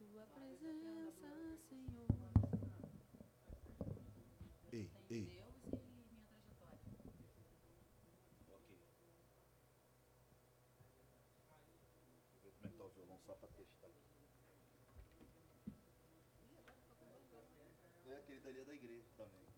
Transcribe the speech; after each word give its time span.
tua 0.00 0.24
presença, 0.28 1.28
Senhor. 1.68 2.08
Ei, 4.72 4.90
ei. 5.10 5.24
E 5.24 5.42
é 12.48 13.12
tá 13.26 13.34
só 13.36 13.46
testar. 13.48 13.90
É, 18.06 18.16
aquele 18.16 18.40
dali 18.40 18.58
é 18.58 18.64
da 18.64 18.74
igreja 18.74 19.04
também. 19.18 19.49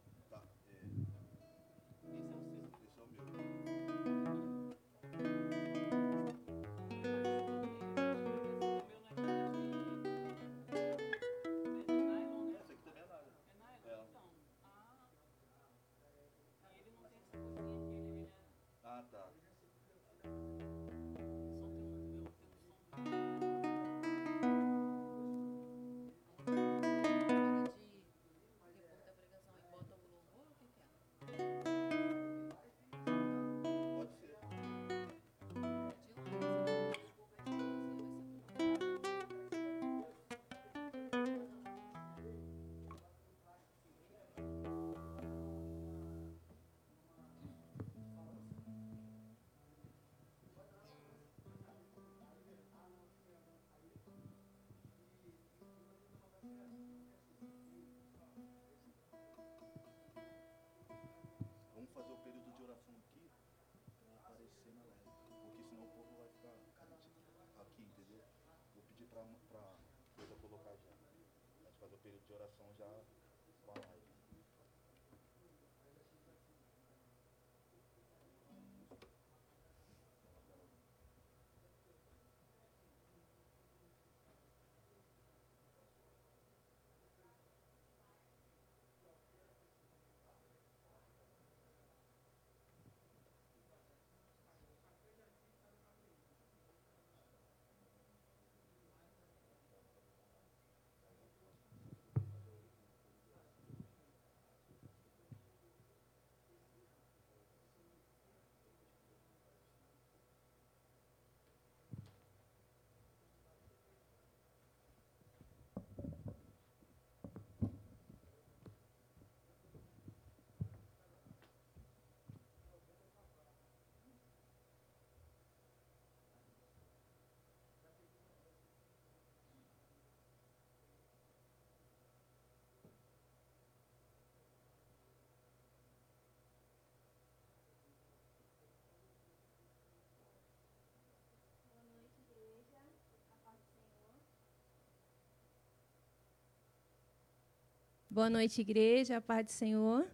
Boa 148.15 148.29
noite, 148.29 148.61
igreja, 148.61 149.17
a 149.17 149.21
paz 149.23 149.47
do 149.47 149.53
Senhor. 149.53 150.07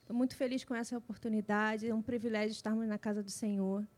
Estou 0.00 0.14
muito 0.14 0.36
feliz 0.36 0.62
com 0.62 0.74
essa 0.74 0.94
oportunidade. 0.98 1.88
É 1.88 1.94
um 1.94 2.02
privilégio 2.02 2.52
estarmos 2.52 2.86
na 2.86 2.98
casa 2.98 3.22
do 3.22 3.30
Senhor. 3.30 3.88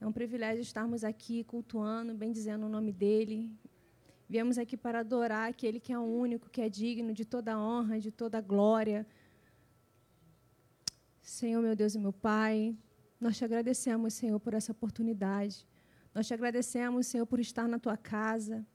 É 0.00 0.06
um 0.06 0.12
privilégio 0.18 0.62
estarmos 0.62 1.04
aqui 1.04 1.44
cultuando, 1.44 2.14
bendizendo 2.14 2.64
o 2.64 2.68
nome 2.70 2.94
dEle. 2.94 3.52
Viemos 4.26 4.56
aqui 4.56 4.74
para 4.74 5.00
adorar 5.00 5.50
aquele 5.50 5.78
que 5.78 5.92
é 5.92 5.98
o 5.98 6.08
único, 6.24 6.48
que 6.48 6.62
é 6.62 6.68
digno 6.70 7.12
de 7.12 7.26
toda 7.26 7.60
honra, 7.60 8.00
de 8.00 8.10
toda 8.10 8.40
glória. 8.40 9.06
Senhor, 11.20 11.60
meu 11.60 11.76
Deus 11.76 11.94
e 11.94 11.98
meu 11.98 12.14
Pai, 12.30 12.74
nós 13.20 13.36
te 13.36 13.44
agradecemos, 13.44 14.14
Senhor, 14.14 14.40
por 14.40 14.54
essa 14.54 14.72
oportunidade. 14.72 15.68
Nós 16.14 16.26
te 16.26 16.32
agradecemos, 16.32 17.06
Senhor, 17.06 17.26
por 17.26 17.38
estar 17.38 17.68
na 17.68 17.78
tua 17.78 17.98
casa. 17.98 18.66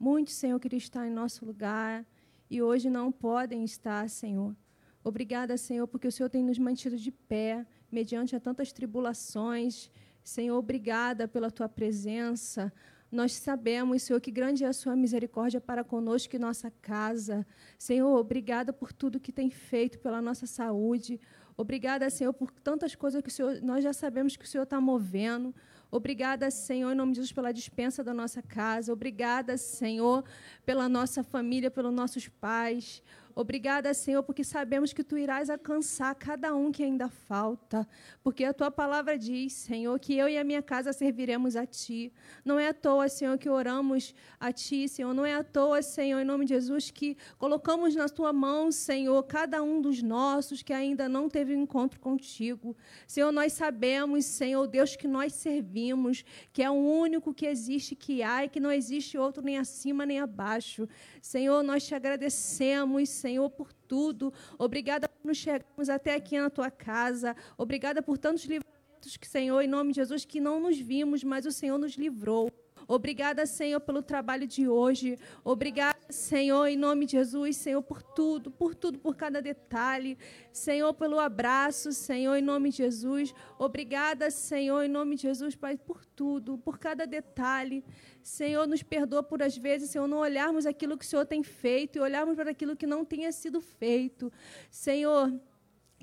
Muitos, 0.00 0.32
Senhor, 0.32 0.58
queriam 0.58 0.78
estar 0.78 1.06
em 1.06 1.10
nosso 1.10 1.44
lugar 1.44 2.06
e 2.48 2.62
hoje 2.62 2.88
não 2.88 3.12
podem 3.12 3.62
estar, 3.62 4.08
Senhor. 4.08 4.56
Obrigada, 5.04 5.58
Senhor, 5.58 5.86
porque 5.86 6.08
o 6.08 6.10
Senhor 6.10 6.30
tem 6.30 6.42
nos 6.42 6.58
mantido 6.58 6.96
de 6.96 7.10
pé 7.12 7.66
mediante 7.92 8.34
a 8.34 8.40
tantas 8.40 8.72
tribulações. 8.72 9.90
Senhor, 10.24 10.56
obrigada 10.56 11.28
pela 11.28 11.50
tua 11.50 11.68
presença. 11.68 12.72
Nós 13.12 13.34
sabemos, 13.34 14.02
Senhor, 14.02 14.18
que 14.22 14.30
grande 14.30 14.64
é 14.64 14.68
a 14.68 14.72
sua 14.72 14.96
misericórdia 14.96 15.60
para 15.60 15.84
conosco 15.84 16.34
e 16.34 16.38
nossa 16.38 16.70
casa. 16.80 17.46
Senhor, 17.78 18.16
obrigada 18.16 18.72
por 18.72 18.94
tudo 18.94 19.20
que 19.20 19.30
tem 19.30 19.50
feito 19.50 19.98
pela 19.98 20.22
nossa 20.22 20.46
saúde. 20.46 21.20
Obrigada, 21.58 22.08
Senhor, 22.08 22.32
por 22.32 22.50
tantas 22.50 22.94
coisas 22.94 23.20
que 23.20 23.28
o 23.28 23.30
Senhor, 23.30 23.60
nós 23.60 23.84
já 23.84 23.92
sabemos 23.92 24.34
que 24.34 24.46
o 24.46 24.48
Senhor 24.48 24.64
está 24.64 24.80
movendo. 24.80 25.54
Obrigada, 25.90 26.50
Senhor, 26.50 26.92
em 26.92 26.94
nome 26.94 27.12
de 27.12 27.16
Jesus, 27.16 27.32
pela 27.32 27.52
dispensa 27.52 28.04
da 28.04 28.14
nossa 28.14 28.40
casa. 28.40 28.92
Obrigada, 28.92 29.56
Senhor, 29.56 30.24
pela 30.64 30.88
nossa 30.88 31.24
família, 31.24 31.70
pelos 31.70 31.92
nossos 31.92 32.28
pais. 32.28 33.02
Obrigada, 33.34 33.94
Senhor, 33.94 34.22
porque 34.22 34.42
sabemos 34.42 34.92
que 34.92 35.04
tu 35.04 35.16
irás 35.16 35.48
alcançar 35.48 36.14
cada 36.14 36.54
um 36.54 36.72
que 36.72 36.82
ainda 36.82 37.08
falta. 37.08 37.86
Porque 38.22 38.44
a 38.44 38.52
tua 38.52 38.70
palavra 38.70 39.16
diz, 39.16 39.52
Senhor, 39.52 39.98
que 39.98 40.16
eu 40.16 40.28
e 40.28 40.36
a 40.36 40.44
minha 40.44 40.62
casa 40.62 40.92
serviremos 40.92 41.56
a 41.56 41.64
ti. 41.64 42.12
Não 42.44 42.58
é 42.58 42.68
à 42.68 42.74
toa, 42.74 43.08
Senhor, 43.08 43.38
que 43.38 43.48
oramos 43.48 44.14
a 44.38 44.52
ti, 44.52 44.88
Senhor. 44.88 45.14
Não 45.14 45.24
é 45.24 45.34
à 45.34 45.44
toa, 45.44 45.80
Senhor, 45.82 46.20
em 46.20 46.24
nome 46.24 46.44
de 46.44 46.54
Jesus, 46.54 46.90
que 46.90 47.16
colocamos 47.38 47.94
na 47.94 48.08
tua 48.08 48.32
mão, 48.32 48.72
Senhor, 48.72 49.22
cada 49.24 49.62
um 49.62 49.80
dos 49.80 50.02
nossos 50.02 50.62
que 50.62 50.72
ainda 50.72 51.08
não 51.08 51.28
teve 51.28 51.54
um 51.54 51.62
encontro 51.62 52.00
contigo. 52.00 52.76
Senhor, 53.06 53.30
nós 53.30 53.52
sabemos, 53.52 54.24
Senhor, 54.24 54.66
Deus, 54.66 54.96
que 54.96 55.06
nós 55.06 55.34
servimos, 55.34 56.24
que 56.52 56.62
é 56.62 56.70
o 56.70 56.74
único 56.74 57.32
que 57.32 57.46
existe, 57.46 57.94
que 57.94 58.22
há 58.22 58.44
e 58.44 58.48
que 58.48 58.58
não 58.58 58.72
existe 58.72 59.16
outro 59.16 59.42
nem 59.42 59.56
acima 59.58 60.04
nem 60.04 60.18
abaixo. 60.18 60.88
Senhor, 61.22 61.62
nós 61.62 61.86
te 61.86 61.94
agradecemos, 61.94 63.19
Senhor, 63.20 63.48
por 63.50 63.72
tudo. 63.72 64.32
Obrigada 64.58 65.08
por 65.08 65.26
nos 65.26 65.38
chegarmos 65.38 65.88
até 65.88 66.14
aqui 66.14 66.38
na 66.38 66.50
tua 66.50 66.70
casa. 66.70 67.36
Obrigada 67.56 68.02
por 68.02 68.16
tantos 68.18 68.44
livramentos 68.44 69.16
que, 69.18 69.28
Senhor, 69.28 69.60
em 69.60 69.68
nome 69.68 69.92
de 69.92 69.96
Jesus, 69.96 70.24
que 70.24 70.40
não 70.40 70.58
nos 70.60 70.78
vimos, 70.78 71.22
mas 71.22 71.46
o 71.46 71.52
Senhor 71.52 71.78
nos 71.78 71.94
livrou. 71.94 72.50
Obrigada, 72.88 73.46
Senhor, 73.46 73.80
pelo 73.80 74.02
trabalho 74.02 74.46
de 74.46 74.66
hoje. 74.68 75.18
Obrigada, 75.44 75.99
Senhor, 76.10 76.66
em 76.66 76.76
nome 76.76 77.06
de 77.06 77.12
Jesus, 77.12 77.56
Senhor, 77.56 77.82
por 77.82 78.02
tudo, 78.02 78.50
por 78.50 78.74
tudo, 78.74 78.98
por 78.98 79.16
cada 79.16 79.40
detalhe. 79.40 80.18
Senhor, 80.52 80.92
pelo 80.94 81.18
abraço, 81.18 81.92
Senhor, 81.92 82.36
em 82.36 82.42
nome 82.42 82.70
de 82.70 82.78
Jesus. 82.78 83.34
Obrigada, 83.58 84.30
Senhor, 84.30 84.82
em 84.82 84.88
nome 84.88 85.16
de 85.16 85.22
Jesus, 85.22 85.54
Pai, 85.54 85.76
por 85.76 86.04
tudo, 86.04 86.58
por 86.58 86.78
cada 86.78 87.06
detalhe. 87.06 87.84
Senhor, 88.22 88.66
nos 88.66 88.82
perdoa 88.82 89.22
por 89.22 89.42
às 89.42 89.56
vezes, 89.56 89.90
Senhor, 89.90 90.06
não 90.06 90.18
olharmos 90.18 90.66
aquilo 90.66 90.96
que 90.96 91.04
o 91.04 91.08
Senhor 91.08 91.24
tem 91.24 91.42
feito 91.42 91.96
e 91.96 92.00
olharmos 92.00 92.36
para 92.36 92.50
aquilo 92.50 92.76
que 92.76 92.86
não 92.86 93.04
tenha 93.04 93.32
sido 93.32 93.60
feito. 93.60 94.32
Senhor, 94.70 95.32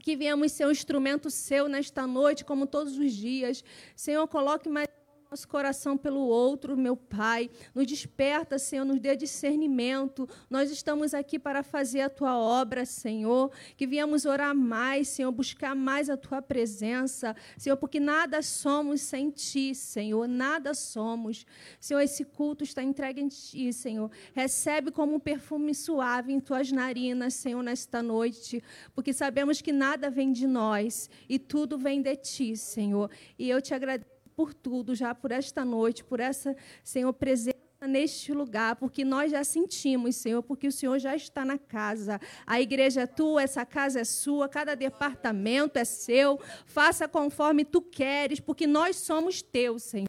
que 0.01 0.15
venhamos 0.15 0.51
ser 0.51 0.65
um 0.65 0.71
instrumento 0.71 1.29
seu 1.29 1.67
nesta 1.67 2.07
noite, 2.07 2.45
como 2.45 2.65
todos 2.65 2.97
os 2.97 3.11
dias. 3.13 3.63
Senhor, 3.95 4.27
coloque 4.27 4.69
mais 4.69 4.87
nosso 5.29 5.47
coração 5.47 5.97
pelo 5.97 6.21
outro, 6.21 6.77
meu 6.77 6.95
Pai. 6.95 7.49
Nos 7.75 7.85
desperta, 7.85 8.57
Senhor, 8.57 8.85
nos 8.85 8.99
dê 8.99 9.15
discernimento. 9.15 10.27
Nós 10.49 10.71
estamos 10.71 11.13
aqui 11.13 11.37
para 11.37 11.63
fazer 11.63 12.01
a 12.01 12.09
tua 12.09 12.37
obra, 12.37 12.85
Senhor. 12.85 13.51
Que 13.75 13.85
viemos 13.85 14.25
orar 14.25 14.55
mais, 14.55 15.09
Senhor, 15.09 15.31
buscar 15.31 15.75
mais 15.75 16.09
a 16.09 16.15
tua 16.15 16.41
presença, 16.41 17.35
Senhor, 17.57 17.75
porque 17.77 17.99
nada 17.99 18.41
somos 18.41 19.01
sem 19.01 19.29
ti, 19.29 19.75
Senhor, 19.75 20.27
nada 20.27 20.73
somos. 20.73 21.45
Senhor, 21.79 21.99
esse 21.99 22.23
culto 22.23 22.63
está 22.63 22.81
entregue 22.81 23.21
em 23.21 23.27
ti, 23.27 23.73
Senhor. 23.73 24.09
Recebe 24.33 24.91
como 24.91 25.15
um 25.15 25.19
perfume 25.19 25.75
suave 25.75 26.31
em 26.31 26.39
tuas 26.39 26.71
narinas, 26.71 27.33
Senhor, 27.33 27.61
nesta 27.61 28.01
noite, 28.01 28.63
porque 28.95 29.11
sabemos 29.11 29.61
que 29.61 29.73
nada 29.73 30.09
vem 30.09 30.31
de 30.31 30.47
nós 30.47 31.09
e 31.27 31.37
tudo 31.37 31.77
vem 31.77 32.01
de 32.01 32.15
ti, 32.15 32.55
Senhor. 32.55 33.11
E 33.37 33.49
eu 33.49 33.61
te 33.61 33.73
agradeço 33.73 34.16
por 34.37 34.53
tudo, 34.53 34.93
já 34.93 35.15
por 35.15 35.31
esta 35.31 35.65
noite, 35.65 36.03
por 36.03 36.19
essa, 36.19 36.55
Senhor, 36.83 37.11
presença 37.11 37.57
neste 37.87 38.31
lugar, 38.31 38.75
porque 38.75 39.03
nós 39.03 39.31
já 39.31 39.43
sentimos, 39.43 40.15
Senhor, 40.15 40.43
porque 40.43 40.67
o 40.67 40.71
Senhor 40.71 40.99
já 40.99 41.15
está 41.15 41.43
na 41.43 41.57
casa. 41.57 42.21
A 42.45 42.61
igreja 42.61 43.01
é 43.01 43.07
tua, 43.07 43.41
essa 43.41 43.65
casa 43.65 43.99
é 43.99 44.03
sua, 44.03 44.47
cada 44.47 44.75
departamento 44.75 45.79
é 45.79 45.83
seu. 45.83 46.39
Faça 46.67 47.07
conforme 47.07 47.65
tu 47.65 47.81
queres, 47.81 48.39
porque 48.39 48.67
nós 48.67 48.97
somos 48.97 49.41
teus, 49.41 49.81
Senhor. 49.81 50.07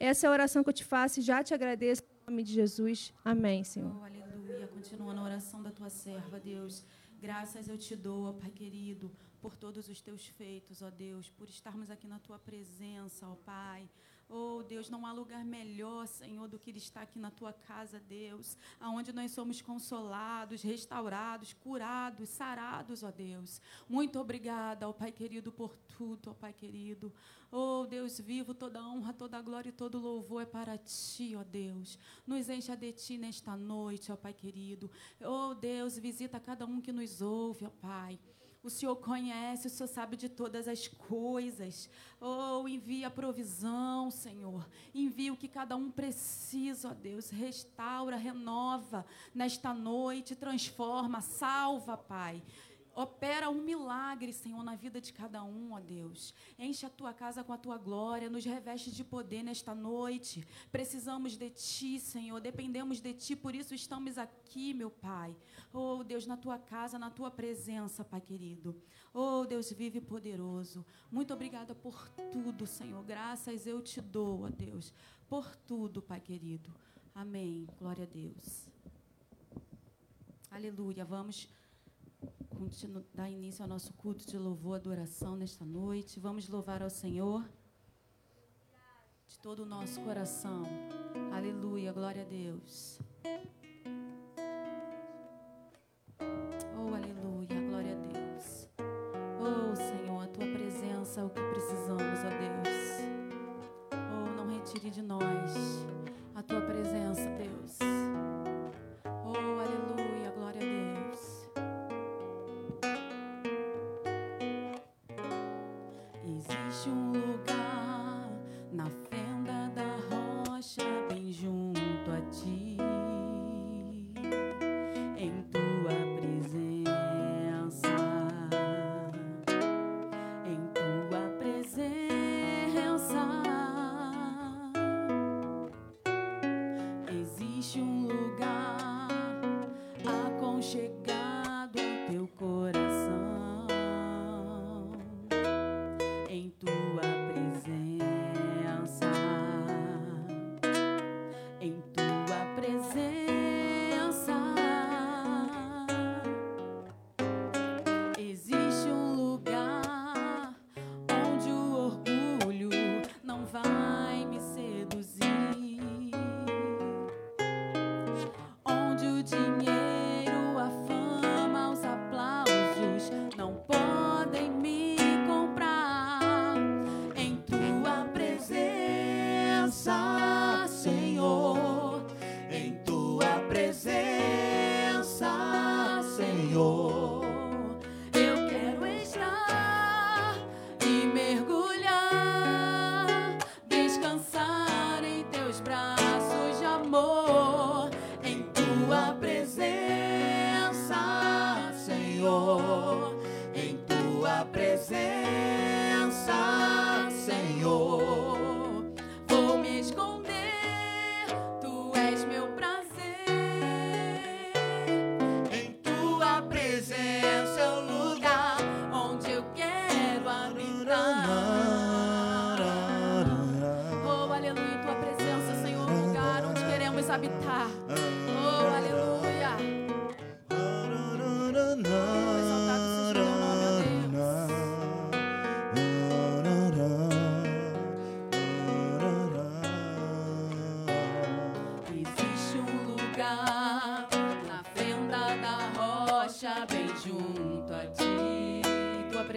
Essa 0.00 0.26
é 0.26 0.28
a 0.28 0.32
oração 0.32 0.64
que 0.64 0.68
eu 0.68 0.74
te 0.74 0.84
faço 0.84 1.20
e 1.20 1.22
já 1.22 1.44
te 1.44 1.54
agradeço 1.54 2.02
em 2.02 2.30
nome 2.30 2.42
de 2.42 2.52
Jesus. 2.52 3.14
Amém, 3.24 3.62
Senhor. 3.62 3.96
Oh, 3.96 4.04
aleluia. 4.04 4.66
Continua 4.66 5.14
na 5.14 5.22
oração 5.22 5.62
da 5.62 5.70
tua 5.70 5.88
serva, 5.88 6.40
Deus. 6.40 6.84
Graças 7.20 7.68
eu 7.68 7.78
te 7.78 7.94
dou, 7.94 8.34
Pai 8.34 8.50
querido, 8.50 9.08
por 9.42 9.56
todos 9.56 9.88
os 9.88 10.00
teus 10.00 10.24
feitos, 10.28 10.82
ó 10.82 10.88
Deus, 10.88 11.28
por 11.28 11.48
estarmos 11.48 11.90
aqui 11.90 12.06
na 12.06 12.20
tua 12.20 12.38
presença, 12.38 13.26
ó 13.26 13.34
Pai. 13.34 13.90
Oh, 14.28 14.62
Deus, 14.62 14.88
não 14.88 15.04
há 15.04 15.12
lugar 15.12 15.44
melhor, 15.44 16.06
Senhor, 16.06 16.48
do 16.48 16.58
que 16.58 16.70
estar 16.70 17.02
aqui 17.02 17.18
na 17.18 17.30
tua 17.30 17.52
casa, 17.52 18.00
Deus, 18.00 18.56
aonde 18.80 19.12
nós 19.12 19.32
somos 19.32 19.60
consolados, 19.60 20.62
restaurados, 20.62 21.52
curados, 21.54 22.28
sarados, 22.30 23.02
ó 23.02 23.10
Deus. 23.10 23.60
Muito 23.88 24.18
obrigada, 24.18 24.88
ó 24.88 24.92
Pai 24.92 25.10
querido, 25.10 25.50
por 25.50 25.76
tudo, 25.98 26.30
ó 26.30 26.34
Pai 26.34 26.52
querido. 26.52 27.12
Oh, 27.50 27.84
Deus 27.84 28.18
vivo, 28.20 28.54
toda 28.54 28.80
honra, 28.80 29.12
toda 29.12 29.42
glória 29.42 29.68
e 29.68 29.72
todo 29.72 29.98
louvor 29.98 30.42
é 30.42 30.46
para 30.46 30.78
ti, 30.78 31.34
ó 31.36 31.42
Deus. 31.42 31.98
Nos 32.26 32.48
encha 32.48 32.76
de 32.76 32.92
ti 32.92 33.18
nesta 33.18 33.56
noite, 33.56 34.12
ó 34.12 34.16
Pai 34.16 34.32
querido. 34.32 34.88
Oh, 35.20 35.52
Deus, 35.52 35.98
visita 35.98 36.40
cada 36.40 36.64
um 36.64 36.80
que 36.80 36.92
nos 36.92 37.20
ouve, 37.20 37.66
ó 37.66 37.70
Pai. 37.70 38.18
O 38.62 38.70
Senhor 38.70 38.94
conhece, 38.94 39.66
o 39.66 39.70
Senhor 39.70 39.88
sabe 39.88 40.16
de 40.16 40.28
todas 40.28 40.68
as 40.68 40.86
coisas. 40.86 41.90
Oh, 42.20 42.68
envia 42.68 43.08
a 43.08 43.10
provisão, 43.10 44.08
Senhor. 44.08 44.68
Envia 44.94 45.32
o 45.32 45.36
que 45.36 45.48
cada 45.48 45.74
um 45.74 45.90
precisa, 45.90 46.90
ó 46.90 46.94
Deus. 46.94 47.28
Restaura, 47.28 48.16
renova 48.16 49.04
nesta 49.34 49.74
noite, 49.74 50.36
transforma, 50.36 51.20
salva, 51.20 51.96
Pai. 51.96 52.40
Opera 52.94 53.48
um 53.48 53.62
milagre, 53.62 54.32
Senhor, 54.32 54.62
na 54.62 54.74
vida 54.74 55.00
de 55.00 55.12
cada 55.12 55.42
um, 55.42 55.72
ó 55.72 55.80
Deus. 55.80 56.34
Enche 56.58 56.84
a 56.84 56.90
tua 56.90 57.14
casa 57.14 57.42
com 57.42 57.52
a 57.52 57.56
tua 57.56 57.78
glória, 57.78 58.28
nos 58.28 58.44
reveste 58.44 58.90
de 58.90 59.02
poder 59.02 59.42
nesta 59.42 59.74
noite. 59.74 60.46
Precisamos 60.70 61.36
de 61.36 61.48
ti, 61.50 61.98
Senhor, 61.98 62.40
dependemos 62.40 63.00
de 63.00 63.14
ti, 63.14 63.34
por 63.34 63.54
isso 63.54 63.74
estamos 63.74 64.18
aqui, 64.18 64.74
meu 64.74 64.90
Pai. 64.90 65.34
Oh, 65.72 66.04
Deus, 66.04 66.26
na 66.26 66.36
tua 66.36 66.58
casa, 66.58 66.98
na 66.98 67.10
tua 67.10 67.30
presença, 67.30 68.04
Pai 68.04 68.20
querido. 68.20 68.76
Oh, 69.14 69.46
Deus 69.46 69.72
vive 69.72 70.00
poderoso. 70.00 70.84
Muito 71.10 71.32
obrigada 71.32 71.74
por 71.74 72.08
tudo, 72.32 72.66
Senhor. 72.66 73.02
Graças 73.04 73.66
eu 73.66 73.80
te 73.80 74.00
dou, 74.02 74.42
ó 74.42 74.48
Deus, 74.48 74.92
por 75.28 75.56
tudo, 75.56 76.02
Pai 76.02 76.20
querido. 76.20 76.70
Amém. 77.14 77.66
Glória 77.78 78.04
a 78.04 78.06
Deus. 78.06 78.68
Aleluia. 80.50 81.04
Vamos 81.04 81.48
dar 83.14 83.30
início 83.30 83.62
ao 83.62 83.68
nosso 83.68 83.92
culto 83.94 84.26
de 84.26 84.38
louvor 84.38 84.76
e 84.76 84.80
adoração 84.80 85.36
nesta 85.36 85.64
noite. 85.64 86.18
Vamos 86.18 86.48
louvar 86.48 86.82
ao 86.82 86.90
Senhor 86.90 87.44
de 89.28 89.38
todo 89.38 89.60
o 89.60 89.66
nosso 89.66 90.00
coração. 90.00 90.64
Aleluia. 91.34 91.92
Glória 91.92 92.22
a 92.22 92.24
Deus. 92.24 92.98
Oh, 96.76 96.94
aleluia. 96.94 97.68
Glória 97.68 97.92
a 97.92 98.00
Deus. 98.00 98.68
Oh, 99.40 99.76
Senhor, 99.76 100.22
a 100.22 100.26
tua 100.28 100.46
presença 100.46 101.20
é 101.20 101.24
o 101.24 101.30
que 101.30 101.40
precisamos, 101.40 102.18
ó 102.24 102.28
Deus. 102.28 103.32
Oh, 103.92 104.36
não 104.36 104.48
retire 104.48 104.90
de 104.90 105.02
nós 105.02 105.31
Existe 116.72 116.88
um 116.88 117.31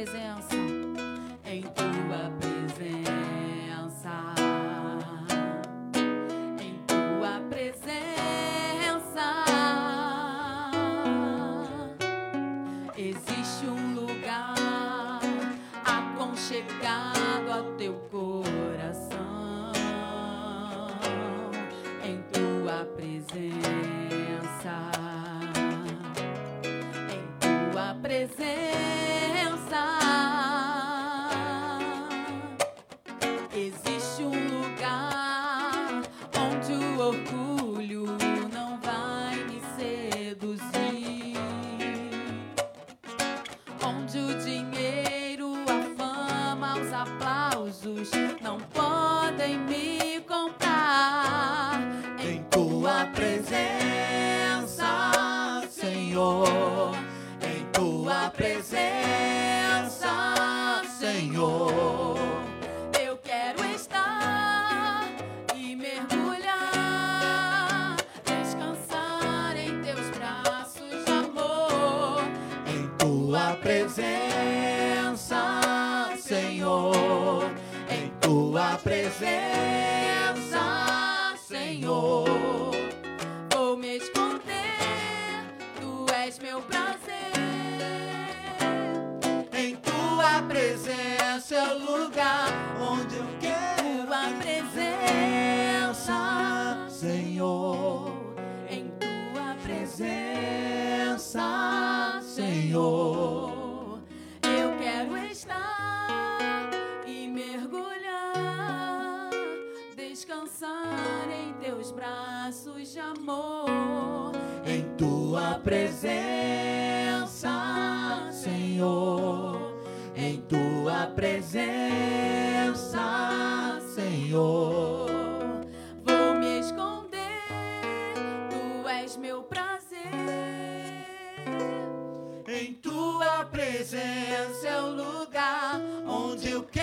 presença, 0.06 0.55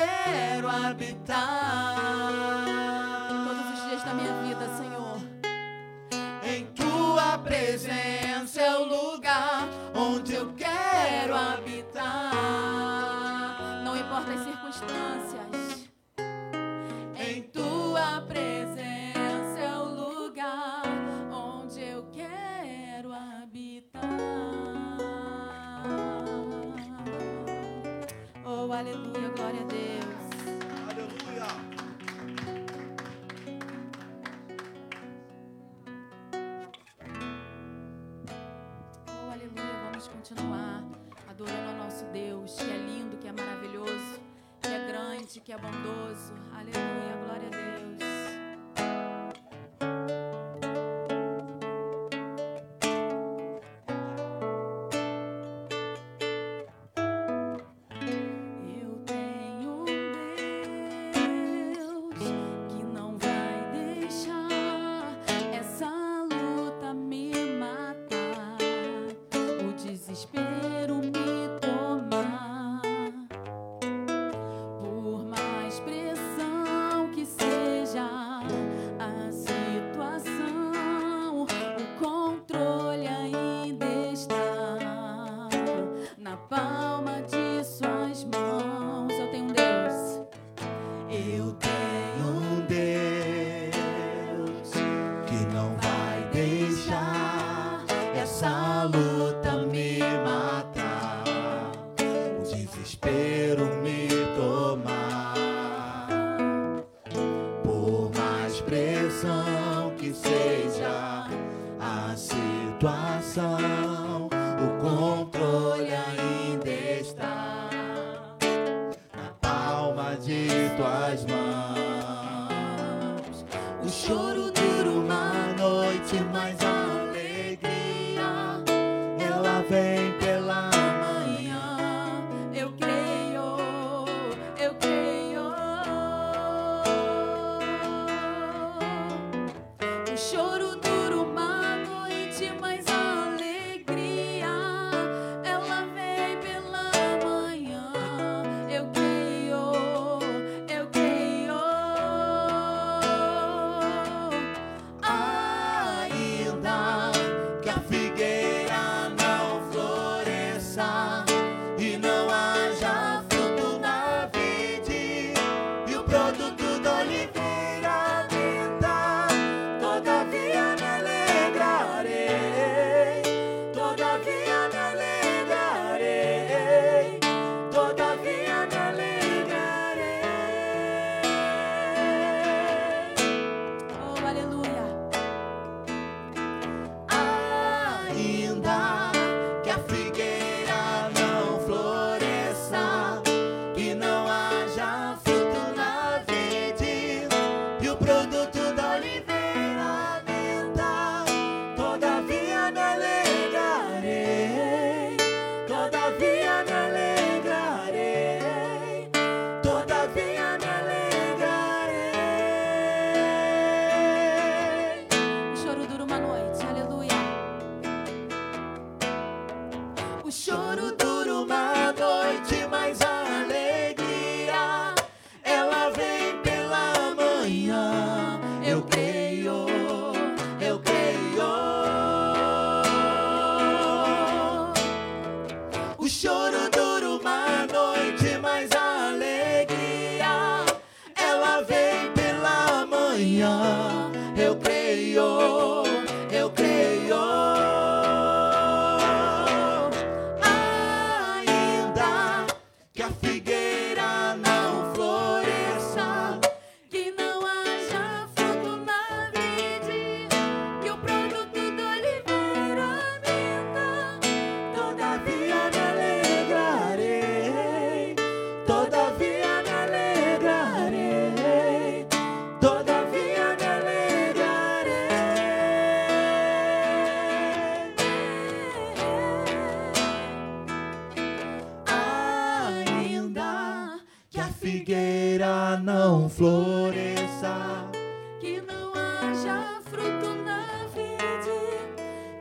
quero 0.02 0.68
habitar 0.68 1.97
todos 3.44 3.66
os 3.75 3.88
dias 3.88 4.02
da 4.04 4.14
minha 4.14 4.35
vida, 4.42 4.68
Senhor. 4.76 5.18
Em 6.44 6.66
tua 6.66 7.38
presença 7.38 8.61
é 8.61 8.76
o 8.76 8.85
lugar 8.85 9.68
onde 9.94 10.35
eu 10.35 10.52
quero 10.54 11.35
habitar. 11.35 12.32
Não 13.85 13.97
importa 13.97 14.32
as 14.32 14.44
circunstâncias. 14.44 15.51
de 45.33 45.41
que 45.41 45.53
é 45.53 45.57
bondoso. 45.57 46.35
Aleluia, 46.53 47.17
glória 47.25 47.49
a 47.49 47.79
Deus. 47.79 47.91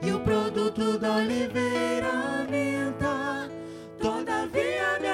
E 0.02 0.12
o 0.12 0.20
produto 0.20 0.98
da 0.98 1.18
oliveira 1.18 2.46
minta. 2.50 3.50
Todavia 4.00 5.00
me 5.00 5.11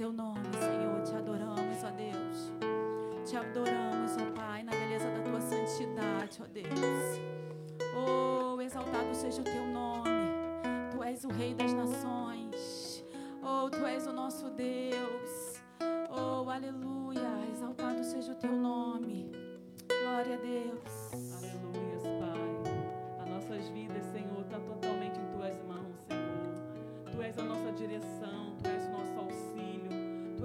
teu 0.00 0.14
nome, 0.14 0.40
Senhor. 0.58 1.02
Te 1.02 1.14
adoramos, 1.14 1.84
ó 1.84 1.90
Deus. 1.90 2.50
Te 3.28 3.36
adoramos, 3.36 4.16
ó 4.16 4.32
Pai, 4.34 4.62
na 4.62 4.72
beleza 4.72 5.10
da 5.10 5.20
tua 5.20 5.40
santidade, 5.42 6.40
ó 6.40 6.46
Deus. 6.46 7.20
Oh, 7.94 8.58
exaltado 8.62 9.14
seja 9.14 9.42
o 9.42 9.44
teu 9.44 9.66
nome. 9.66 10.08
Tu 10.90 11.04
és 11.04 11.22
o 11.24 11.28
Rei 11.28 11.52
das 11.52 11.74
nações. 11.74 13.04
Oh, 13.42 13.68
tu 13.68 13.84
és 13.84 14.06
o 14.06 14.12
nosso 14.14 14.48
Deus. 14.48 15.60
Oh, 16.08 16.48
aleluia. 16.48 17.20
Exaltado 17.52 18.02
seja 18.02 18.32
o 18.32 18.36
teu 18.36 18.52
nome. 18.52 19.30
Glória 19.86 20.38
a 20.38 20.40
Deus. 20.40 21.12
Aleluias, 21.12 22.04
Pai. 22.04 23.22
As 23.22 23.28
nossas 23.28 23.68
vidas, 23.68 24.06
Senhor, 24.06 24.40
está 24.40 24.58
totalmente 24.60 25.20
em 25.20 25.26
tuas 25.26 25.62
mãos, 25.64 26.00
Senhor. 26.08 27.12
Tu 27.12 27.20
és 27.20 27.38
a 27.38 27.42
nossa 27.42 27.70
direção, 27.72 28.49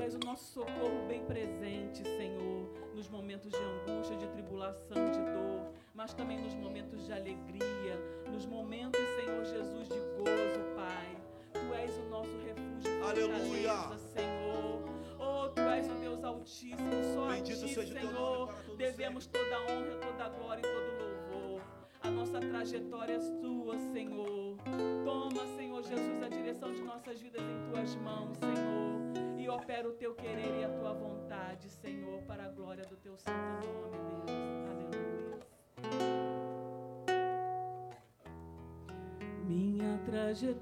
és 0.06 0.13
o 0.13 0.20
nosso 0.20 0.46
socorro 0.54 1.08
bem 1.08 1.26
presente, 1.26 2.04
Senhor, 2.04 2.70
nos 2.94 3.10
momentos 3.10 3.52
de 3.52 3.58
angústia, 3.58 4.15
de 4.15 4.28
tribulação, 4.28 5.10
de 5.10 5.18
dor, 5.18 5.74
mas 5.96 6.13
também 6.13 6.39
nos 6.39 6.54
momentos 6.54 7.08
de 7.08 7.12
alegria, 7.12 8.00
nos 8.32 8.46
momentos, 8.46 9.02
Senhor 9.15 9.44
Jesus, 9.44 9.88
de 9.88 10.00
gozo, 10.15 10.76
Pai. 10.76 11.18
Tu 11.54 11.74
és 11.74 11.98
o 11.98 12.04
nosso 12.04 12.38
refúgio 12.38 13.04
Aleluia. 13.04 13.74
fortaleza, 13.74 13.98
Senhor. 14.13 14.84
Oh, 15.18 15.50
tu 15.50 15.62
és 15.62 15.89
o 15.89 15.96
Deus 15.96 16.24
Altíssimo, 16.24 17.04
só 17.15 17.28
Bendito 17.28 17.65
a 17.65 17.68
ti, 17.68 17.74
Senhor, 17.74 18.54
todo 18.63 18.78
devemos 18.78 19.26
toda 19.26 19.56
a 19.56 19.62
honra, 19.62 19.96
toda 20.02 20.30
glória 20.30 20.62
e 20.62 20.72
todo 20.72 21.34
louvor. 21.34 21.62
A 22.04 22.12
nossa 22.12 22.39
trajetória 22.39 23.15
é 23.15 23.41
tua, 23.41 23.80
Senhor. 23.91 24.56
Toma, 25.04 25.48
Senhor 25.58 25.82
Jesus, 25.82 26.22
a 26.22 26.30
direção 26.30 26.72
de 26.72 26.84
nossas 26.84 27.20
vidas 27.20 27.41
em 27.41 27.72
tuas 27.72 27.96
mãos, 27.96 28.38
Senhor. 28.38 29.35
E 29.45 29.47
opera 29.47 29.88
o 29.88 29.91
teu 29.91 30.15
querer 30.15 30.60
e 30.60 30.63
a 30.63 30.69
tua 30.69 30.91
vontade, 30.91 31.69
Senhor, 31.69 32.19
para 32.23 32.45
a 32.45 32.49
glória 32.49 32.84
do 32.86 32.97
teu 32.97 33.15
santo 33.15 33.67
nome, 33.67 34.25
Deus. 34.25 34.31
Aleluia. 34.71 35.39
Minha 39.47 39.99
trajetória 40.03 40.55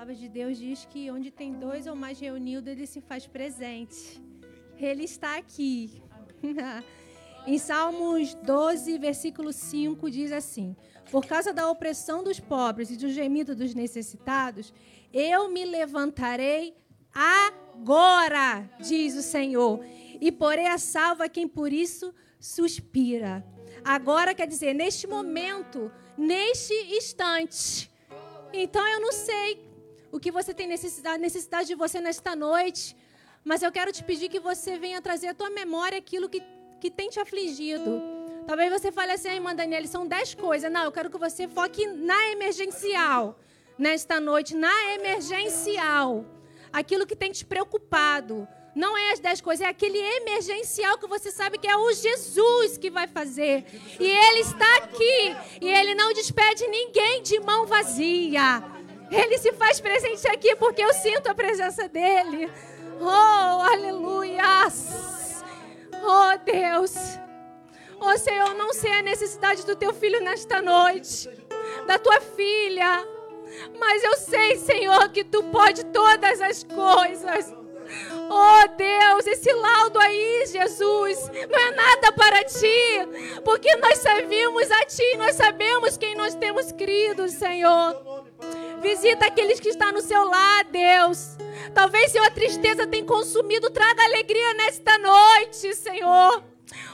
palavra 0.00 0.14
de 0.14 0.30
Deus 0.30 0.56
diz 0.56 0.86
que 0.86 1.10
onde 1.10 1.30
tem 1.30 1.52
dois 1.52 1.86
ou 1.86 1.94
mais 1.94 2.18
reunidos, 2.18 2.66
ele 2.66 2.86
se 2.86 3.02
faz 3.02 3.26
presente. 3.26 4.18
Ele 4.78 5.04
está 5.04 5.36
aqui. 5.36 6.02
em 7.46 7.58
Salmos 7.58 8.32
12, 8.36 8.96
versículo 8.96 9.52
5, 9.52 10.10
diz 10.10 10.32
assim: 10.32 10.74
Por 11.10 11.26
causa 11.26 11.52
da 11.52 11.70
opressão 11.70 12.24
dos 12.24 12.40
pobres 12.40 12.90
e 12.90 12.96
do 12.96 13.10
gemido 13.10 13.54
dos 13.54 13.74
necessitados, 13.74 14.72
eu 15.12 15.50
me 15.50 15.66
levantarei 15.66 16.74
agora, 17.12 18.70
diz 18.80 19.14
o 19.16 19.22
Senhor, 19.22 19.84
e 20.18 20.32
porei 20.32 20.66
a 20.66 20.78
salva 20.78 21.28
quem 21.28 21.46
por 21.46 21.70
isso 21.70 22.14
suspira. 22.38 23.44
Agora 23.84 24.34
quer 24.34 24.46
dizer, 24.46 24.72
neste 24.72 25.06
momento, 25.06 25.92
neste 26.16 26.72
instante. 26.96 27.90
Então 28.50 28.84
eu 28.88 29.00
não 29.00 29.12
sei 29.12 29.69
o 30.12 30.18
que 30.18 30.30
você 30.30 30.52
tem 30.52 30.66
necessidade, 30.66 31.20
necessidade 31.20 31.68
de 31.68 31.74
você 31.74 32.00
nesta 32.00 32.34
noite, 32.34 32.96
mas 33.44 33.62
eu 33.62 33.72
quero 33.72 33.92
te 33.92 34.02
pedir 34.04 34.28
que 34.28 34.40
você 34.40 34.78
venha 34.78 35.00
trazer 35.00 35.28
à 35.28 35.34
tua 35.34 35.50
memória 35.50 35.98
aquilo 35.98 36.28
que, 36.28 36.42
que 36.80 36.90
tem 36.90 37.08
te 37.08 37.18
afligido. 37.20 38.02
Talvez 38.46 38.70
você 38.70 38.90
fale 38.90 39.12
assim, 39.12 39.28
irmã 39.28 39.54
Daniela, 39.54 39.86
são 39.86 40.06
dez 40.06 40.34
coisas. 40.34 40.70
Não, 40.70 40.84
eu 40.84 40.92
quero 40.92 41.10
que 41.10 41.18
você 41.18 41.46
foque 41.46 41.86
na 41.86 42.30
emergencial. 42.30 43.38
Nesta 43.78 44.20
noite, 44.20 44.54
na 44.54 44.94
emergencial. 44.94 46.24
Aquilo 46.72 47.06
que 47.06 47.16
tem 47.16 47.30
te 47.30 47.44
preocupado. 47.44 48.46
Não 48.74 48.96
é 48.96 49.12
as 49.12 49.20
dez 49.20 49.40
coisas, 49.40 49.66
é 49.66 49.68
aquele 49.68 49.98
emergencial 49.98 50.96
que 50.98 51.06
você 51.06 51.30
sabe 51.30 51.58
que 51.58 51.66
é 51.66 51.76
o 51.76 51.92
Jesus 51.92 52.76
que 52.76 52.90
vai 52.90 53.06
fazer. 53.06 53.64
E 53.98 54.06
Ele 54.06 54.40
está 54.40 54.76
aqui. 54.76 55.36
E 55.60 55.68
Ele 55.68 55.94
não 55.94 56.12
despede 56.12 56.66
ninguém 56.68 57.22
de 57.22 57.40
mão 57.40 57.66
vazia. 57.66 58.79
Ele 59.10 59.38
se 59.38 59.52
faz 59.52 59.80
presente 59.80 60.26
aqui 60.28 60.54
porque 60.56 60.82
eu 60.82 60.92
sinto 60.94 61.28
a 61.28 61.34
presença 61.34 61.88
dEle. 61.88 62.50
Oh, 63.00 63.62
aleluias. 63.72 65.42
Oh, 66.02 66.38
Deus. 66.44 66.94
Oh, 68.00 68.16
Senhor, 68.16 68.54
não 68.54 68.72
sei 68.72 68.92
a 68.92 69.02
necessidade 69.02 69.66
do 69.66 69.76
teu 69.76 69.92
filho 69.92 70.22
nesta 70.22 70.62
noite, 70.62 71.28
da 71.86 71.98
tua 71.98 72.20
filha. 72.20 73.06
Mas 73.78 74.02
eu 74.04 74.16
sei, 74.16 74.56
Senhor, 74.56 75.08
que 75.10 75.24
tu 75.24 75.42
pode 75.44 75.84
todas 75.86 76.40
as 76.40 76.64
coisas. 76.64 77.54
Oh 78.30 78.68
Deus, 78.76 79.26
esse 79.26 79.52
laudo 79.52 79.98
aí, 79.98 80.44
Jesus, 80.46 81.18
não 81.50 81.58
é 81.58 81.70
nada 81.72 82.12
para 82.12 82.44
ti, 82.44 83.40
porque 83.44 83.74
nós 83.76 83.98
servimos 83.98 84.70
a 84.70 84.84
ti, 84.84 85.16
nós 85.16 85.34
sabemos 85.34 85.96
quem 85.96 86.14
nós 86.14 86.34
temos 86.36 86.70
crido, 86.70 87.28
Senhor. 87.28 88.19
Visita 88.80 89.26
aqueles 89.26 89.60
que 89.60 89.68
estão 89.68 89.92
no 89.92 90.00
seu 90.00 90.24
lar, 90.24 90.64
Deus. 90.64 91.36
Talvez, 91.74 92.12
Senhor, 92.12 92.26
a 92.26 92.30
tristeza 92.30 92.86
tenha 92.86 93.04
consumido, 93.04 93.70
traga 93.70 94.02
alegria 94.04 94.54
nesta 94.54 94.96
noite, 94.98 95.74
Senhor. 95.74 96.42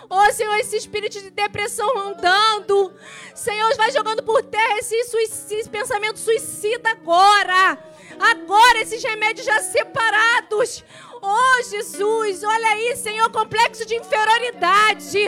Oh, 0.08 0.32
Senhor, 0.32 0.54
esse 0.56 0.76
espírito 0.76 1.20
de 1.20 1.30
depressão 1.30 1.88
andando. 1.98 2.92
Senhor, 3.34 3.76
vai 3.76 3.90
jogando 3.92 4.22
por 4.22 4.42
terra 4.42 4.78
esse, 4.78 5.04
suicídio, 5.04 5.60
esse 5.60 5.70
pensamento 5.70 6.18
suicida 6.18 6.90
agora. 6.90 7.78
Agora, 8.18 8.80
esses 8.80 9.02
remédios 9.02 9.46
já 9.46 9.60
separados. 9.60 10.84
Oh, 11.22 11.62
Jesus, 11.70 12.42
olha 12.42 12.68
aí, 12.68 12.96
Senhor, 12.96 13.30
complexo 13.30 13.86
de 13.86 13.96
inferioridade. 13.96 15.18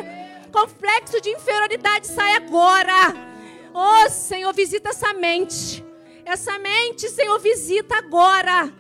Complexo 0.53 1.21
de 1.21 1.31
inferioridade 1.31 2.07
sai 2.07 2.35
agora. 2.35 3.15
Oh, 3.75 4.11
Senhor, 4.11 4.53
visita 4.53 4.91
essa 4.91 5.13
mente. 5.13 5.88
Essa 6.29 6.59
mente, 6.59 7.09
Senhor, 7.09 7.39
visita 7.39 7.97
agora. 7.97 8.71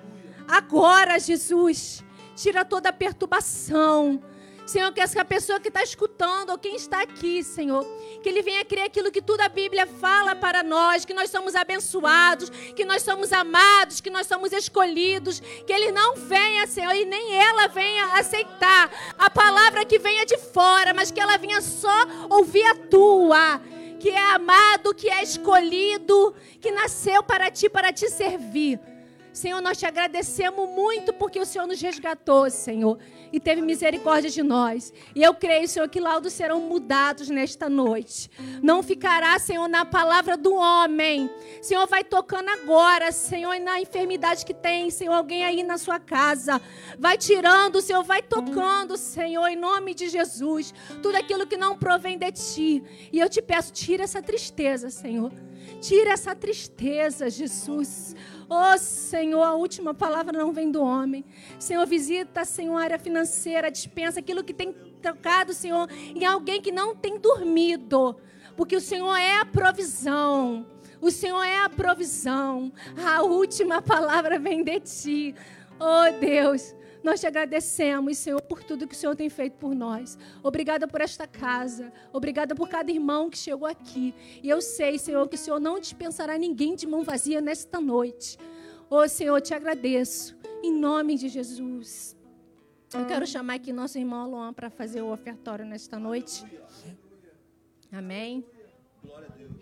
Agora, 0.46 1.18
Jesus, 1.18 2.04
tira 2.36 2.62
toda 2.62 2.90
a 2.90 2.92
perturbação. 2.92 4.22
Senhor, 4.66 4.92
que 4.92 5.00
essa 5.00 5.24
pessoa 5.24 5.58
que 5.58 5.68
está 5.68 5.82
escutando, 5.82 6.50
ou 6.50 6.58
quem 6.58 6.76
está 6.76 7.00
aqui, 7.00 7.42
Senhor, 7.42 7.82
que 8.22 8.28
ele 8.28 8.42
venha 8.42 8.62
crer 8.66 8.82
aquilo 8.82 9.10
que 9.10 9.22
toda 9.22 9.46
a 9.46 9.48
Bíblia 9.48 9.86
fala 9.86 10.36
para 10.36 10.62
nós, 10.62 11.06
que 11.06 11.14
nós 11.14 11.30
somos 11.30 11.54
abençoados, 11.54 12.50
que 12.76 12.84
nós 12.84 13.00
somos 13.02 13.32
amados, 13.32 14.02
que 14.02 14.10
nós 14.10 14.26
somos 14.26 14.52
escolhidos, 14.52 15.40
que 15.40 15.72
ele 15.72 15.90
não 15.90 16.16
venha, 16.16 16.66
Senhor, 16.66 16.94
e 16.94 17.06
nem 17.06 17.34
ela 17.34 17.66
venha 17.68 18.18
aceitar 18.18 18.90
a 19.18 19.30
palavra 19.30 19.86
que 19.86 19.98
venha 19.98 20.26
de 20.26 20.36
fora, 20.36 20.92
mas 20.92 21.10
que 21.10 21.18
ela 21.18 21.38
venha 21.38 21.62
só 21.62 22.04
ouvir 22.28 22.64
a 22.64 22.74
tua, 22.74 23.62
que 23.98 24.10
é 24.10 24.34
amado, 24.34 24.94
que 24.94 25.08
é 25.08 25.22
escolhido, 25.22 26.34
que 26.60 26.70
nasceu 26.70 27.22
para 27.22 27.50
ti, 27.50 27.68
para 27.68 27.92
te 27.92 28.08
servir. 28.08 28.80
Senhor, 29.38 29.62
nós 29.62 29.78
te 29.78 29.86
agradecemos 29.86 30.68
muito 30.68 31.12
porque 31.12 31.38
o 31.38 31.46
Senhor 31.46 31.66
nos 31.66 31.80
resgatou, 31.80 32.50
Senhor, 32.50 32.98
e 33.32 33.38
teve 33.38 33.62
misericórdia 33.62 34.28
de 34.28 34.42
nós. 34.42 34.92
E 35.14 35.22
eu 35.22 35.32
creio, 35.32 35.68
Senhor, 35.68 35.88
que 35.88 36.00
laudos 36.00 36.32
serão 36.32 36.60
mudados 36.60 37.28
nesta 37.28 37.68
noite. 37.68 38.28
Não 38.60 38.82
ficará, 38.82 39.38
Senhor, 39.38 39.68
na 39.68 39.84
palavra 39.84 40.36
do 40.36 40.52
homem. 40.54 41.30
Senhor, 41.62 41.86
vai 41.86 42.02
tocando 42.02 42.48
agora, 42.48 43.12
Senhor, 43.12 43.60
na 43.60 43.80
enfermidade 43.80 44.44
que 44.44 44.52
tem, 44.52 44.90
Senhor, 44.90 45.14
alguém 45.14 45.44
aí 45.44 45.62
na 45.62 45.78
sua 45.78 46.00
casa. 46.00 46.60
Vai 46.98 47.16
tirando, 47.16 47.80
Senhor, 47.80 48.02
vai 48.02 48.22
tocando, 48.22 48.96
Senhor, 48.96 49.46
em 49.46 49.56
nome 49.56 49.94
de 49.94 50.08
Jesus. 50.08 50.74
Tudo 51.00 51.14
aquilo 51.14 51.46
que 51.46 51.56
não 51.56 51.78
provém 51.78 52.18
de 52.18 52.32
ti. 52.32 52.82
E 53.12 53.20
eu 53.20 53.28
te 53.28 53.40
peço, 53.40 53.72
tira 53.72 54.02
essa 54.02 54.20
tristeza, 54.20 54.90
Senhor. 54.90 55.32
Tira 55.80 56.10
essa 56.10 56.34
tristeza, 56.34 57.30
Jesus. 57.30 58.16
Oh, 58.50 58.78
Senhor, 58.78 59.42
a 59.42 59.54
última 59.54 59.92
palavra 59.92 60.38
não 60.38 60.52
vem 60.52 60.70
do 60.70 60.82
homem. 60.82 61.24
Senhor, 61.58 61.86
visita, 61.86 62.44
Senhor, 62.44 62.76
a 62.76 62.82
área 62.82 62.98
financeira, 62.98 63.70
dispensa 63.70 64.20
aquilo 64.20 64.42
que 64.42 64.54
tem 64.54 64.72
tocado, 65.02 65.52
Senhor, 65.52 65.88
em 65.90 66.24
alguém 66.24 66.60
que 66.60 66.72
não 66.72 66.96
tem 66.96 67.18
dormido. 67.18 68.16
Porque 68.56 68.74
o 68.74 68.80
Senhor 68.80 69.14
é 69.16 69.40
a 69.40 69.44
provisão. 69.44 70.66
O 71.00 71.10
Senhor 71.10 71.42
é 71.42 71.62
a 71.62 71.68
provisão. 71.68 72.72
A 73.06 73.22
última 73.22 73.82
palavra 73.82 74.38
vem 74.38 74.64
de 74.64 74.80
ti. 74.80 75.34
Oh, 75.78 76.10
Deus. 76.18 76.74
Nós 77.08 77.20
te 77.20 77.26
agradecemos, 77.26 78.18
Senhor, 78.18 78.42
por 78.42 78.62
tudo 78.62 78.86
que 78.86 78.94
o 78.94 78.96
Senhor 78.96 79.16
tem 79.16 79.30
feito 79.30 79.54
por 79.54 79.74
nós. 79.74 80.18
Obrigada 80.42 80.86
por 80.86 81.00
esta 81.00 81.26
casa. 81.26 81.90
Obrigada 82.12 82.54
por 82.54 82.68
cada 82.68 82.92
irmão 82.92 83.30
que 83.30 83.38
chegou 83.38 83.66
aqui. 83.66 84.14
E 84.42 84.48
eu 84.50 84.60
sei, 84.60 84.98
Senhor, 84.98 85.26
que 85.26 85.34
o 85.34 85.38
Senhor 85.38 85.58
não 85.58 85.80
dispensará 85.80 86.36
ninguém 86.36 86.76
de 86.76 86.86
mão 86.86 87.02
vazia 87.02 87.40
nesta 87.40 87.80
noite. 87.80 88.36
Oh, 88.90 89.08
Senhor, 89.08 89.40
te 89.40 89.54
agradeço. 89.54 90.36
Em 90.62 90.70
nome 90.70 91.16
de 91.16 91.30
Jesus. 91.30 92.14
Eu 92.92 93.06
quero 93.06 93.26
chamar 93.26 93.54
aqui 93.54 93.72
nosso 93.72 93.96
irmão 93.96 94.30
Luan 94.30 94.52
para 94.52 94.68
fazer 94.68 95.00
o 95.00 95.10
ofertório 95.10 95.64
nesta 95.64 95.98
noite. 95.98 96.44
Amém. 97.90 98.44
Glória 99.02 99.28
a 99.32 99.34
Deus. 99.34 99.52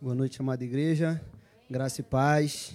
Boa 0.00 0.14
noite, 0.14 0.40
amada 0.40 0.64
igreja. 0.64 1.22
Graça 1.70 2.00
e 2.00 2.04
paz. 2.04 2.74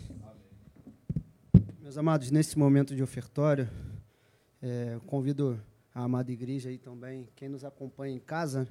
Meus 1.81 1.97
amados, 1.97 2.29
nesse 2.29 2.59
momento 2.59 2.95
de 2.95 3.01
ofertório, 3.01 3.67
é, 4.61 4.99
convido 5.07 5.59
a 5.95 6.03
amada 6.03 6.31
igreja 6.31 6.69
aí 6.69 6.77
também, 6.77 7.27
quem 7.35 7.49
nos 7.49 7.65
acompanha 7.65 8.15
em 8.15 8.19
casa, 8.19 8.67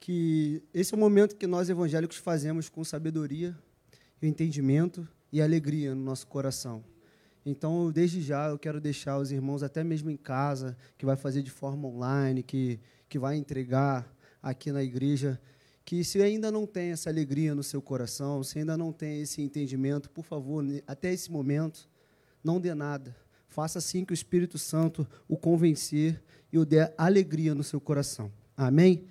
que 0.00 0.62
esse 0.72 0.94
é 0.94 0.96
o 0.96 0.98
momento 0.98 1.36
que 1.36 1.46
nós 1.46 1.68
evangélicos 1.68 2.16
fazemos 2.16 2.70
com 2.70 2.82
sabedoria, 2.82 3.54
entendimento 4.22 5.06
e 5.30 5.42
alegria 5.42 5.94
no 5.94 6.02
nosso 6.02 6.26
coração. 6.26 6.82
Então, 7.44 7.92
desde 7.92 8.22
já, 8.22 8.48
eu 8.48 8.58
quero 8.58 8.80
deixar 8.80 9.18
os 9.18 9.30
irmãos, 9.30 9.62
até 9.62 9.84
mesmo 9.84 10.10
em 10.10 10.16
casa, 10.16 10.78
que 10.96 11.04
vai 11.04 11.16
fazer 11.16 11.42
de 11.42 11.50
forma 11.50 11.86
online, 11.88 12.42
que, 12.42 12.80
que 13.06 13.18
vai 13.18 13.36
entregar 13.36 14.10
aqui 14.42 14.72
na 14.72 14.82
igreja, 14.82 15.38
que 15.84 16.04
se 16.04 16.20
ainda 16.22 16.50
não 16.50 16.66
tem 16.66 16.90
essa 16.90 17.10
alegria 17.10 17.54
no 17.54 17.62
seu 17.62 17.82
coração, 17.82 18.42
se 18.42 18.58
ainda 18.58 18.76
não 18.76 18.92
tem 18.92 19.22
esse 19.22 19.42
entendimento, 19.42 20.10
por 20.10 20.24
favor, 20.24 20.64
até 20.86 21.12
esse 21.12 21.30
momento, 21.30 21.88
não 22.42 22.60
dê 22.60 22.74
nada. 22.74 23.16
Faça 23.48 23.78
assim 23.78 24.04
que 24.04 24.12
o 24.12 24.14
Espírito 24.14 24.58
Santo 24.58 25.06
o 25.28 25.36
convencer 25.36 26.22
e 26.52 26.58
o 26.58 26.64
dê 26.64 26.92
alegria 26.96 27.54
no 27.54 27.64
seu 27.64 27.80
coração. 27.80 28.30
Amém? 28.56 29.06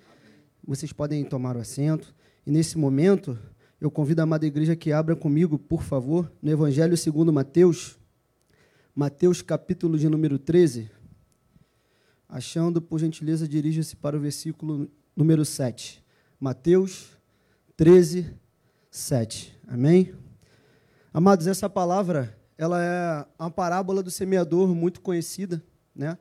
Vocês 0.64 0.92
podem 0.92 1.24
tomar 1.24 1.56
o 1.56 1.60
assento. 1.60 2.14
E 2.46 2.50
nesse 2.50 2.78
momento, 2.78 3.38
eu 3.80 3.90
convido 3.90 4.20
a 4.20 4.24
amada 4.24 4.46
igreja 4.46 4.76
que 4.76 4.92
abra 4.92 5.14
comigo, 5.14 5.58
por 5.58 5.82
favor, 5.82 6.30
no 6.42 6.50
Evangelho 6.50 6.96
segundo 6.96 7.32
Mateus, 7.32 7.98
Mateus 8.94 9.40
capítulo 9.40 9.98
de 9.98 10.08
número 10.08 10.38
13. 10.38 10.90
Achando, 12.28 12.80
por 12.80 12.98
gentileza, 12.98 13.48
dirija-se 13.48 13.96
para 13.96 14.16
o 14.16 14.20
versículo 14.20 14.90
número 15.16 15.44
7. 15.44 15.99
Mateus 16.40 17.18
13, 17.76 18.32
7. 18.90 19.60
Amém? 19.68 20.14
Amados, 21.12 21.46
essa 21.46 21.68
palavra, 21.68 22.34
ela 22.56 22.82
é 22.82 23.26
uma 23.38 23.50
parábola 23.50 24.02
do 24.02 24.10
semeador 24.10 24.74
muito 24.74 25.02
conhecida, 25.02 25.62
né? 25.94 26.16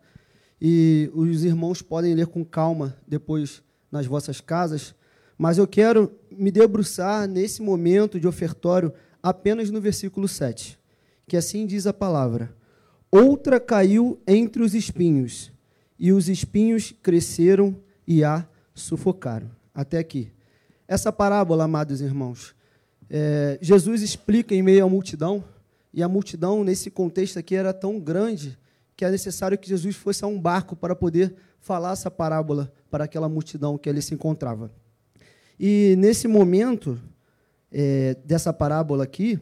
E 0.62 1.10
os 1.14 1.46
irmãos 1.46 1.82
podem 1.82 2.14
ler 2.14 2.28
com 2.28 2.44
calma 2.44 2.98
depois 3.08 3.64
nas 3.90 4.08
vossas 4.08 4.42
casas, 4.42 4.94
mas 5.38 5.58
eu 5.58 5.66
quero 5.66 6.12
me 6.30 6.52
debruçar 6.52 7.26
nesse 7.26 7.62
momento 7.62 8.20
de 8.20 8.28
ofertório 8.28 8.92
apenas 9.24 9.72
no 9.72 9.80
versículo 9.80 10.28
7, 10.28 10.78
que 11.30 11.38
assim 11.38 11.66
diz 11.66 11.88
a 11.88 11.94
palavra: 11.94 12.54
Outra 13.10 13.58
caiu 13.58 14.22
entre 14.28 14.62
os 14.62 14.74
espinhos, 14.74 15.50
e 15.98 16.12
os 16.12 16.28
espinhos 16.28 16.94
cresceram 17.02 17.74
e 18.06 18.22
a 18.22 18.46
sufocaram 18.74 19.59
até 19.80 19.98
aqui. 19.98 20.30
Essa 20.86 21.10
parábola, 21.10 21.64
amados 21.64 22.02
irmãos, 22.02 22.54
é, 23.10 23.58
Jesus 23.62 24.02
explica 24.02 24.54
em 24.54 24.62
meio 24.62 24.84
à 24.84 24.90
multidão, 24.90 25.42
e 25.94 26.04
a 26.04 26.08
multidão, 26.08 26.66
nesse 26.66 26.92
contexto 26.92 27.40
aqui, 27.40 27.56
era 27.56 27.74
tão 27.74 27.98
grande 27.98 28.58
que 28.96 29.06
é 29.06 29.10
necessário 29.10 29.58
que 29.58 29.70
Jesus 29.70 29.96
fosse 29.96 30.24
a 30.26 30.28
um 30.28 30.40
barco 30.40 30.76
para 30.76 30.94
poder 30.94 31.34
falar 31.62 31.94
essa 31.94 32.12
parábola 32.12 32.72
para 32.92 33.06
aquela 33.06 33.30
multidão 33.30 33.78
que 33.78 33.90
ali 33.90 34.02
se 34.02 34.14
encontrava. 34.14 34.70
E 35.58 35.96
nesse 35.98 36.28
momento 36.28 37.00
é, 37.72 38.16
dessa 38.26 38.52
parábola 38.52 39.06
aqui, 39.06 39.40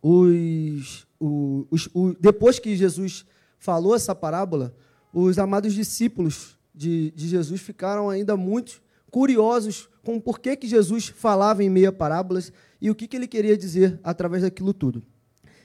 os, 0.00 1.06
os, 1.18 1.88
os, 1.92 2.16
depois 2.20 2.60
que 2.60 2.76
Jesus 2.76 3.26
falou 3.58 3.96
essa 3.96 4.14
parábola, 4.14 4.72
os 5.12 5.38
amados 5.40 5.74
discípulos 5.74 6.56
de, 6.72 7.10
de 7.10 7.26
Jesus 7.26 7.60
ficaram 7.60 8.08
ainda 8.08 8.36
muito 8.36 8.85
curiosos 9.10 9.88
com 10.04 10.20
por 10.20 10.38
que, 10.38 10.56
que 10.56 10.68
Jesus 10.68 11.08
falava 11.08 11.64
em 11.64 11.70
meia 11.70 11.90
parábolas 11.90 12.52
e 12.80 12.90
o 12.90 12.94
que, 12.94 13.08
que 13.08 13.16
ele 13.16 13.26
queria 13.26 13.56
dizer 13.56 13.98
através 14.04 14.42
daquilo 14.42 14.72
tudo. 14.72 15.02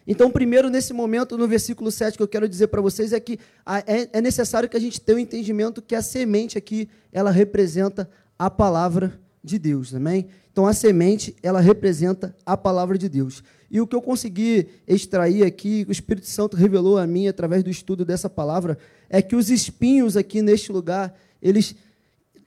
Então, 0.06 0.32
primeiro, 0.32 0.70
nesse 0.70 0.94
momento, 0.94 1.38
no 1.38 1.48
versículo 1.48 1.92
7, 1.92 2.18
que 2.18 2.24
eu 2.24 2.28
quero 2.28 2.50
dizer 2.50 2.68
para 2.68 2.82
vocês 2.82 3.14
é 3.14 3.20
que 3.20 3.40
é, 3.86 4.10
é 4.18 4.22
necessário 4.22 4.68
que 4.68 4.76
a 4.76 4.80
gente 4.80 5.00
tenha 5.00 5.18
o 5.18 5.20
um 5.20 5.24
entendimento 5.24 5.82
que 5.82 5.94
a 5.94 6.02
semente 6.02 6.58
aqui, 6.58 6.90
ela 7.12 7.30
representa 7.30 8.10
a 8.38 8.50
palavra 8.50 9.20
de 9.44 9.60
Deus, 9.60 9.94
amém? 9.94 10.28
Então, 10.52 10.66
a 10.66 10.74
semente, 10.74 11.36
ela 11.42 11.62
representa 11.62 12.36
a 12.46 12.58
palavra 12.58 12.98
de 12.98 13.08
Deus. 13.08 13.44
E 13.70 13.80
o 13.80 13.88
que 13.88 13.96
eu 13.96 14.02
consegui 14.02 14.68
extrair 14.88 15.44
aqui, 15.44 15.86
o 15.88 15.92
Espírito 15.92 16.28
Santo 16.28 16.58
revelou 16.58 16.98
a 16.98 17.08
mim, 17.08 17.28
através 17.28 17.64
do 17.64 17.70
estudo 17.70 18.04
dessa 18.04 18.30
palavra, 18.30 18.78
é 19.10 19.22
que 19.22 19.36
os 19.36 19.50
espinhos 19.50 20.18
aqui 20.18 20.42
neste 20.42 20.72
lugar, 20.72 21.16
eles 21.42 21.76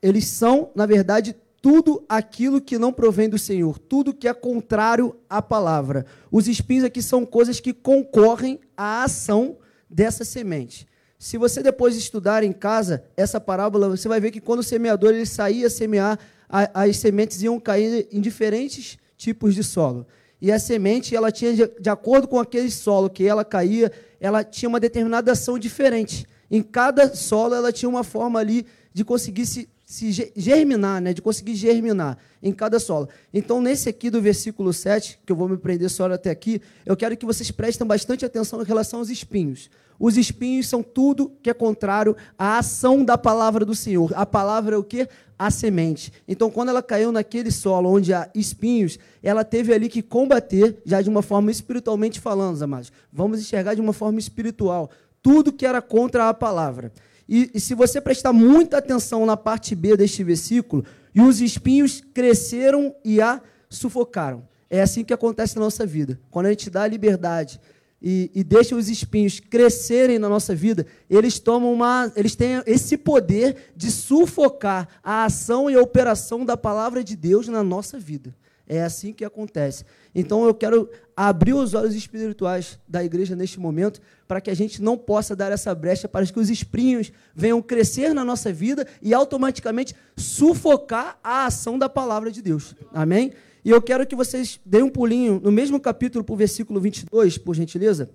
eles 0.04 0.26
são, 0.26 0.70
na 0.74 0.84
verdade, 0.84 1.34
tudo 1.62 2.04
aquilo 2.06 2.60
que 2.60 2.78
não 2.78 2.92
provém 2.92 3.26
do 3.26 3.38
Senhor, 3.38 3.78
tudo 3.78 4.12
que 4.12 4.28
é 4.28 4.34
contrário 4.34 5.16
à 5.30 5.40
palavra. 5.40 6.04
Os 6.30 6.46
espinhos 6.46 6.84
aqui 6.84 7.00
são 7.00 7.24
coisas 7.24 7.58
que 7.58 7.72
concorrem 7.72 8.60
à 8.76 9.02
ação 9.04 9.56
dessa 9.88 10.22
semente. 10.22 10.86
Se 11.18 11.38
você 11.38 11.62
depois 11.62 11.96
estudar 11.96 12.44
em 12.44 12.52
casa 12.52 13.02
essa 13.16 13.40
parábola, 13.40 13.88
você 13.88 14.06
vai 14.06 14.20
ver 14.20 14.30
que 14.30 14.42
quando 14.42 14.58
o 14.58 14.62
semeador 14.62 15.14
ele 15.14 15.24
saía 15.24 15.68
a 15.68 15.70
semear, 15.70 16.18
as 16.50 16.98
sementes 16.98 17.42
iam 17.42 17.58
cair 17.58 18.06
em 18.12 18.20
diferentes 18.20 18.98
tipos 19.16 19.54
de 19.54 19.64
solo. 19.64 20.06
E 20.38 20.52
a 20.52 20.58
semente, 20.58 21.16
ela 21.16 21.32
tinha, 21.32 21.54
de, 21.54 21.66
de 21.80 21.88
acordo 21.88 22.28
com 22.28 22.38
aquele 22.38 22.70
solo 22.70 23.08
que 23.08 23.26
ela 23.26 23.42
caía, 23.42 23.90
ela 24.20 24.44
tinha 24.44 24.68
uma 24.68 24.78
determinada 24.78 25.32
ação 25.32 25.58
diferente. 25.58 26.26
Em 26.50 26.62
cada 26.62 27.14
solo, 27.14 27.54
ela 27.54 27.72
tinha 27.72 27.88
uma 27.88 28.04
forma 28.04 28.38
ali 28.38 28.66
de 28.92 29.02
conseguir 29.02 29.46
se 29.46 29.66
se 29.94 30.10
ge- 30.10 30.32
germinar, 30.34 31.00
né, 31.00 31.14
de 31.14 31.22
conseguir 31.22 31.54
germinar 31.54 32.18
em 32.42 32.52
cada 32.52 32.80
solo. 32.80 33.08
Então, 33.32 33.62
nesse 33.62 33.88
aqui 33.88 34.10
do 34.10 34.20
versículo 34.20 34.72
7, 34.72 35.20
que 35.24 35.30
eu 35.32 35.36
vou 35.36 35.48
me 35.48 35.56
prender 35.56 35.88
só 35.88 36.10
até 36.12 36.30
aqui, 36.30 36.60
eu 36.84 36.96
quero 36.96 37.16
que 37.16 37.24
vocês 37.24 37.50
prestem 37.50 37.86
bastante 37.86 38.24
atenção 38.24 38.60
em 38.60 38.64
relação 38.64 38.98
aos 38.98 39.08
espinhos. 39.08 39.70
Os 39.98 40.16
espinhos 40.16 40.66
são 40.68 40.82
tudo 40.82 41.32
que 41.40 41.48
é 41.48 41.54
contrário 41.54 42.16
à 42.36 42.58
ação 42.58 43.04
da 43.04 43.16
palavra 43.16 43.64
do 43.64 43.76
Senhor. 43.76 44.12
A 44.16 44.26
palavra 44.26 44.74
é 44.74 44.78
o 44.78 44.82
quê? 44.82 45.08
A 45.38 45.48
semente. 45.50 46.12
Então, 46.26 46.50
quando 46.50 46.70
ela 46.70 46.82
caiu 46.82 47.12
naquele 47.12 47.52
solo 47.52 47.88
onde 47.88 48.12
há 48.12 48.28
espinhos, 48.34 48.98
ela 49.22 49.44
teve 49.44 49.72
ali 49.72 49.88
que 49.88 50.02
combater, 50.02 50.76
já 50.84 51.00
de 51.00 51.08
uma 51.08 51.22
forma 51.22 51.50
espiritualmente 51.52 52.18
falando, 52.20 52.60
amados. 52.60 52.90
Vamos 53.12 53.38
enxergar 53.38 53.74
de 53.74 53.80
uma 53.80 53.92
forma 53.92 54.18
espiritual 54.18 54.90
tudo 55.22 55.50
que 55.52 55.64
era 55.64 55.80
contra 55.80 56.28
a 56.28 56.34
palavra. 56.34 56.92
E, 57.28 57.50
e 57.54 57.60
se 57.60 57.74
você 57.74 58.00
prestar 58.00 58.32
muita 58.32 58.78
atenção 58.78 59.24
na 59.24 59.36
parte 59.36 59.74
B 59.74 59.96
deste 59.96 60.22
versículo, 60.22 60.84
e 61.14 61.20
os 61.20 61.40
espinhos 61.40 62.02
cresceram 62.12 62.94
e 63.04 63.20
a 63.20 63.40
sufocaram. 63.68 64.46
É 64.68 64.82
assim 64.82 65.04
que 65.04 65.12
acontece 65.12 65.54
na 65.56 65.62
nossa 65.62 65.86
vida. 65.86 66.18
Quando 66.30 66.46
a 66.46 66.50
gente 66.50 66.68
dá 66.68 66.82
a 66.82 66.88
liberdade 66.88 67.60
e, 68.02 68.30
e 68.34 68.42
deixa 68.42 68.74
os 68.74 68.88
espinhos 68.88 69.38
crescerem 69.38 70.18
na 70.18 70.28
nossa 70.28 70.54
vida, 70.54 70.86
eles 71.08 71.38
tomam 71.38 71.72
uma, 71.72 72.12
eles 72.16 72.34
têm 72.34 72.62
esse 72.66 72.96
poder 72.96 73.72
de 73.76 73.90
sufocar 73.90 74.88
a 75.02 75.24
ação 75.24 75.70
e 75.70 75.74
a 75.74 75.80
operação 75.80 76.44
da 76.44 76.56
palavra 76.56 77.04
de 77.04 77.14
Deus 77.14 77.46
na 77.48 77.62
nossa 77.62 77.98
vida. 77.98 78.34
É 78.66 78.82
assim 78.82 79.12
que 79.12 79.24
acontece. 79.24 79.84
Então 80.14 80.44
eu 80.44 80.54
quero 80.54 80.88
abrir 81.16 81.52
os 81.54 81.74
olhos 81.74 81.94
espirituais 81.94 82.78
da 82.86 83.04
igreja 83.04 83.34
neste 83.34 83.58
momento 83.58 84.00
para 84.26 84.40
que 84.40 84.50
a 84.50 84.54
gente 84.54 84.80
não 84.80 84.96
possa 84.96 85.34
dar 85.34 85.50
essa 85.52 85.74
brecha 85.74 86.08
para 86.08 86.26
que 86.26 86.38
os 86.38 86.50
espinhos 86.50 87.12
venham 87.34 87.60
crescer 87.60 88.14
na 88.14 88.24
nossa 88.24 88.52
vida 88.52 88.86
e 89.02 89.12
automaticamente 89.12 89.94
sufocar 90.16 91.18
a 91.22 91.46
ação 91.46 91.78
da 91.78 91.88
palavra 91.88 92.30
de 92.30 92.40
Deus. 92.40 92.74
Amém? 92.92 93.32
E 93.64 93.70
eu 93.70 93.80
quero 93.80 94.06
que 94.06 94.14
vocês 94.14 94.60
deem 94.64 94.84
um 94.84 94.90
pulinho 94.90 95.40
no 95.42 95.50
mesmo 95.50 95.80
capítulo 95.80 96.22
para 96.22 96.34
o 96.34 96.36
versículo 96.36 96.80
22, 96.80 97.38
por 97.38 97.54
gentileza. 97.54 98.10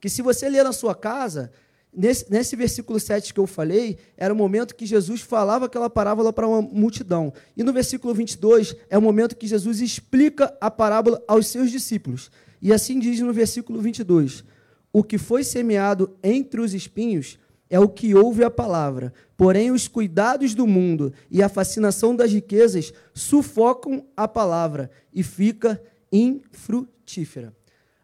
Que 0.00 0.08
se 0.08 0.22
você 0.22 0.48
ler 0.48 0.62
na 0.62 0.72
sua 0.72 0.94
casa, 0.94 1.50
nesse, 1.94 2.30
nesse 2.30 2.56
versículo 2.56 2.98
7 2.98 3.32
que 3.32 3.40
eu 3.40 3.46
falei, 3.46 3.98
era 4.16 4.32
o 4.32 4.36
momento 4.36 4.74
que 4.74 4.86
Jesus 4.86 5.20
falava 5.20 5.66
aquela 5.66 5.90
parábola 5.90 6.32
para 6.32 6.46
uma 6.46 6.62
multidão. 6.62 7.32
E 7.56 7.62
no 7.62 7.72
versículo 7.72 8.14
22 8.14 8.76
é 8.88 8.96
o 8.98 9.02
momento 9.02 9.36
que 9.36 9.46
Jesus 9.46 9.80
explica 9.80 10.56
a 10.60 10.70
parábola 10.70 11.22
aos 11.26 11.46
seus 11.46 11.70
discípulos. 11.70 12.30
E 12.60 12.72
assim 12.72 12.98
diz 12.98 13.20
no 13.20 13.32
versículo 13.32 13.80
22: 13.80 14.44
O 14.92 15.02
que 15.02 15.18
foi 15.18 15.44
semeado 15.44 16.16
entre 16.22 16.60
os 16.60 16.74
espinhos 16.74 17.38
é 17.70 17.78
o 17.78 17.88
que 17.88 18.14
ouve 18.14 18.42
a 18.42 18.50
palavra, 18.50 19.12
porém 19.36 19.70
os 19.70 19.86
cuidados 19.86 20.54
do 20.54 20.66
mundo 20.66 21.12
e 21.30 21.42
a 21.42 21.48
fascinação 21.48 22.16
das 22.16 22.32
riquezas 22.32 22.92
sufocam 23.12 24.06
a 24.16 24.26
palavra 24.26 24.90
e 25.12 25.22
fica 25.22 25.80
infrutífera. 26.10 27.52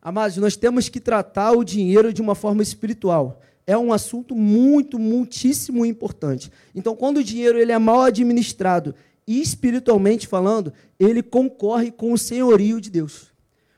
Amados, 0.03 0.37
nós 0.37 0.55
temos 0.55 0.90
que 0.90 1.01
tratar 1.01 1.53
o 1.53 1.64
dinheiro 1.64 2.12
de 2.12 2.20
uma 2.20 2.35
forma 2.35 2.62
espiritual. 2.62 3.40
É 3.66 3.77
um 3.77 3.92
assunto 3.92 4.35
muito, 4.35 4.98
muitíssimo 4.98 5.87
importante. 5.87 6.50
Então, 6.74 6.94
quando 6.94 7.18
o 7.18 7.24
dinheiro 7.24 7.59
ele 7.59 7.72
é 7.72 7.79
mal 7.79 8.03
administrado, 8.03 8.94
espiritualmente 9.27 10.27
falando, 10.27 10.72
ele 10.98 11.22
concorre 11.22 11.90
com 11.90 12.12
o 12.12 12.18
senhorio 12.18 12.81
de 12.81 12.90
Deus. 12.90 13.33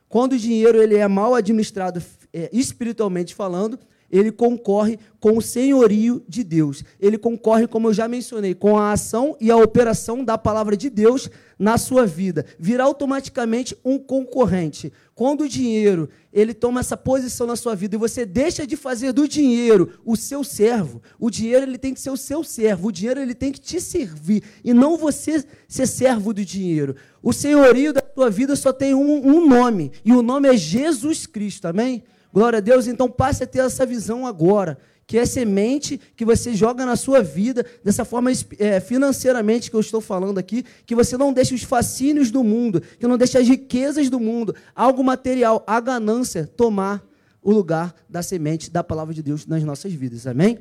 Quando 0.08 0.32
o 0.32 0.38
dinheiro 0.38 0.82
ele 0.82 0.96
é 0.96 1.06
mal 1.06 1.34
administrado 1.34 2.02
é, 2.32 2.50
espiritualmente 2.52 3.34
falando, 3.34 3.78
ele 4.10 4.30
concorre 4.30 4.98
com 5.20 5.36
o 5.36 5.42
senhorio 5.42 6.22
de 6.28 6.44
Deus. 6.44 6.84
Ele 7.00 7.18
concorre, 7.18 7.66
como 7.66 7.88
eu 7.88 7.94
já 7.94 8.06
mencionei, 8.06 8.54
com 8.54 8.78
a 8.78 8.92
ação 8.92 9.36
e 9.40 9.50
a 9.50 9.56
operação 9.56 10.24
da 10.24 10.38
palavra 10.38 10.76
de 10.76 10.88
Deus 10.88 11.28
na 11.58 11.78
sua 11.78 12.06
vida. 12.06 12.44
Vira 12.58 12.84
automaticamente 12.84 13.76
um 13.84 13.98
concorrente. 13.98 14.92
Quando 15.14 15.42
o 15.42 15.48
dinheiro 15.48 16.08
ele 16.32 16.52
toma 16.52 16.80
essa 16.80 16.96
posição 16.96 17.46
na 17.46 17.56
sua 17.56 17.74
vida 17.74 17.96
e 17.96 17.98
você 17.98 18.26
deixa 18.26 18.66
de 18.66 18.76
fazer 18.76 19.12
do 19.12 19.26
dinheiro 19.26 19.98
o 20.04 20.14
seu 20.14 20.44
servo, 20.44 21.02
o 21.18 21.30
dinheiro 21.30 21.64
ele 21.64 21.78
tem 21.78 21.94
que 21.94 22.00
ser 22.00 22.10
o 22.10 22.16
seu 22.16 22.44
servo, 22.44 22.88
o 22.88 22.92
dinheiro 22.92 23.20
ele 23.20 23.34
tem 23.34 23.50
que 23.50 23.60
te 23.60 23.80
servir 23.80 24.42
e 24.62 24.74
não 24.74 24.98
você 24.98 25.42
ser 25.66 25.86
servo 25.86 26.34
do 26.34 26.44
dinheiro. 26.44 26.94
O 27.22 27.32
senhorio 27.32 27.92
da 27.92 28.02
tua 28.02 28.28
vida 28.28 28.54
só 28.54 28.72
tem 28.72 28.94
um, 28.94 29.26
um 29.26 29.48
nome 29.48 29.90
e 30.04 30.12
o 30.12 30.22
nome 30.22 30.48
é 30.48 30.56
Jesus 30.56 31.26
Cristo, 31.26 31.66
amém? 31.66 32.04
Glória 32.36 32.58
a 32.58 32.60
Deus, 32.60 32.86
então 32.86 33.10
passe 33.10 33.44
a 33.44 33.46
ter 33.46 33.60
essa 33.60 33.86
visão 33.86 34.26
agora, 34.26 34.76
que 35.06 35.16
é 35.16 35.24
semente 35.24 35.98
que 36.14 36.22
você 36.22 36.52
joga 36.52 36.84
na 36.84 36.94
sua 36.94 37.22
vida, 37.22 37.64
dessa 37.82 38.04
forma 38.04 38.30
é, 38.58 38.78
financeiramente 38.78 39.70
que 39.70 39.74
eu 39.74 39.80
estou 39.80 40.02
falando 40.02 40.36
aqui, 40.36 40.62
que 40.84 40.94
você 40.94 41.16
não 41.16 41.32
deixe 41.32 41.54
os 41.54 41.62
fascínios 41.62 42.30
do 42.30 42.44
mundo, 42.44 42.82
que 42.82 43.06
não 43.06 43.16
deixe 43.16 43.38
as 43.38 43.48
riquezas 43.48 44.10
do 44.10 44.20
mundo, 44.20 44.54
algo 44.74 45.02
material, 45.02 45.64
a 45.66 45.80
ganância, 45.80 46.46
tomar 46.46 47.02
o 47.40 47.50
lugar 47.50 47.94
da 48.06 48.22
semente 48.22 48.70
da 48.70 48.84
palavra 48.84 49.14
de 49.14 49.22
Deus 49.22 49.46
nas 49.46 49.64
nossas 49.64 49.94
vidas, 49.94 50.26
amém? 50.26 50.58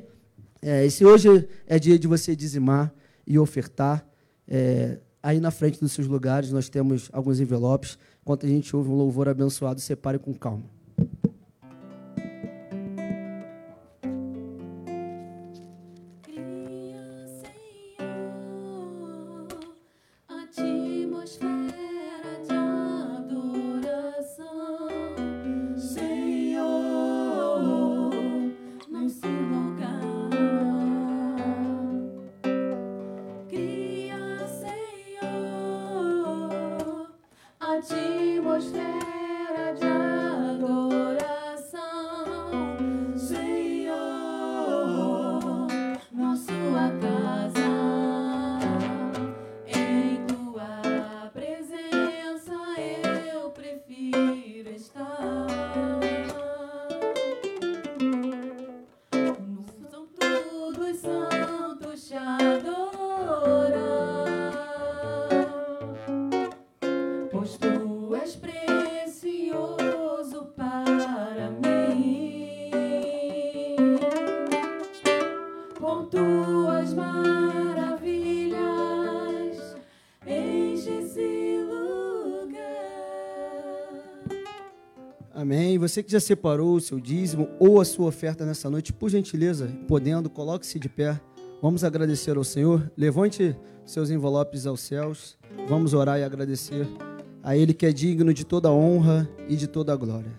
É, 0.62 0.86
esse 0.86 1.04
hoje 1.04 1.46
é 1.66 1.78
dia 1.78 1.98
de 1.98 2.08
você 2.08 2.34
dizimar 2.34 2.90
e 3.26 3.38
ofertar. 3.38 4.02
É, 4.48 4.98
aí 5.22 5.40
na 5.40 5.50
frente 5.50 5.78
dos 5.78 5.92
seus 5.92 6.06
lugares 6.06 6.50
nós 6.50 6.70
temos 6.70 7.10
alguns 7.12 7.38
envelopes. 7.38 7.98
Enquanto 8.22 8.46
a 8.46 8.48
gente 8.48 8.74
ouve 8.74 8.88
um 8.88 8.94
louvor 8.94 9.28
abençoado, 9.28 9.78
separe 9.78 10.18
com 10.18 10.32
calma. 10.32 10.74
Você 85.86 86.02
que 86.02 86.10
já 86.10 86.18
separou 86.18 86.74
o 86.74 86.80
seu 86.80 86.98
dízimo 86.98 87.48
ou 87.60 87.80
a 87.80 87.84
sua 87.84 88.08
oferta 88.08 88.44
nessa 88.44 88.68
noite, 88.68 88.92
por 88.92 89.08
gentileza, 89.08 89.70
podendo, 89.86 90.28
coloque-se 90.28 90.80
de 90.80 90.88
pé. 90.88 91.20
Vamos 91.62 91.84
agradecer 91.84 92.36
ao 92.36 92.42
Senhor. 92.42 92.90
Levante 92.96 93.56
seus 93.84 94.10
envelopes 94.10 94.66
aos 94.66 94.80
céus. 94.80 95.38
Vamos 95.68 95.94
orar 95.94 96.18
e 96.18 96.24
agradecer 96.24 96.88
a 97.40 97.56
Ele 97.56 97.72
que 97.72 97.86
é 97.86 97.92
digno 97.92 98.34
de 98.34 98.44
toda 98.44 98.68
honra 98.68 99.30
e 99.48 99.54
de 99.54 99.68
toda 99.68 99.94
glória. 99.94 100.32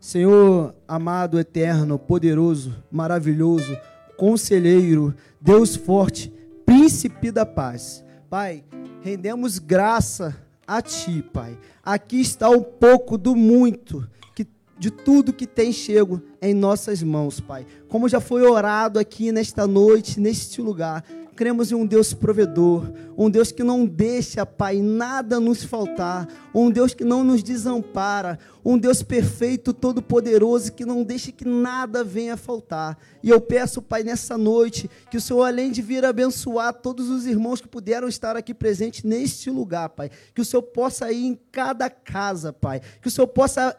Senhor 0.00 0.74
amado, 0.88 1.38
eterno, 1.38 1.96
poderoso, 1.96 2.74
maravilhoso, 2.90 3.78
conselheiro, 4.16 5.14
Deus 5.40 5.76
forte, 5.76 6.32
príncipe 6.66 7.30
da 7.30 7.46
paz. 7.46 8.04
Pai, 8.28 8.64
rendemos 9.02 9.60
graça 9.60 10.36
a 10.66 10.82
Ti, 10.82 11.22
Pai. 11.32 11.56
Aqui 11.80 12.20
está 12.20 12.50
um 12.50 12.60
pouco 12.60 13.16
do 13.16 13.36
muito 13.36 14.04
de 14.80 14.90
tudo 14.90 15.30
que 15.30 15.46
tem 15.46 15.74
chego 15.74 16.22
em 16.40 16.54
nossas 16.54 17.02
mãos, 17.02 17.38
Pai. 17.38 17.66
Como 17.86 18.08
já 18.08 18.18
foi 18.18 18.42
orado 18.42 18.98
aqui 18.98 19.30
nesta 19.30 19.66
noite, 19.66 20.18
neste 20.18 20.62
lugar, 20.62 21.04
cremos 21.36 21.70
em 21.70 21.74
um 21.74 21.84
Deus 21.84 22.14
provedor, 22.14 22.90
um 23.16 23.28
Deus 23.28 23.52
que 23.52 23.62
não 23.62 23.84
deixa, 23.84 24.46
Pai, 24.46 24.80
nada 24.80 25.38
nos 25.38 25.62
faltar, 25.62 26.26
um 26.54 26.70
Deus 26.70 26.94
que 26.94 27.04
não 27.04 27.22
nos 27.22 27.42
desampara, 27.42 28.38
um 28.64 28.78
Deus 28.78 29.02
perfeito, 29.02 29.74
todo-poderoso, 29.74 30.72
que 30.72 30.86
não 30.86 31.02
deixa 31.02 31.30
que 31.30 31.46
nada 31.46 32.02
venha 32.02 32.38
faltar. 32.38 32.96
E 33.22 33.28
eu 33.28 33.38
peço, 33.38 33.82
Pai, 33.82 34.02
nessa 34.02 34.38
noite, 34.38 34.90
que 35.10 35.18
o 35.18 35.20
Senhor, 35.20 35.44
além 35.44 35.70
de 35.70 35.82
vir 35.82 36.06
abençoar 36.06 36.72
todos 36.72 37.10
os 37.10 37.26
irmãos 37.26 37.60
que 37.60 37.68
puderam 37.68 38.08
estar 38.08 38.34
aqui 38.34 38.54
presentes 38.54 39.02
neste 39.02 39.50
lugar, 39.50 39.90
Pai, 39.90 40.10
que 40.34 40.40
o 40.40 40.44
Senhor 40.44 40.62
possa 40.62 41.12
ir 41.12 41.26
em 41.26 41.38
cada 41.52 41.90
casa, 41.90 42.50
Pai, 42.50 42.80
que 43.02 43.08
o 43.08 43.10
Senhor 43.10 43.28
possa 43.28 43.76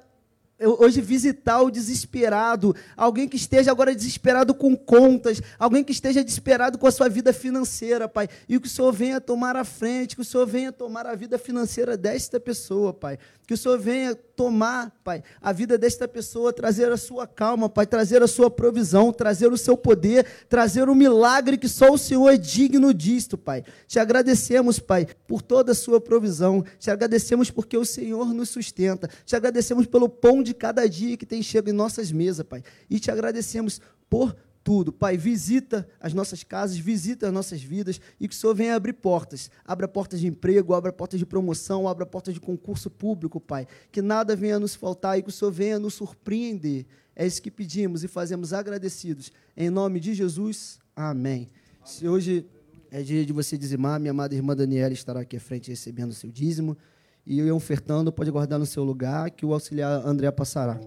hoje 0.61 1.01
visitar 1.01 1.61
o 1.61 1.71
desesperado, 1.71 2.75
alguém 2.95 3.27
que 3.27 3.35
esteja 3.35 3.71
agora 3.71 3.95
desesperado 3.95 4.53
com 4.53 4.75
contas, 4.75 5.41
alguém 5.57 5.83
que 5.83 5.91
esteja 5.91 6.23
desesperado 6.23 6.77
com 6.77 6.87
a 6.87 6.91
sua 6.91 7.09
vida 7.09 7.33
financeira, 7.33 8.07
Pai, 8.07 8.29
e 8.47 8.59
que 8.59 8.67
o 8.67 8.69
Senhor 8.69 8.91
venha 8.91 9.19
tomar 9.19 9.55
a 9.55 9.63
frente, 9.63 10.15
que 10.15 10.21
o 10.21 10.25
Senhor 10.25 10.45
venha 10.45 10.71
tomar 10.71 11.05
a 11.05 11.15
vida 11.15 11.37
financeira 11.37 11.97
desta 11.97 12.39
pessoa, 12.39 12.93
Pai, 12.93 13.17
que 13.51 13.55
o 13.55 13.57
Senhor 13.57 13.77
venha 13.77 14.15
tomar, 14.15 14.97
Pai, 15.03 15.21
a 15.41 15.51
vida 15.51 15.77
desta 15.77 16.07
pessoa, 16.07 16.53
trazer 16.53 16.89
a 16.89 16.95
sua 16.95 17.27
calma, 17.27 17.67
Pai, 17.67 17.85
trazer 17.85 18.23
a 18.23 18.27
sua 18.27 18.49
provisão, 18.49 19.11
trazer 19.11 19.51
o 19.51 19.57
seu 19.57 19.75
poder, 19.75 20.25
trazer 20.47 20.87
o 20.87 20.95
milagre 20.95 21.57
que 21.57 21.67
só 21.67 21.91
o 21.91 21.97
Senhor 21.97 22.29
é 22.29 22.37
digno 22.37 22.93
disto, 22.93 23.37
Pai. 23.37 23.65
Te 23.89 23.99
agradecemos, 23.99 24.79
Pai, 24.79 25.05
por 25.27 25.41
toda 25.41 25.73
a 25.73 25.75
sua 25.75 25.99
provisão, 25.99 26.63
te 26.79 26.89
agradecemos 26.89 27.51
porque 27.51 27.77
o 27.77 27.83
Senhor 27.83 28.33
nos 28.33 28.47
sustenta, 28.47 29.09
te 29.25 29.35
agradecemos 29.35 29.85
pelo 29.85 30.07
pão 30.07 30.41
de 30.41 30.53
cada 30.53 30.87
dia 30.87 31.17
que 31.17 31.25
tem 31.25 31.43
chegado 31.43 31.67
em 31.67 31.73
nossas 31.73 32.09
mesas, 32.09 32.45
Pai, 32.45 32.63
e 32.89 33.01
te 33.01 33.11
agradecemos 33.11 33.81
por 34.09 34.33
tudo. 34.63 34.91
Pai, 34.91 35.17
visita 35.17 35.87
as 35.99 36.13
nossas 36.13 36.43
casas, 36.43 36.77
visita 36.77 37.27
as 37.27 37.33
nossas 37.33 37.61
vidas 37.61 37.99
e 38.19 38.27
que 38.27 38.33
o 38.33 38.37
Senhor 38.37 38.53
venha 38.53 38.75
abrir 38.75 38.93
portas. 38.93 39.49
Abra 39.65 39.87
portas 39.87 40.19
de 40.19 40.27
emprego, 40.27 40.73
abra 40.73 40.91
portas 40.91 41.19
de 41.19 41.25
promoção, 41.25 41.87
abra 41.87 42.05
portas 42.05 42.33
de 42.33 42.39
concurso 42.39 42.89
público, 42.89 43.39
Pai. 43.39 43.67
Que 43.91 44.01
nada 44.01 44.35
venha 44.35 44.59
nos 44.59 44.75
faltar 44.75 45.17
e 45.17 45.21
que 45.23 45.29
o 45.29 45.31
Senhor 45.31 45.51
venha 45.51 45.79
nos 45.79 45.93
surpreender. 45.95 46.85
É 47.15 47.25
isso 47.25 47.41
que 47.41 47.51
pedimos 47.51 48.03
e 48.03 48.07
fazemos 48.07 48.53
agradecidos. 48.53 49.31
Em 49.55 49.69
nome 49.69 49.99
de 49.99 50.13
Jesus, 50.13 50.79
amém. 50.95 51.49
Se 51.83 52.07
hoje 52.07 52.45
é 52.89 53.01
dia 53.01 53.25
de 53.25 53.33
você 53.33 53.57
dizimar, 53.57 53.99
minha 53.99 54.11
amada 54.11 54.35
irmã 54.35 54.55
Daniela 54.55 54.93
estará 54.93 55.21
aqui 55.21 55.37
à 55.37 55.39
frente 55.39 55.69
recebendo 55.69 56.11
o 56.11 56.15
seu 56.15 56.31
dízimo. 56.31 56.77
E 57.25 57.39
eu 57.39 57.55
ofertando, 57.55 58.11
pode 58.11 58.31
guardar 58.31 58.57
no 58.57 58.65
seu 58.65 58.83
lugar, 58.83 59.29
que 59.31 59.45
o 59.45 59.53
auxiliar 59.53 60.05
André 60.05 60.31
passará. 60.31 60.79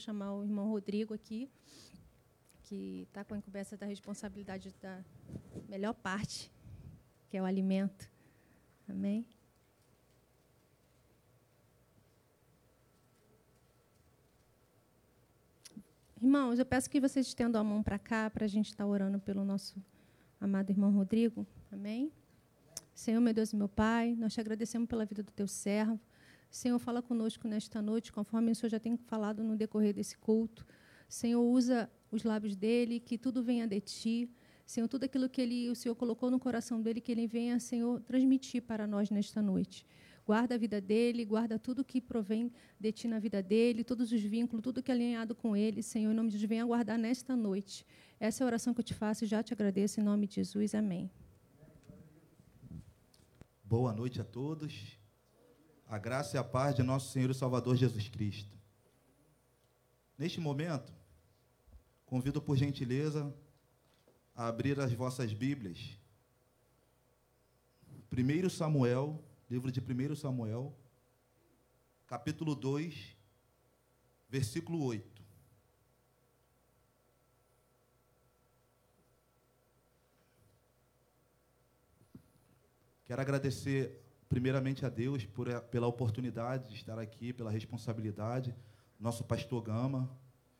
Chamar 0.00 0.32
o 0.32 0.42
irmão 0.42 0.68
Rodrigo 0.68 1.14
aqui, 1.14 1.50
que 2.64 3.06
está 3.08 3.24
com 3.24 3.34
a 3.34 3.38
incumbência 3.38 3.76
da 3.76 3.86
responsabilidade 3.86 4.74
da 4.80 5.04
melhor 5.68 5.94
parte, 5.94 6.50
que 7.28 7.36
é 7.36 7.42
o 7.42 7.44
alimento. 7.44 8.10
Amém. 8.88 9.26
Irmãos, 16.22 16.58
eu 16.58 16.66
peço 16.66 16.90
que 16.90 17.00
vocês 17.00 17.26
estendam 17.26 17.60
a 17.60 17.64
mão 17.64 17.82
para 17.82 17.98
cá 17.98 18.28
para 18.28 18.44
a 18.44 18.48
gente 18.48 18.66
estar 18.66 18.86
orando 18.86 19.18
pelo 19.18 19.44
nosso 19.44 19.82
amado 20.38 20.70
irmão 20.70 20.92
Rodrigo. 20.92 21.46
Amém. 21.72 22.12
Senhor, 22.94 23.20
meu 23.20 23.32
Deus 23.32 23.52
e 23.52 23.56
meu 23.56 23.68
Pai, 23.68 24.14
nós 24.16 24.34
te 24.34 24.40
agradecemos 24.40 24.86
pela 24.86 25.06
vida 25.06 25.22
do 25.22 25.32
teu 25.32 25.48
servo. 25.48 25.98
Senhor, 26.50 26.78
fala 26.80 27.00
conosco 27.00 27.46
nesta 27.46 27.80
noite, 27.80 28.12
conforme 28.12 28.50
o 28.50 28.54
Senhor 28.54 28.70
já 28.70 28.80
tem 28.80 28.96
falado 28.96 29.44
no 29.44 29.56
decorrer 29.56 29.94
desse 29.94 30.18
culto. 30.18 30.66
Senhor, 31.08 31.40
usa 31.40 31.88
os 32.10 32.24
lábios 32.24 32.56
dele, 32.56 32.98
que 32.98 33.16
tudo 33.16 33.42
venha 33.42 33.66
de 33.66 33.80
ti. 33.80 34.28
Senhor, 34.66 34.88
tudo 34.88 35.04
aquilo 35.04 35.28
que 35.28 35.40
ele, 35.40 35.70
o 35.70 35.74
Senhor 35.76 35.94
colocou 35.94 36.30
no 36.30 36.38
coração 36.38 36.82
dele, 36.82 37.00
que 37.00 37.10
ele 37.12 37.26
venha, 37.26 37.58
Senhor, 37.60 38.00
transmitir 38.02 38.62
para 38.62 38.86
nós 38.86 39.10
nesta 39.10 39.40
noite. 39.40 39.86
Guarda 40.26 40.54
a 40.54 40.58
vida 40.58 40.80
dele, 40.80 41.24
guarda 41.24 41.58
tudo 41.58 41.84
que 41.84 42.00
provém 42.00 42.52
de 42.78 42.92
ti 42.92 43.08
na 43.08 43.18
vida 43.18 43.42
dele, 43.42 43.82
todos 43.82 44.12
os 44.12 44.20
vínculos, 44.20 44.62
tudo 44.62 44.82
que 44.82 44.90
é 44.90 44.94
alinhado 44.94 45.34
com 45.34 45.56
ele, 45.56 45.82
Senhor, 45.82 46.12
em 46.12 46.14
nome 46.14 46.28
de 46.28 46.34
Jesus, 46.34 46.48
venha 46.48 46.64
guardar 46.64 46.98
nesta 46.98 47.34
noite. 47.34 47.86
Essa 48.18 48.42
é 48.42 48.44
a 48.44 48.46
oração 48.46 48.74
que 48.74 48.80
eu 48.80 48.84
te 48.84 48.94
faço 48.94 49.24
e 49.24 49.26
já 49.26 49.42
te 49.42 49.52
agradeço 49.52 50.00
em 50.00 50.04
nome 50.04 50.26
de 50.26 50.36
Jesus. 50.36 50.74
Amém. 50.74 51.10
Boa 53.64 53.92
noite 53.92 54.20
a 54.20 54.24
todos. 54.24 54.99
A 55.90 55.98
graça 55.98 56.36
e 56.36 56.38
a 56.38 56.44
paz 56.44 56.72
de 56.76 56.84
nosso 56.84 57.10
Senhor 57.10 57.32
e 57.32 57.34
Salvador 57.34 57.74
Jesus 57.74 58.08
Cristo. 58.08 58.56
Neste 60.16 60.38
momento, 60.38 60.92
convido 62.06 62.40
por 62.40 62.56
gentileza 62.56 63.34
a 64.36 64.46
abrir 64.46 64.78
as 64.78 64.92
vossas 64.92 65.32
Bíblias. 65.32 65.98
1 68.12 68.48
Samuel, 68.50 69.20
livro 69.50 69.72
de 69.72 69.80
1 69.80 70.14
Samuel, 70.14 70.72
capítulo 72.06 72.54
2, 72.54 73.16
versículo 74.28 74.84
8. 74.84 75.20
Quero 83.06 83.20
agradecer 83.20 83.99
primeiramente 84.30 84.86
a 84.86 84.88
Deus 84.88 85.26
por, 85.26 85.48
pela 85.62 85.88
oportunidade 85.88 86.68
de 86.68 86.76
estar 86.76 86.98
aqui, 87.00 87.32
pela 87.32 87.50
responsabilidade, 87.50 88.54
nosso 88.98 89.24
pastor 89.24 89.60
Gama, 89.60 90.08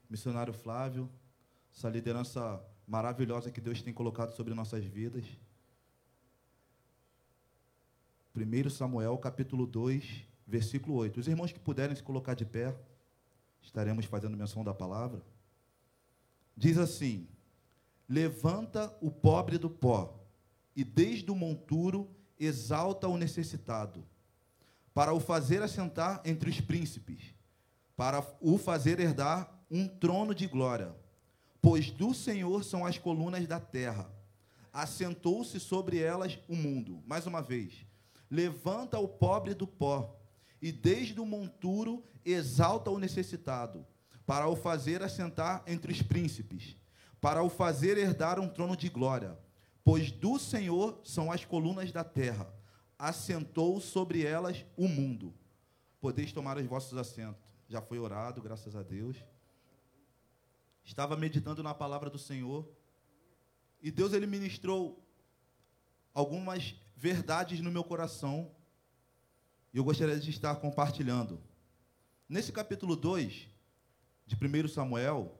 missionário 0.09 0.53
Flávio, 0.53 1.09
essa 1.73 1.89
liderança 1.89 2.61
maravilhosa 2.85 3.49
que 3.49 3.61
Deus 3.61 3.81
tem 3.81 3.95
colocado 3.95 4.35
sobre 4.35 4.55
nossas 4.55 4.85
vidas. 4.85 5.25
1 8.35 8.71
Samuel, 8.71 9.16
capítulo 9.18 9.66
2, 9.66 10.25
versículo 10.45 10.97
8. 10.97 11.21
Os 11.21 11.29
irmãos 11.29 11.53
que 11.53 11.61
puderem 11.61 11.95
se 11.95 12.03
colocar 12.03 12.35
de 12.35 12.45
pé, 12.45 12.77
estaremos 13.62 14.05
fazendo 14.05 14.37
menção 14.37 14.64
da 14.64 14.75
palavra. 14.75 15.23
Diz 16.57 16.77
assim: 16.77 17.29
Levanta 18.09 18.93
o 19.01 19.12
pobre 19.12 19.59
do 19.59 19.71
pó, 19.71 20.18
e 20.75 20.83
desde 20.83 21.31
o 21.31 21.37
monturo 21.37 22.11
exalta 22.41 23.07
o 23.07 23.18
necessitado, 23.18 24.03
para 24.95 25.12
o 25.12 25.20
fazer 25.20 25.62
assentar 25.62 26.22
entre 26.24 26.49
os 26.49 26.59
príncipes, 26.59 27.34
para 27.95 28.26
o 28.41 28.57
fazer 28.57 28.99
herdar 28.99 29.62
um 29.70 29.86
trono 29.86 30.34
de 30.34 30.47
glória. 30.47 30.97
Pois 31.61 31.91
do 31.91 32.14
Senhor 32.14 32.64
são 32.64 32.86
as 32.86 32.97
colunas 32.97 33.47
da 33.47 33.61
terra, 33.61 34.11
assentou-se 34.72 35.61
sobre 35.61 35.99
elas 35.99 36.38
o 36.49 36.57
mundo. 36.57 37.03
Mais 37.07 37.26
uma 37.26 37.43
vez, 37.43 37.84
levanta 38.30 38.99
o 38.99 39.07
pobre 39.07 39.53
do 39.53 39.66
pó, 39.66 40.16
e 40.62 40.72
desde 40.72 41.20
o 41.20 41.26
monturo 41.26 42.03
exalta 42.24 42.91
o 42.91 42.99
necessitado, 42.99 43.86
para 44.26 44.49
o 44.49 44.57
fazer 44.57 45.03
assentar 45.03 45.62
entre 45.66 45.93
os 45.93 46.01
príncipes, 46.01 46.74
para 47.20 47.43
o 47.43 47.51
fazer 47.51 47.99
herdar 47.99 48.41
um 48.41 48.49
trono 48.49 48.76
de 48.76 48.88
glória 48.88 49.36
pois 49.85 50.11
do 50.11 50.39
Senhor 50.39 51.01
são 51.05 51.31
as 51.31 51.45
colunas 51.45 51.93
da 51.93 52.05
terra, 52.05 52.53
assentou 52.99 53.81
sobre 53.81 54.24
elas 54.24 54.64
o 54.76 54.87
mundo. 54.87 55.35
Podeis 56.01 56.33
tomar 56.33 56.57
os 56.57 56.66
vossos 56.66 56.97
assentos. 56.97 57.43
Já 57.68 57.81
foi 57.81 57.99
orado, 57.99 58.43
graças 58.43 58.74
a 58.74 58.83
Deus. 58.83 59.16
Estava 60.85 61.16
meditando 61.16 61.62
na 61.62 61.74
palavra 61.74 62.11
do 62.11 62.18
Senhor 62.18 62.68
e 63.83 63.91
Deus 63.91 64.12
ele 64.12 64.26
ministrou 64.26 65.03
algumas 66.12 66.74
verdades 66.97 67.61
no 67.61 67.70
meu 67.70 67.85
coração 67.85 68.51
e 69.72 69.78
eu 69.78 69.85
gostaria 69.85 70.18
de 70.18 70.31
estar 70.31 70.57
compartilhando. 70.57 71.41
Nesse 72.28 72.53
capítulo 72.53 72.97
2, 72.97 73.49
de 74.26 74.37
1 74.37 74.68
Samuel 74.68 75.39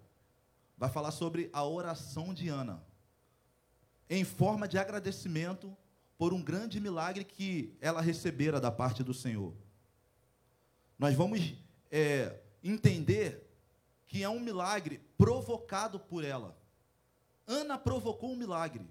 vai 0.77 0.89
falar 0.89 1.11
sobre 1.11 1.51
a 1.53 1.65
oração 1.65 2.33
de 2.33 2.49
Ana, 2.49 2.83
em 4.11 4.25
forma 4.25 4.67
de 4.67 4.77
agradecimento 4.77 5.75
por 6.19 6.35
um 6.35 6.43
grande 6.43 6.81
milagre 6.81 7.25
que 7.25 7.77
ela 7.81 8.01
recebera 8.01 8.61
da 8.61 8.71
parte 8.71 9.05
do 9.05 9.15
Senhor. 9.15 9.55
Nós 10.99 11.15
vamos 11.15 11.55
é, 11.91 12.41
entender 12.63 13.49
que 14.09 14.25
é 14.25 14.29
um 14.29 14.41
milagre 14.41 15.01
provocado 15.17 16.01
por 16.01 16.25
ela. 16.25 16.59
Ana 17.47 17.79
provocou 17.79 18.33
um 18.33 18.37
milagre 18.37 18.85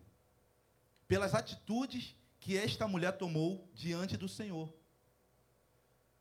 pelas 1.05 1.36
atitudes 1.36 2.15
que 2.39 2.57
esta 2.57 2.88
mulher 2.88 3.17
tomou 3.17 3.70
diante 3.76 4.15
do 4.15 4.30
Senhor. 4.30 4.74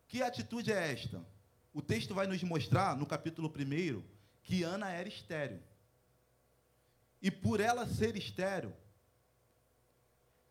Que 0.09 0.23
atitude 0.23 0.73
é 0.73 0.93
esta? 0.93 1.25
O 1.73 1.81
texto 1.81 2.15
vai 2.15 2.27
nos 2.27 2.43
mostrar, 2.43 2.97
no 2.97 3.07
capítulo 3.07 3.49
1, 3.49 4.03
que 4.43 4.65
Ana 4.65 4.91
era 4.91 5.09
estéreo. 5.09 5.63
E 7.23 7.31
por 7.31 7.61
ela 7.61 7.87
ser 7.87 8.17
estéreo, 8.17 8.75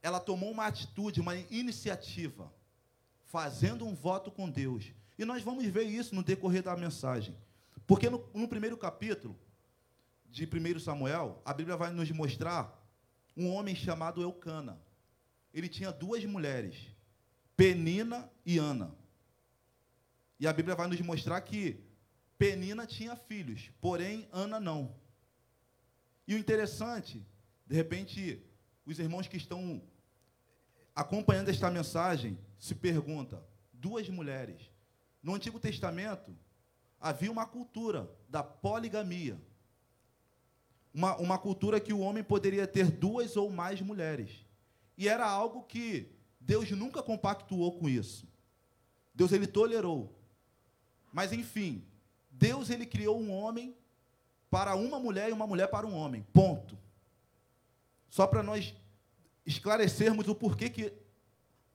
ela 0.02 0.20
tomou 0.20 0.52
uma 0.52 0.66
atitude, 0.66 1.22
uma 1.22 1.36
iniciativa, 1.36 2.52
fazendo 3.26 3.86
um 3.86 3.94
voto 3.94 4.32
com 4.32 4.50
Deus. 4.50 4.92
E 5.18 5.26
nós 5.26 5.42
vamos 5.42 5.66
ver 5.66 5.84
isso 5.84 6.14
no 6.14 6.24
decorrer 6.24 6.64
da 6.64 6.76
mensagem. 6.76 7.36
Porque 7.86 8.10
no, 8.10 8.30
no 8.34 8.48
primeiro 8.48 8.78
capítulo 8.78 9.38
de 10.30 10.46
1 10.46 10.80
Samuel, 10.80 11.42
a 11.44 11.54
Bíblia 11.54 11.76
vai 11.76 11.92
nos 11.92 12.12
mostrar 12.12 12.86
um 13.36 13.50
homem 13.50 13.76
chamado 13.76 14.22
Eucana. 14.22 14.80
Ele 15.54 15.70
tinha 15.70 15.92
duas 15.92 16.24
mulheres, 16.26 16.76
Penina 17.56 18.30
e 18.46 18.58
Ana. 18.58 18.96
E 20.40 20.48
a 20.48 20.54
Bíblia 20.54 20.76
vai 20.76 20.88
nos 20.88 21.02
mostrar 21.02 21.42
que 21.42 21.80
Penina 22.38 22.86
tinha 22.86 23.16
filhos, 23.16 23.72
porém 23.82 24.28
Ana 24.32 24.60
não. 24.60 24.96
E 26.28 26.36
o 26.36 26.38
interessante, 26.38 27.26
de 27.66 27.76
repente, 27.76 28.44
os 28.88 29.00
irmãos 29.00 29.28
que 29.28 29.38
estão 29.38 29.82
acompanhando 30.96 31.50
esta 31.50 31.70
mensagem 31.70 32.40
se 32.58 32.74
perguntam: 32.74 33.44
duas 33.74 34.08
mulheres. 34.10 34.72
No 35.22 35.36
Antigo 35.36 35.60
Testamento, 35.60 36.34
havia 37.00 37.32
uma 37.32 37.46
cultura 37.46 38.10
da 38.30 38.42
poligamia. 38.42 39.40
Uma, 40.94 41.18
uma 41.18 41.38
cultura 41.38 41.80
que 41.80 41.94
o 41.94 42.00
homem 42.00 42.24
poderia 42.24 42.66
ter 42.66 42.90
duas 42.90 43.36
ou 43.36 43.52
mais 43.52 43.82
mulheres. 43.82 44.46
E 44.98 45.08
era 45.08 45.28
algo 45.28 45.64
que 45.64 46.10
Deus 46.40 46.72
nunca 46.72 47.04
compactuou 47.04 47.78
com 47.78 47.88
isso. 47.90 48.28
Deus 49.14 49.32
ele 49.32 49.46
tolerou. 49.46 50.18
Mas 51.12 51.34
enfim, 51.34 51.84
Deus 52.32 52.70
ele 52.70 52.86
criou 52.86 53.20
um 53.20 53.32
homem 53.32 53.76
para 54.50 54.76
uma 54.76 55.00
mulher 55.00 55.30
e 55.30 55.34
uma 55.34 55.46
mulher 55.46 55.68
para 55.68 55.86
um 55.86 55.94
homem. 55.94 56.26
Ponto. 56.34 56.78
Só 58.10 58.26
para 58.26 58.44
nós 58.44 58.74
esclarecermos 59.46 60.28
o 60.28 60.36
porquê 60.36 60.70
que 60.70 60.94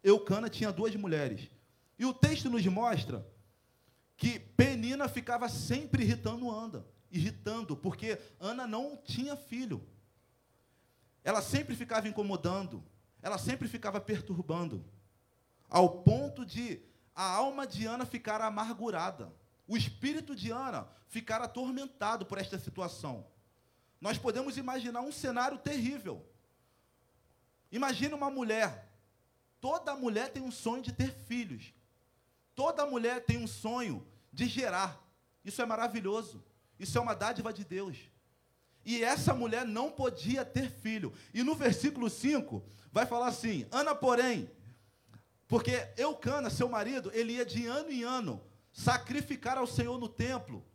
Eucana 0.03 0.49
tinha 0.49 0.73
duas 0.73 0.95
mulheres. 0.97 1.51
E 1.99 2.05
o 2.05 2.13
texto 2.13 2.51
nos 2.51 2.67
mostra 2.67 3.27
que 4.17 4.39
Penina 4.39 5.09
ficava 5.09 5.49
sempre 5.49 6.03
irritando 6.03 6.51
Ana, 6.51 6.85
irritando, 7.11 7.77
porque 7.77 8.19
Ana 8.39 8.67
não 8.67 8.97
tinha 8.97 9.37
filho. 9.37 9.87
Ela 11.25 11.41
sempre 11.41 11.75
ficava 11.75 12.09
incomodando, 12.09 12.83
ela 13.21 13.39
sempre 13.39 13.69
ficava 13.69 14.01
perturbando, 14.01 14.85
ao 15.69 16.03
ponto 16.03 16.45
de 16.45 16.81
a 17.15 17.25
alma 17.25 17.67
de 17.67 17.87
Ana 17.87 18.05
ficar 18.05 18.41
amargurada. 18.41 19.33
O 19.67 19.77
espírito 19.77 20.35
de 20.35 20.51
Ana 20.51 20.89
ficar 21.09 21.41
atormentado 21.41 22.27
por 22.27 22.39
esta 22.39 22.59
situação. 22.59 23.27
Nós 24.03 24.19
podemos 24.19 24.59
imaginar 24.59 25.01
um 25.01 25.13
cenário 25.13 25.57
terrível. 25.59 26.27
Imagine 27.71 28.15
uma 28.15 28.29
mulher. 28.29 28.91
Toda 29.61 29.95
mulher 29.95 30.33
tem 30.33 30.43
um 30.43 30.51
sonho 30.51 30.83
de 30.83 30.93
ter 30.93 31.15
filhos. 31.15 31.73
Toda 32.53 32.85
mulher 32.85 33.25
tem 33.25 33.39
um 33.39 33.47
sonho 33.47 34.05
de 34.33 34.47
gerar. 34.49 35.01
Isso 35.45 35.63
é 35.63 35.65
maravilhoso. 35.65 36.43
Isso 36.81 36.99
é 36.99 37.01
uma 37.01 37.15
dádiva 37.15 37.53
de 37.53 37.65
Deus. 37.65 37.97
E 38.85 39.05
essa 39.05 39.33
mulher 39.33 39.65
não 39.65 39.89
podia 39.89 40.45
ter 40.45 40.69
filho. 40.69 41.13
E 41.33 41.45
no 41.45 41.55
versículo 41.55 42.11
5 42.11 42.61
vai 42.91 43.07
falar 43.07 43.29
assim: 43.29 43.69
Ana, 43.71 43.95
porém, 43.95 44.51
porque 45.47 45.89
Eucana, 45.97 46.51
seu 46.51 46.69
marido, 46.69 47.09
ele 47.15 47.35
ia 47.35 47.47
de 47.47 47.67
ano 47.67 47.89
em 47.89 48.03
ano 48.03 48.43
sacrificar 48.73 49.59
ao 49.59 49.67
Senhor 49.67 49.97
no 49.97 50.09
templo 50.09 50.67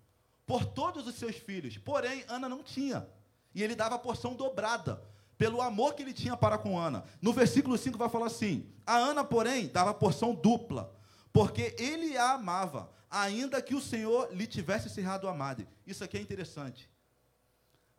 por 0.46 0.64
todos 0.64 1.06
os 1.06 1.16
seus 1.16 1.36
filhos. 1.36 1.78
Porém, 1.78 2.24
Ana 2.30 2.48
não 2.48 2.64
tinha. 2.64 3.06
E 3.54 3.64
ele 3.64 3.76
dava 3.76 3.96
a 3.96 4.00
porção 4.00 4.36
dobrada, 4.36 5.02
pelo 5.38 5.62
amor 5.62 5.94
que 5.94 6.02
ele 6.02 6.14
tinha 6.14 6.36
para 6.36 6.58
com 6.58 6.78
Ana. 6.78 7.04
No 7.22 7.34
versículo 7.34 7.78
5 7.78 7.98
vai 7.98 8.10
falar 8.10 8.28
assim: 8.28 8.72
A 8.86 8.98
Ana, 8.98 9.24
porém, 9.24 9.68
dava 9.68 9.92
a 9.92 9.94
porção 9.94 10.34
dupla, 10.34 10.96
porque 11.32 11.76
ele 11.78 12.18
a 12.18 12.32
amava, 12.32 12.92
ainda 13.10 13.62
que 13.62 13.76
o 13.76 13.82
Senhor 13.82 14.34
lhe 14.34 14.48
tivesse 14.48 14.90
cerrado 14.90 15.28
a 15.28 15.34
madre. 15.34 15.68
Isso 15.86 16.04
aqui 16.04 16.18
é 16.18 16.22
interessante. 16.22 16.90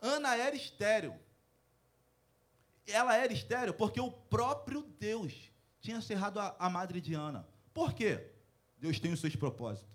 Ana 0.01 0.35
era 0.35 0.55
estéril. 0.55 1.15
Ela 2.87 3.15
era 3.15 3.31
estéril 3.31 3.73
porque 3.73 3.99
o 3.99 4.11
próprio 4.11 4.81
Deus 4.99 5.51
tinha 5.79 6.01
cerrado 6.01 6.39
a, 6.39 6.55
a 6.57 6.69
madre 6.69 6.99
de 6.99 7.13
Ana. 7.13 7.47
Por 7.73 7.93
quê? 7.93 8.31
Deus 8.77 8.99
tem 8.99 9.11
os 9.11 9.19
seus 9.19 9.35
propósitos. 9.35 9.89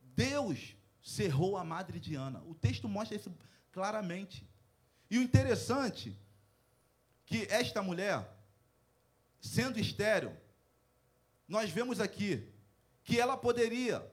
Deus 0.00 0.76
cerrou 1.02 1.56
a 1.56 1.64
madre 1.64 1.98
de 1.98 2.14
Ana. 2.14 2.42
O 2.46 2.54
texto 2.54 2.88
mostra 2.88 3.16
isso 3.16 3.32
claramente. 3.72 4.48
E 5.10 5.18
o 5.18 5.22
interessante 5.22 6.16
que 7.24 7.46
esta 7.50 7.82
mulher, 7.82 8.28
sendo 9.40 9.78
estéril, 9.78 10.36
nós 11.48 11.70
vemos 11.70 12.00
aqui 12.00 12.48
que 13.02 13.18
ela 13.18 13.36
poderia, 13.36 14.04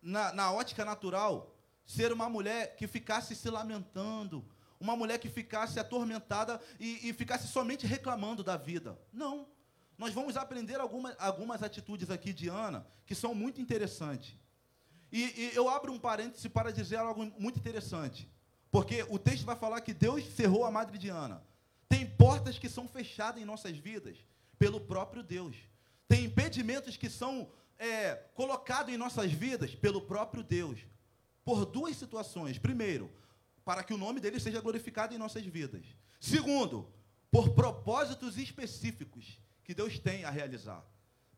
na, 0.00 0.32
na 0.32 0.52
ótica 0.52 0.84
natural, 0.84 1.56
ser 1.84 2.12
uma 2.12 2.28
mulher 2.28 2.76
que 2.76 2.86
ficasse 2.86 3.34
se 3.34 3.50
lamentando, 3.50 4.44
uma 4.78 4.96
mulher 4.96 5.18
que 5.18 5.28
ficasse 5.28 5.78
atormentada 5.78 6.60
e, 6.78 7.08
e 7.08 7.12
ficasse 7.12 7.48
somente 7.48 7.86
reclamando 7.86 8.42
da 8.42 8.56
vida. 8.56 8.98
Não. 9.12 9.48
Nós 9.96 10.12
vamos 10.12 10.36
aprender 10.36 10.80
alguma, 10.80 11.14
algumas 11.18 11.62
atitudes 11.62 12.10
aqui 12.10 12.32
de 12.32 12.48
Ana 12.48 12.86
que 13.06 13.14
são 13.14 13.34
muito 13.34 13.60
interessantes. 13.60 14.36
E, 15.12 15.22
e, 15.22 15.52
eu 15.54 15.68
abro 15.68 15.92
um 15.92 15.98
parêntese 15.98 16.48
para 16.48 16.72
dizer 16.72 16.96
algo 16.96 17.24
muito 17.38 17.58
interessante. 17.58 18.28
Porque 18.74 19.06
o 19.08 19.20
texto 19.20 19.44
vai 19.44 19.54
falar 19.54 19.80
que 19.82 19.94
Deus 19.94 20.24
cerrou 20.34 20.64
a 20.64 20.70
madre 20.78 20.98
de 20.98 21.08
Ana. 21.08 21.40
Tem 21.88 22.04
portas 22.04 22.58
que 22.58 22.68
são 22.68 22.88
fechadas 22.88 23.40
em 23.40 23.44
nossas 23.44 23.76
vidas 23.76 24.16
pelo 24.58 24.80
próprio 24.80 25.22
Deus. 25.22 25.54
Tem 26.08 26.24
impedimentos 26.24 26.96
que 26.96 27.08
são 27.08 27.48
é, 27.78 28.16
colocados 28.34 28.92
em 28.92 28.96
nossas 28.96 29.30
vidas 29.30 29.76
pelo 29.76 30.00
próprio 30.00 30.42
Deus. 30.42 30.80
Por 31.44 31.64
duas 31.64 31.96
situações. 31.96 32.58
Primeiro, 32.58 33.08
para 33.64 33.84
que 33.84 33.94
o 33.94 33.96
nome 33.96 34.18
dele 34.18 34.40
seja 34.40 34.60
glorificado 34.60 35.14
em 35.14 35.18
nossas 35.18 35.46
vidas. 35.46 35.86
Segundo, 36.18 36.92
por 37.30 37.50
propósitos 37.50 38.36
específicos 38.36 39.38
que 39.62 39.72
Deus 39.72 40.00
tem 40.00 40.24
a 40.24 40.30
realizar. 40.30 40.84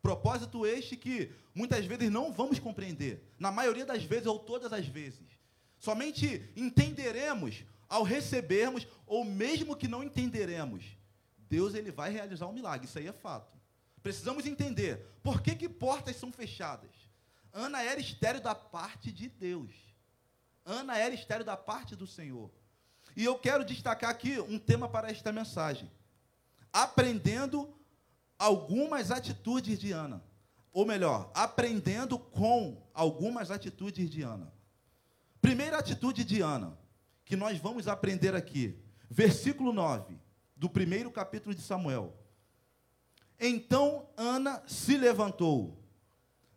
Propósito 0.01 0.65
este 0.65 0.97
que 0.97 1.31
muitas 1.55 1.85
vezes 1.85 2.11
não 2.11 2.33
vamos 2.33 2.59
compreender, 2.59 3.31
na 3.39 3.53
maioria 3.53 3.85
das 3.85 4.05
vezes 4.05 4.27
ou 4.27 4.39
todas 4.39 4.73
as 4.73 4.87
vezes. 4.87 5.36
Somente 5.79 6.51
entenderemos 6.57 7.65
ao 7.89 8.03
recebermos, 8.03 8.87
ou 9.07 9.25
mesmo 9.25 9.77
que 9.77 9.87
não 9.87 10.03
entenderemos, 10.03 10.85
Deus 11.49 11.75
ele 11.75 11.93
vai 11.93 12.11
realizar 12.11 12.47
um 12.47 12.53
milagre, 12.53 12.87
isso 12.87 12.99
aí 12.99 13.07
é 13.07 13.13
fato. 13.13 13.57
Precisamos 14.03 14.47
entender 14.47 14.99
por 15.23 15.43
que, 15.43 15.55
que 15.55 15.69
portas 15.69 16.17
são 16.17 16.33
fechadas. 16.33 16.91
Ana 17.53 17.83
era 17.83 18.01
estéreo 18.01 18.41
da 18.41 18.55
parte 18.55 19.11
de 19.11 19.29
Deus. 19.29 19.73
Ana 20.65 20.99
era 20.99 21.15
estéreo 21.15 21.45
da 21.45 21.57
parte 21.57 21.95
do 21.95 22.07
Senhor. 22.07 22.51
E 23.17 23.25
eu 23.25 23.39
quero 23.39 23.65
destacar 23.65 24.11
aqui 24.11 24.39
um 24.41 24.59
tema 24.59 24.89
para 24.89 25.11
esta 25.11 25.33
mensagem. 25.33 25.91
Aprendendo 26.73 27.75
algumas 28.39 29.11
atitudes 29.11 29.79
de 29.79 29.93
Ana. 29.93 30.23
Ou 30.73 30.85
melhor, 30.85 31.31
aprendendo 31.35 32.19
com 32.19 32.87
algumas 32.93 33.51
atitudes 33.51 34.11
de 34.11 34.23
Ana. 34.23 34.53
Primeira 35.41 35.79
atitude 35.79 36.25
de 36.25 36.41
Ana, 36.41 36.77
que 37.25 37.37
nós 37.37 37.59
vamos 37.59 37.89
aprender 37.89 38.35
aqui. 38.35 38.79
Versículo 39.09 39.73
9, 39.73 40.19
do 40.57 40.69
primeiro 40.69 41.11
capítulo 41.11 41.55
de 41.55 41.61
Samuel. 41.61 42.17
Então 43.39 44.09
Ana 44.17 44.63
se 44.67 44.97
levantou, 44.97 45.79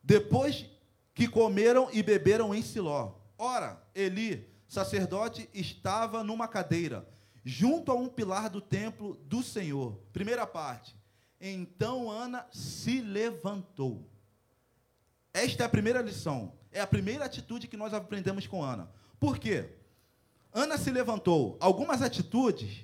depois 0.03 0.65
que 1.13 1.27
comeram 1.27 1.89
e 1.91 2.01
beberam 2.01 2.55
em 2.55 2.61
Siló. 2.61 3.15
Ora, 3.37 3.81
Eli, 3.93 4.47
sacerdote, 4.67 5.49
estava 5.53 6.23
numa 6.23 6.47
cadeira, 6.47 7.07
junto 7.43 7.91
a 7.91 7.95
um 7.95 8.07
pilar 8.07 8.49
do 8.49 8.61
templo 8.61 9.15
do 9.25 9.43
Senhor. 9.43 9.99
Primeira 10.13 10.47
parte. 10.47 10.95
Então 11.41 12.09
Ana 12.09 12.47
se 12.51 13.01
levantou. 13.01 14.09
Esta 15.33 15.63
é 15.63 15.65
a 15.65 15.69
primeira 15.69 16.01
lição. 16.01 16.53
É 16.71 16.81
a 16.81 16.87
primeira 16.87 17.25
atitude 17.25 17.67
que 17.67 17.77
nós 17.77 17.93
aprendemos 17.93 18.45
com 18.47 18.63
Ana. 18.63 18.89
Por 19.19 19.37
quê? 19.37 19.69
Ana 20.53 20.77
se 20.77 20.91
levantou. 20.91 21.57
Algumas 21.59 22.01
atitudes, 22.01 22.83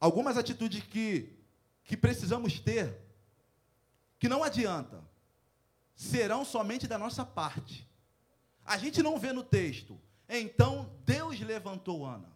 algumas 0.00 0.36
atitudes 0.36 0.82
que, 0.82 1.32
que 1.84 1.96
precisamos 1.96 2.58
ter, 2.60 2.98
que 4.18 4.28
não 4.28 4.42
adianta, 4.42 5.02
serão 5.94 6.44
somente 6.44 6.86
da 6.86 6.98
nossa 6.98 7.24
parte. 7.24 7.88
A 8.64 8.76
gente 8.78 9.02
não 9.02 9.18
vê 9.18 9.32
no 9.32 9.42
texto. 9.42 10.00
Então 10.28 10.90
Deus 11.04 11.38
levantou 11.40 12.06
Ana. 12.06 12.32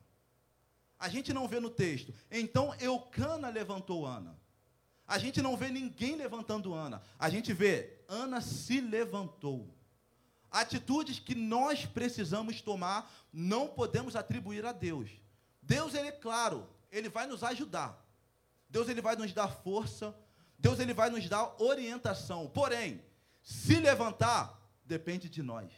A 0.99 1.09
gente 1.09 1.33
não 1.33 1.49
vê 1.49 1.61
no 1.61 1.71
texto. 1.71 2.13
Então 2.31 2.75
Eucana 2.81 3.49
levantou 3.49 4.07
Ana. 4.07 4.39
A 5.07 5.19
gente 5.19 5.41
não 5.41 5.57
vê 5.57 5.71
ninguém 5.71 6.17
levantando 6.17 6.75
Ana. 6.75 7.03
A 7.19 7.31
gente 7.31 7.53
vê 7.53 7.99
Ana 8.07 8.41
se 8.43 8.81
levantou. 8.81 9.75
Atitudes 10.51 11.19
que 11.19 11.35
nós 11.35 11.85
precisamos 11.85 12.61
tomar, 12.61 13.11
não 13.33 13.69
podemos 13.69 14.17
atribuir 14.17 14.65
a 14.65 14.73
Deus. 14.73 15.11
Deus, 15.63 15.95
ele 15.95 16.09
é 16.09 16.13
claro, 16.13 16.69
ele 16.91 17.09
vai 17.09 17.27
nos 17.27 17.43
ajudar. 17.45 18.05
Deus, 18.69 18.89
ele 18.89 19.01
vai 19.01 19.17
nos 19.17 19.33
dar 19.33 19.49
força. 19.49 20.15
Deus, 20.59 20.79
ele 20.81 20.95
vai 20.95 21.11
nos 21.11 21.29
dar 21.29 21.55
orientação. 21.61 22.49
Porém, 22.49 23.03
se 23.43 23.79
levantar, 23.79 24.59
depende 24.85 25.29
de 25.29 25.43
nós. 25.43 25.71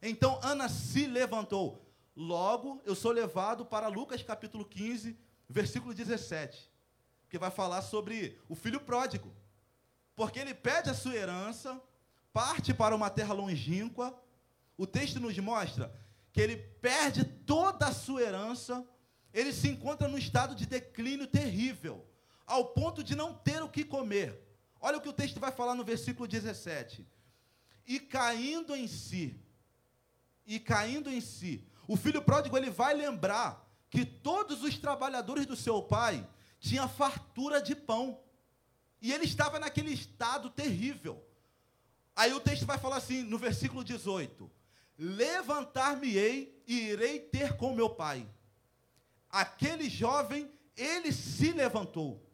Então, 0.00 0.38
Ana 0.42 0.68
se 0.68 1.06
levantou. 1.06 1.84
Logo, 2.14 2.80
eu 2.84 2.94
sou 2.94 3.10
levado 3.10 3.64
para 3.64 3.88
Lucas 3.88 4.22
capítulo 4.22 4.64
15, 4.64 5.18
versículo 5.48 5.92
17, 5.92 6.70
que 7.28 7.38
vai 7.38 7.50
falar 7.50 7.82
sobre 7.82 8.38
o 8.48 8.54
filho 8.54 8.80
pródigo. 8.80 9.34
Porque 10.14 10.38
ele 10.38 10.54
pede 10.54 10.90
a 10.90 10.94
sua 10.94 11.14
herança, 11.14 11.80
parte 12.34 12.74
para 12.74 12.96
uma 12.96 13.08
terra 13.08 13.32
longínqua. 13.32 14.12
O 14.76 14.86
texto 14.86 15.20
nos 15.20 15.38
mostra 15.38 15.94
que 16.32 16.40
ele 16.40 16.56
perde 16.56 17.24
toda 17.24 17.86
a 17.86 17.94
sua 17.94 18.20
herança, 18.22 18.84
ele 19.32 19.52
se 19.52 19.68
encontra 19.68 20.08
num 20.08 20.18
estado 20.18 20.52
de 20.52 20.66
declínio 20.66 21.28
terrível, 21.28 22.04
ao 22.44 22.66
ponto 22.66 23.04
de 23.04 23.14
não 23.14 23.32
ter 23.32 23.62
o 23.62 23.68
que 23.68 23.84
comer. 23.84 24.44
Olha 24.80 24.98
o 24.98 25.00
que 25.00 25.08
o 25.08 25.12
texto 25.12 25.38
vai 25.38 25.52
falar 25.52 25.76
no 25.76 25.84
versículo 25.84 26.26
17. 26.26 27.06
E 27.86 28.00
caindo 28.00 28.74
em 28.74 28.88
si, 28.88 29.40
e 30.44 30.58
caindo 30.58 31.08
em 31.08 31.20
si, 31.20 31.64
o 31.86 31.96
filho 31.96 32.20
pródigo 32.20 32.56
ele 32.56 32.68
vai 32.68 32.94
lembrar 32.94 33.64
que 33.88 34.04
todos 34.04 34.64
os 34.64 34.76
trabalhadores 34.76 35.46
do 35.46 35.54
seu 35.54 35.80
pai 35.80 36.28
tinham 36.58 36.88
fartura 36.88 37.62
de 37.62 37.76
pão. 37.76 38.20
E 39.00 39.12
ele 39.12 39.24
estava 39.24 39.60
naquele 39.60 39.92
estado 39.92 40.50
terrível. 40.50 41.24
Aí 42.16 42.32
o 42.32 42.40
texto 42.40 42.64
vai 42.64 42.78
falar 42.78 42.96
assim, 42.96 43.22
no 43.22 43.38
versículo 43.38 43.82
18: 43.82 44.50
Levantar-me-ei 44.98 46.62
e 46.66 46.90
irei 46.90 47.18
ter 47.18 47.56
com 47.56 47.74
meu 47.74 47.90
pai. 47.90 48.28
Aquele 49.28 49.90
jovem, 49.90 50.50
ele 50.76 51.12
se 51.12 51.52
levantou, 51.52 52.24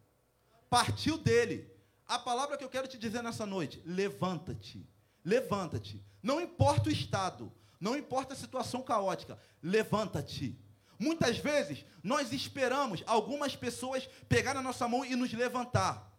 partiu 0.68 1.16
dele. 1.16 1.70
A 2.06 2.18
palavra 2.18 2.58
que 2.58 2.64
eu 2.64 2.68
quero 2.68 2.88
te 2.88 2.98
dizer 2.98 3.22
nessa 3.22 3.46
noite: 3.46 3.82
levanta-te, 3.86 4.86
levanta-te. 5.24 6.04
Não 6.22 6.40
importa 6.40 6.90
o 6.90 6.92
estado, 6.92 7.50
não 7.80 7.96
importa 7.96 8.34
a 8.34 8.36
situação 8.36 8.82
caótica, 8.82 9.38
levanta-te. 9.62 10.58
Muitas 10.98 11.38
vezes 11.38 11.86
nós 12.02 12.30
esperamos 12.30 13.02
algumas 13.06 13.56
pessoas 13.56 14.06
pegar 14.28 14.52
na 14.52 14.60
nossa 14.60 14.86
mão 14.86 15.02
e 15.02 15.16
nos 15.16 15.32
levantar. 15.32 16.09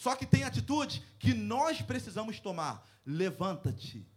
Só 0.00 0.16
que 0.16 0.24
tem 0.24 0.44
atitude 0.44 1.04
que 1.18 1.34
nós 1.34 1.82
precisamos 1.82 2.40
tomar. 2.40 2.88
Levanta-te. 3.04 4.08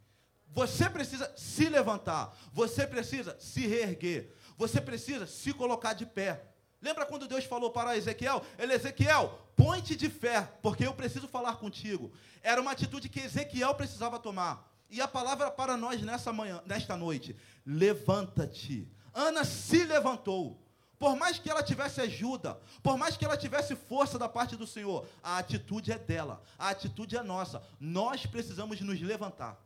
Você 0.48 0.90
precisa 0.90 1.30
se 1.36 1.68
levantar. 1.68 2.34
Você 2.54 2.88
precisa 2.88 3.36
se 3.38 3.68
reerguer. 3.68 4.34
Você 4.58 4.80
precisa 4.80 5.28
se 5.28 5.52
colocar 5.52 5.92
de 5.92 6.06
pé. 6.06 6.42
Lembra 6.82 7.06
quando 7.06 7.28
Deus 7.28 7.44
falou 7.44 7.70
para 7.70 7.98
Ezequiel? 7.98 8.42
Ele, 8.58 8.74
Ezequiel, 8.74 9.38
põe-te 9.58 9.94
de 9.94 10.10
fé, 10.10 10.44
porque 10.62 10.88
eu 10.88 10.94
preciso 10.94 11.28
falar 11.28 11.58
contigo. 11.58 12.14
Era 12.42 12.62
uma 12.62 12.72
atitude 12.72 13.10
que 13.10 13.20
Ezequiel 13.20 13.76
precisava 13.76 14.18
tomar. 14.18 14.74
E 14.90 15.02
a 15.02 15.08
palavra 15.08 15.52
para 15.52 15.76
nós 15.76 16.02
nessa 16.02 16.32
manhã, 16.32 16.64
nesta 16.66 16.96
noite, 16.96 17.36
levanta-te. 17.66 18.90
Ana 19.14 19.44
se 19.44 19.84
levantou. 19.84 20.63
Por 21.04 21.18
mais 21.18 21.38
que 21.38 21.50
ela 21.50 21.62
tivesse 21.62 22.00
ajuda, 22.00 22.58
por 22.82 22.98
mais 22.98 23.18
que 23.18 23.26
ela 23.26 23.36
tivesse 23.36 23.76
força 23.76 24.18
da 24.18 24.30
parte 24.30 24.56
do 24.56 24.66
Senhor, 24.66 25.06
a 25.22 25.38
atitude 25.38 25.92
é 25.92 26.00
dela, 26.00 26.42
a 26.58 26.70
atitude 26.70 27.18
é 27.18 27.22
nossa. 27.22 27.62
Nós 27.78 28.26
precisamos 28.26 28.80
nos 28.80 29.02
levantar. 29.02 29.62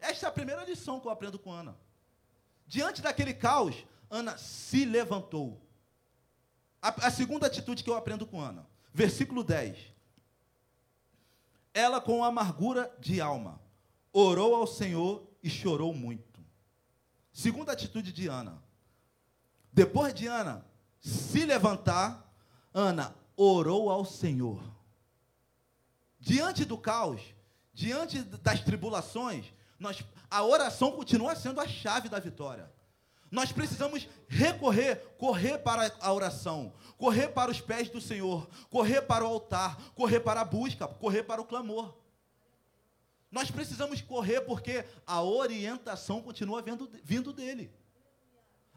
Esta 0.00 0.24
é 0.24 0.28
a 0.30 0.32
primeira 0.32 0.64
lição 0.64 1.00
que 1.00 1.06
eu 1.06 1.10
aprendo 1.10 1.38
com 1.38 1.52
Ana. 1.52 1.76
Diante 2.66 3.02
daquele 3.02 3.34
caos, 3.34 3.76
Ana 4.08 4.38
se 4.38 4.86
levantou. 4.86 5.60
A, 6.80 7.08
a 7.08 7.10
segunda 7.10 7.46
atitude 7.46 7.84
que 7.84 7.90
eu 7.90 7.94
aprendo 7.94 8.26
com 8.26 8.40
Ana, 8.40 8.66
versículo 8.90 9.44
10. 9.44 9.76
Ela, 11.74 12.00
com 12.00 12.24
amargura 12.24 12.90
de 12.98 13.20
alma, 13.20 13.60
orou 14.10 14.54
ao 14.54 14.66
Senhor 14.66 15.28
e 15.42 15.50
chorou 15.50 15.92
muito. 15.92 16.40
Segunda 17.34 17.72
atitude 17.72 18.14
de 18.14 18.28
Ana. 18.28 18.66
Depois 19.72 20.14
de 20.14 20.26
Ana 20.26 20.64
se 21.00 21.44
levantar, 21.44 22.32
Ana 22.72 23.14
orou 23.36 23.90
ao 23.90 24.04
Senhor. 24.04 24.62
Diante 26.18 26.64
do 26.64 26.76
caos, 26.76 27.20
diante 27.72 28.22
das 28.22 28.60
tribulações, 28.60 29.46
nós, 29.78 30.02
a 30.30 30.44
oração 30.44 30.90
continua 30.92 31.36
sendo 31.36 31.60
a 31.60 31.68
chave 31.68 32.08
da 32.08 32.18
vitória. 32.18 32.70
Nós 33.30 33.52
precisamos 33.52 34.08
recorrer, 34.26 34.96
correr 35.18 35.58
para 35.58 35.94
a 36.00 36.12
oração, 36.12 36.72
correr 36.96 37.28
para 37.28 37.50
os 37.50 37.60
pés 37.60 37.88
do 37.88 38.00
Senhor, 38.00 38.48
correr 38.70 39.02
para 39.02 39.24
o 39.24 39.28
altar, 39.28 39.92
correr 39.94 40.20
para 40.20 40.40
a 40.40 40.44
busca, 40.44 40.88
correr 40.88 41.22
para 41.22 41.40
o 41.40 41.44
clamor. 41.44 41.94
Nós 43.30 43.50
precisamos 43.50 44.00
correr 44.00 44.40
porque 44.40 44.84
a 45.06 45.22
orientação 45.22 46.22
continua 46.22 46.62
vindo, 46.62 46.90
vindo 47.04 47.32
dele. 47.32 47.70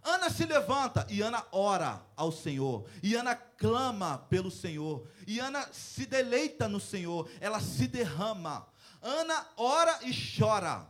Ana 0.04 0.30
se 0.30 0.46
levanta 0.46 1.06
e 1.10 1.22
Ana 1.22 1.46
ora 1.52 2.04
ao 2.16 2.32
Senhor. 2.32 2.88
E 3.04 3.16
Ana 3.16 3.36
clama 3.36 4.18
pelo 4.18 4.50
Senhor. 4.50 5.08
E 5.28 5.40
Ana 5.40 5.68
se 5.72 6.06
deleita 6.06 6.68
no 6.68 6.80
Senhor. 6.80 7.30
Ela 7.40 7.60
se 7.60 7.88
derrama. 7.88 8.68
Ana 9.02 9.48
ora 9.56 10.00
e 10.04 10.12
chora. 10.12 10.90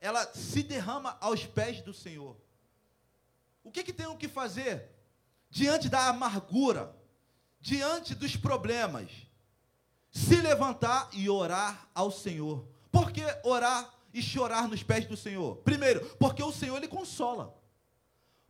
Ela 0.00 0.24
se 0.32 0.62
derrama 0.62 1.16
aos 1.20 1.44
pés 1.44 1.82
do 1.82 1.92
Senhor. 1.92 2.36
O 3.62 3.70
que, 3.70 3.84
que 3.84 3.92
tenho 3.92 4.16
que 4.16 4.28
fazer 4.28 4.90
diante 5.50 5.88
da 5.88 6.08
amargura, 6.08 6.96
diante 7.60 8.14
dos 8.14 8.34
problemas? 8.34 9.10
Se 10.10 10.36
levantar 10.36 11.10
e 11.12 11.28
orar 11.28 11.86
ao 11.94 12.10
Senhor. 12.10 12.66
Por 12.90 13.12
que 13.12 13.22
orar 13.44 13.92
e 14.14 14.22
chorar 14.22 14.68
nos 14.68 14.82
pés 14.82 15.04
do 15.04 15.18
Senhor? 15.18 15.56
Primeiro, 15.56 16.00
porque 16.16 16.42
o 16.42 16.52
Senhor 16.52 16.78
ele 16.78 16.88
consola. 16.88 17.57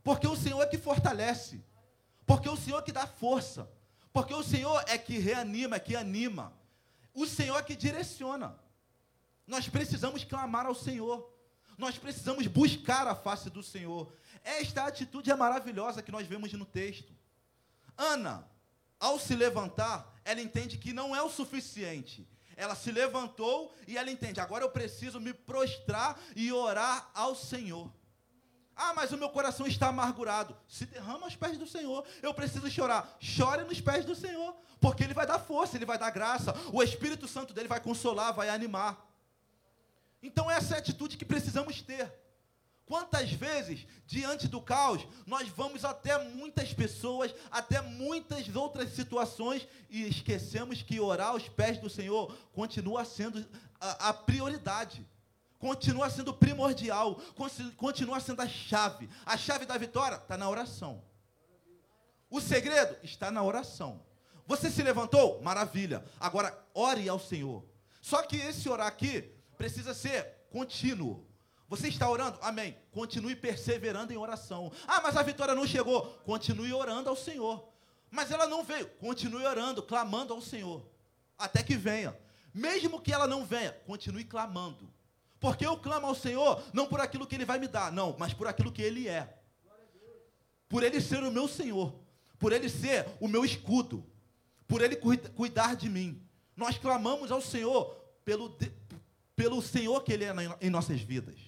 Porque 0.03 0.27
o 0.27 0.35
Senhor 0.35 0.61
é 0.61 0.67
que 0.67 0.77
fortalece. 0.77 1.63
Porque 2.25 2.47
o 2.47 2.55
Senhor 2.55 2.79
é 2.79 2.81
que 2.81 2.91
dá 2.91 3.07
força. 3.07 3.69
Porque 4.13 4.33
o 4.33 4.43
Senhor 4.43 4.83
é 4.87 4.97
que 4.97 5.17
reanima, 5.17 5.75
é 5.75 5.79
que 5.79 5.95
anima. 5.95 6.53
O 7.13 7.25
Senhor 7.25 7.57
é 7.57 7.63
que 7.63 7.75
direciona. 7.75 8.57
Nós 9.45 9.67
precisamos 9.67 10.23
clamar 10.23 10.65
ao 10.65 10.75
Senhor. 10.75 11.33
Nós 11.77 11.97
precisamos 11.97 12.45
buscar 12.47 13.07
a 13.07 13.15
face 13.15 13.49
do 13.49 13.63
Senhor. 13.63 14.11
Esta 14.43 14.85
atitude 14.85 15.31
é 15.31 15.35
maravilhosa 15.35 16.01
que 16.01 16.11
nós 16.11 16.27
vemos 16.27 16.51
no 16.53 16.65
texto. 16.65 17.13
Ana, 17.97 18.47
ao 18.99 19.19
se 19.19 19.35
levantar, 19.35 20.13
ela 20.23 20.41
entende 20.41 20.77
que 20.77 20.93
não 20.93 21.15
é 21.15 21.21
o 21.21 21.29
suficiente. 21.29 22.27
Ela 22.55 22.75
se 22.75 22.91
levantou 22.91 23.73
e 23.87 23.97
ela 23.97 24.11
entende: 24.11 24.39
agora 24.39 24.63
eu 24.65 24.69
preciso 24.69 25.19
me 25.19 25.33
prostrar 25.33 26.19
e 26.35 26.51
orar 26.51 27.09
ao 27.13 27.33
Senhor. 27.33 27.91
Ah, 28.81 28.93
mas 28.93 29.11
o 29.11 29.17
meu 29.17 29.29
coração 29.29 29.67
está 29.67 29.89
amargurado. 29.89 30.55
Se 30.65 30.85
derrama 30.85 31.25
aos 31.25 31.35
pés 31.35 31.57
do 31.57 31.67
Senhor. 31.67 32.05
Eu 32.23 32.33
preciso 32.33 32.71
chorar. 32.71 33.17
Chore 33.19 33.65
nos 33.65 33.81
pés 33.81 34.05
do 34.05 34.15
Senhor. 34.15 34.55
Porque 34.79 35.03
Ele 35.03 35.13
vai 35.13 35.27
dar 35.27 35.37
força, 35.37 35.75
Ele 35.75 35.85
vai 35.85 35.97
dar 35.97 36.09
graça. 36.11 36.55
O 36.71 36.81
Espírito 36.81 37.27
Santo 37.27 37.53
dele 37.53 37.67
vai 37.67 37.81
consolar, 37.81 38.33
vai 38.33 38.47
animar. 38.47 39.05
Então, 40.23 40.49
essa 40.49 40.75
é 40.75 40.77
a 40.77 40.79
atitude 40.79 41.17
que 41.17 41.25
precisamos 41.25 41.81
ter. 41.81 42.09
Quantas 42.85 43.29
vezes, 43.33 43.85
diante 44.07 44.47
do 44.47 44.61
caos, 44.61 45.05
nós 45.25 45.49
vamos 45.49 45.83
até 45.83 46.17
muitas 46.23 46.73
pessoas, 46.73 47.35
até 47.51 47.81
muitas 47.81 48.55
outras 48.55 48.93
situações 48.93 49.67
e 49.89 50.07
esquecemos 50.07 50.81
que 50.81 51.01
orar 51.01 51.31
aos 51.31 51.49
pés 51.49 51.77
do 51.77 51.89
Senhor 51.89 52.33
continua 52.53 53.03
sendo 53.03 53.45
a, 53.79 54.09
a 54.09 54.13
prioridade, 54.13 55.05
continua 55.59 56.09
sendo 56.09 56.33
primordial, 56.33 57.21
continua 57.77 58.19
sendo 58.19 58.41
a 58.41 58.47
chave. 58.47 59.09
A 59.25 59.37
chave 59.37 59.65
da 59.65 59.77
vitória 59.77 60.15
está 60.15 60.37
na 60.37 60.49
oração. 60.49 61.03
O 62.29 62.39
segredo 62.39 62.95
está 63.03 63.29
na 63.29 63.43
oração. 63.43 64.01
Você 64.47 64.71
se 64.71 64.81
levantou? 64.81 65.41
Maravilha. 65.41 66.03
Agora, 66.19 66.57
ore 66.73 67.07
ao 67.07 67.19
Senhor. 67.19 67.63
Só 68.01 68.21
que 68.23 68.37
esse 68.37 68.67
orar 68.69 68.87
aqui 68.87 69.31
precisa 69.57 69.93
ser 69.93 70.45
contínuo. 70.49 71.27
Você 71.67 71.87
está 71.87 72.09
orando? 72.09 72.39
Amém. 72.41 72.75
Continue 72.91 73.35
perseverando 73.35 74.11
em 74.11 74.17
oração. 74.17 74.71
Ah, 74.87 75.01
mas 75.01 75.15
a 75.15 75.21
vitória 75.21 75.53
não 75.53 75.67
chegou. 75.67 76.01
Continue 76.23 76.73
orando 76.73 77.09
ao 77.09 77.15
Senhor. 77.15 77.69
Mas 78.09 78.31
ela 78.31 78.47
não 78.47 78.63
veio. 78.63 78.87
Continue 78.91 79.45
orando, 79.45 79.83
clamando 79.83 80.33
ao 80.33 80.41
Senhor. 80.41 80.83
Até 81.37 81.61
que 81.61 81.75
venha. 81.75 82.17
Mesmo 82.53 82.99
que 82.99 83.13
ela 83.13 83.27
não 83.27 83.45
venha, 83.45 83.71
continue 83.85 84.23
clamando. 84.23 84.91
Porque 85.39 85.65
eu 85.65 85.77
clamo 85.77 86.07
ao 86.07 86.15
Senhor 86.15 86.61
não 86.73 86.85
por 86.85 86.99
aquilo 86.99 87.25
que 87.25 87.35
Ele 87.35 87.45
vai 87.45 87.59
me 87.59 87.67
dar, 87.67 87.91
não, 87.91 88.15
mas 88.19 88.33
por 88.33 88.47
aquilo 88.47 88.71
que 88.71 88.81
Ele 88.81 89.07
é. 89.07 89.37
Por 90.67 90.83
Ele 90.83 90.99
ser 90.99 91.23
o 91.23 91.31
meu 91.31 91.47
Senhor. 91.47 91.93
Por 92.37 92.51
Ele 92.51 92.69
ser 92.69 93.07
o 93.19 93.27
meu 93.27 93.45
escudo. 93.45 94.05
Por 94.67 94.81
Ele 94.81 94.95
cuidar 94.95 95.75
de 95.75 95.89
mim. 95.89 96.21
Nós 96.55 96.77
clamamos 96.77 97.31
ao 97.31 97.41
Senhor 97.41 97.95
pelo, 98.25 98.55
pelo 99.35 99.61
Senhor 99.61 100.03
que 100.03 100.13
Ele 100.13 100.25
é 100.25 100.33
em 100.61 100.69
nossas 100.69 101.01
vidas. 101.01 101.39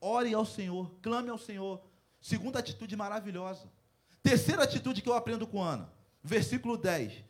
Ore 0.00 0.34
ao 0.34 0.44
Senhor, 0.44 0.90
clame 1.00 1.30
ao 1.30 1.38
Senhor. 1.38 1.80
Segunda 2.20 2.58
atitude 2.58 2.96
maravilhosa. 2.96 3.70
Terceira 4.22 4.64
atitude 4.64 5.00
que 5.00 5.08
eu 5.08 5.14
aprendo 5.14 5.46
com 5.46 5.62
Ana. 5.62 5.90
Versículo 6.22 6.76
10. 6.76 7.24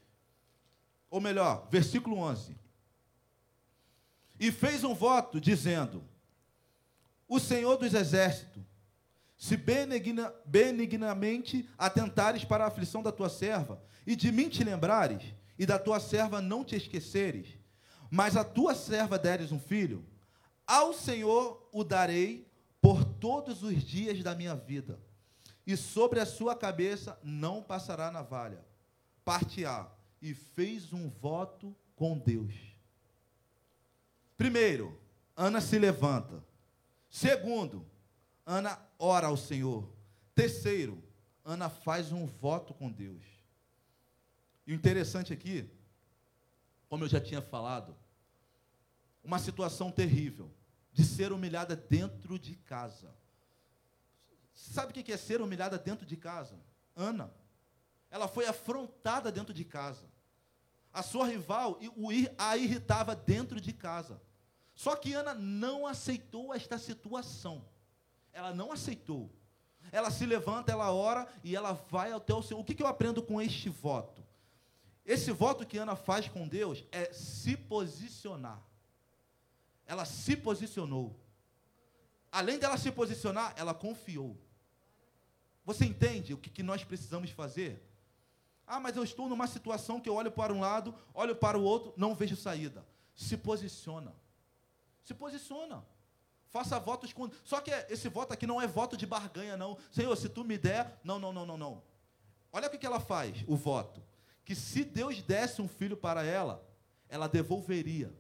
Ou 1.11 1.21
melhor, 1.21 1.69
versículo 1.71 2.17
11. 2.19 2.57
E 4.45 4.53
fez 4.53 4.85
um 4.85 4.95
voto 4.95 5.41
dizendo: 5.41 6.05
O 7.27 7.41
Senhor 7.41 7.79
dos 7.79 7.95
exércitos, 7.95 8.63
se 9.39 9.57
benigna, 9.57 10.35
benignamente 10.45 11.67
atentares 11.79 12.45
para 12.45 12.65
a 12.65 12.67
aflição 12.67 13.03
da 13.03 13.11
tua 13.11 13.31
serva, 13.31 13.83
e 14.07 14.15
de 14.15 14.31
mim 14.31 14.51
te 14.51 14.63
lembrares, 14.63 15.23
e 15.59 15.65
da 15.65 15.79
tua 15.79 15.99
serva 15.99 16.43
não 16.43 16.63
te 16.63 16.77
esqueceres, 16.77 17.59
mas 18.11 18.37
a 18.37 18.45
tua 18.45 18.75
serva 18.75 19.19
deres 19.19 19.51
um 19.51 19.59
filho, 19.59 20.05
ao 20.67 20.93
Senhor 20.93 21.67
o 21.73 21.83
darei 21.83 22.47
por 22.83 23.03
todos 23.03 23.63
os 23.63 23.83
dias 23.83 24.23
da 24.23 24.35
minha 24.35 24.55
vida, 24.55 25.01
e 25.67 25.75
sobre 25.75 26.21
a 26.21 26.27
sua 26.27 26.55
cabeça 26.55 27.19
não 27.23 27.63
passará 27.63 28.11
navalha. 28.11 28.63
Parte 29.25 29.65
A. 29.65 29.91
E 30.21 30.35
fez 30.35 30.93
um 30.93 31.09
voto 31.09 31.75
com 31.97 32.19
Deus. 32.19 32.74
Primeiro, 34.37 34.99
Ana 35.37 35.61
se 35.61 35.79
levanta. 35.79 36.45
Segundo, 37.09 37.87
Ana 38.45 38.79
ora 38.99 39.29
ao 39.29 39.37
Senhor. 39.37 39.89
Terceiro, 40.35 41.03
Ana 41.45 41.69
faz 41.69 42.13
um 42.13 42.27
voto 42.27 42.75
com 42.75 42.91
Deus. 42.91 43.23
E 44.67 44.73
o 44.73 44.75
interessante 44.75 45.33
aqui, 45.33 45.71
como 46.89 47.05
eu 47.05 47.09
já 47.09 47.21
tinha 47.21 47.43
falado, 47.43 47.97
uma 49.23 49.39
situação 49.39 49.91
terrível 49.91 50.51
de 50.93 51.05
ser 51.05 51.33
humilhada 51.33 51.75
dentro 51.75 52.39
de 52.39 52.55
casa. 52.57 53.15
Sabe 54.55 54.91
o 54.91 55.05
que 55.05 55.13
é 55.13 55.17
ser 55.17 55.41
humilhada 55.41 55.79
dentro 55.79 56.07
de 56.07 56.17
casa? 56.17 56.57
Ana. 56.95 57.33
Ela 58.11 58.29
foi 58.29 58.47
afrontada 58.47 59.33
dentro 59.33 59.53
de 59.53 59.65
casa. 59.65 60.07
A 60.95 61.03
sua 61.03 61.27
rival 61.27 61.79
a 62.39 62.57
irritava 62.57 63.17
dentro 63.17 63.61
de 63.61 63.73
casa. 63.73 64.23
Só 64.75 64.95
que 64.95 65.13
Ana 65.13 65.35
não 65.35 65.87
aceitou 65.87 66.55
esta 66.55 66.79
situação. 66.79 67.65
Ela 68.33 68.55
não 68.55 68.73
aceitou. 68.73 69.31
Ela 69.93 70.11
se 70.11 70.25
levanta, 70.25 70.73
ela 70.73 70.93
ora 70.93 71.29
e 71.43 71.55
ela 71.55 71.73
vai 71.73 72.13
até 72.13 72.33
o 72.33 72.43
Senhor. 72.43 72.61
O 72.61 72.65
que 72.65 72.81
eu 72.83 72.87
aprendo 72.87 73.23
com 73.23 73.43
este 73.43 73.69
voto? 73.69 74.25
Esse 75.05 75.31
voto 75.33 75.67
que 75.67 75.77
Ana 75.77 75.97
faz 75.97 76.29
com 76.29 76.49
Deus 76.49 76.85
é 76.91 77.13
se 77.13 77.57
posicionar. 77.57 78.63
Ela 79.87 80.05
se 80.05 80.37
posicionou. 80.37 81.21
Além 82.33 82.59
dela 82.59 82.79
se 82.79 82.91
posicionar, 82.91 83.53
ela 83.57 83.75
confiou. 83.75 84.37
Você 85.65 85.85
entende 85.85 86.35
o 86.35 86.39
que, 86.39 86.63
nós 86.63 86.85
precisamos 86.85 87.31
fazer? 87.31 87.83
Ah, 88.67 88.81
mas 88.81 88.97
eu 88.97 89.05
estou 89.05 89.29
numa 89.29 89.47
situação 89.47 90.01
que 90.01 90.09
eu 90.09 90.15
olho 90.15 90.31
para 90.31 90.53
um 90.53 90.61
lado, 90.61 90.95
olho 91.13 91.37
para 91.37 91.59
o 91.59 91.63
outro, 91.63 91.93
não 91.97 92.15
vejo 92.15 92.37
saída. 92.37 92.85
Se 93.15 93.37
posiciona. 93.37 94.15
Se 95.03 95.13
posiciona. 95.15 95.85
Faça 96.49 96.79
votos 96.79 97.13
com. 97.13 97.29
Só 97.43 97.61
que 97.61 97.71
esse 97.89 98.09
voto 98.09 98.33
aqui 98.33 98.47
não 98.47 98.61
é 98.61 98.67
voto 98.67 98.97
de 98.97 99.05
barganha, 99.05 99.57
não. 99.57 99.77
Senhor, 99.91 100.17
se 100.17 100.29
tu 100.29 100.45
me 100.45 100.57
der. 100.57 101.01
Não, 101.03 101.19
não, 101.19 101.33
não, 101.33 101.45
não, 101.45 101.57
não. 101.57 101.83
Olha 102.53 102.69
o 102.69 102.71
que, 102.71 102.87
ela 102.87 103.01
faz, 103.01 103.45
o 103.49 103.57
voto. 103.57 104.01
Que 104.45 104.55
se 104.55 104.85
Deus 104.85 105.21
desse 105.21 105.61
um 105.61 105.67
filho 105.67 105.97
para 105.97 106.23
ela, 106.23 106.65
ela 107.09 107.27
devolveria. 107.27 108.15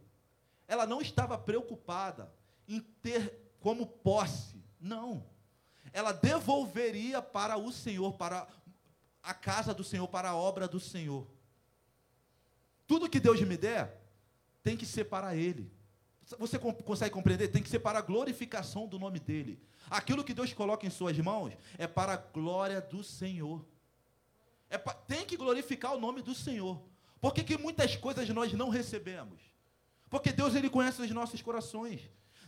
Ela 0.66 0.84
não 0.84 1.00
estava 1.00 1.38
preocupada 1.38 2.32
em 2.66 2.80
ter 2.80 3.54
como 3.60 3.86
posse. 3.86 4.60
Não. 4.80 5.24
Ela 5.92 6.10
devolveria 6.10 7.22
para 7.22 7.56
o 7.56 7.70
Senhor, 7.70 8.14
para 8.14 8.48
a 9.24 9.32
casa 9.32 9.72
do 9.72 9.82
Senhor, 9.82 10.06
para 10.06 10.30
a 10.30 10.36
obra 10.36 10.68
do 10.68 10.78
Senhor. 10.78 11.26
Tudo 12.86 13.08
que 13.08 13.18
Deus 13.18 13.40
me 13.40 13.56
der 13.56 14.00
tem 14.62 14.76
que 14.76 14.84
ser 14.84 15.04
para 15.04 15.34
Ele. 15.34 15.72
Você 16.38 16.58
consegue 16.58 17.12
compreender? 17.12 17.48
Tem 17.48 17.62
que 17.62 17.68
ser 17.68 17.80
para 17.80 17.98
a 17.98 18.02
glorificação 18.02 18.86
do 18.86 18.98
nome 18.98 19.18
dEle. 19.18 19.58
Aquilo 19.90 20.24
que 20.24 20.34
Deus 20.34 20.52
coloca 20.52 20.86
em 20.86 20.90
suas 20.90 21.18
mãos 21.18 21.52
é 21.78 21.86
para 21.86 22.14
a 22.14 22.16
glória 22.16 22.80
do 22.80 23.02
Senhor. 23.02 23.64
É 24.70 24.78
pra, 24.78 24.92
tem 24.94 25.24
que 25.24 25.36
glorificar 25.36 25.94
o 25.94 26.00
nome 26.00 26.22
do 26.22 26.34
Senhor. 26.34 26.80
Por 27.20 27.32
que, 27.32 27.42
que 27.42 27.56
muitas 27.56 27.96
coisas 27.96 28.28
nós 28.30 28.52
não 28.52 28.68
recebemos? 28.68 29.40
Porque 30.10 30.32
Deus 30.32 30.54
ele 30.54 30.70
conhece 30.70 31.00
os 31.00 31.10
nossos 31.10 31.40
corações. 31.42 32.00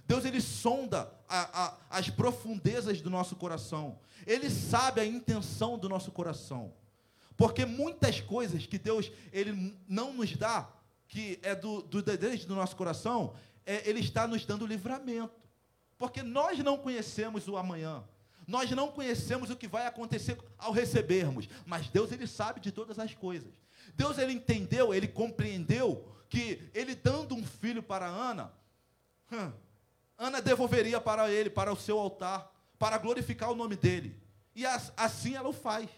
Deus 0.07 0.25
ele 0.25 0.41
sonda 0.41 1.13
a, 1.29 1.67
a, 1.67 1.77
as 1.91 2.09
profundezas 2.09 3.01
do 3.01 3.11
nosso 3.11 3.35
coração. 3.35 3.99
Ele 4.27 4.49
sabe 4.49 5.01
a 5.01 5.05
intenção 5.05 5.77
do 5.79 5.89
nosso 5.89 6.13
coração. 6.13 6.73
Porque 7.37 7.67
muitas 7.67 8.21
coisas 8.21 8.67
que 8.67 8.79
Deus 8.79 9.11
ele 9.33 9.77
não 9.89 10.13
nos 10.15 10.35
dá, 10.37 10.71
que 11.09 11.39
é 11.43 11.55
do, 11.55 11.83
do 11.83 12.03
desejo 12.03 12.47
do 12.47 12.55
nosso 12.55 12.77
coração, 12.77 13.35
é, 13.65 13.89
ele 13.89 14.01
está 14.01 14.27
nos 14.27 14.45
dando 14.45 14.67
livramento. 14.67 15.35
Porque 15.99 16.23
nós 16.23 16.59
não 16.61 16.79
conhecemos 16.79 17.49
o 17.49 17.57
amanhã. 17.57 18.05
Nós 18.47 18.71
não 18.71 18.89
conhecemos 18.89 19.51
o 19.51 19.57
que 19.57 19.67
vai 19.67 19.87
acontecer 19.87 20.39
ao 20.57 20.71
recebermos, 20.71 21.49
mas 21.65 21.89
Deus 21.89 22.13
ele 22.13 22.29
sabe 22.29 22.61
de 22.61 22.71
todas 22.71 22.99
as 22.99 23.13
coisas. 23.13 23.53
Deus 23.95 24.19
ele 24.19 24.33
entendeu, 24.33 24.95
ele 24.95 25.09
compreendeu 25.09 26.07
que 26.29 26.71
ele 26.73 26.95
dando 26.95 27.35
um 27.35 27.45
filho 27.45 27.83
para 27.83 28.07
Ana, 28.07 28.53
hum, 29.33 29.53
Ana 30.19 30.41
devolveria 30.41 31.01
para 31.01 31.31
ele, 31.31 31.51
para 31.51 31.73
o 31.73 31.77
seu 31.77 31.99
altar, 31.99 32.53
para 32.79 32.99
glorificar 32.99 33.51
o 33.51 33.55
nome 33.55 33.77
dele. 33.77 34.17
E 34.55 34.65
assim 34.67 35.35
ela 35.35 35.49
o 35.49 35.53
faz. 35.53 35.89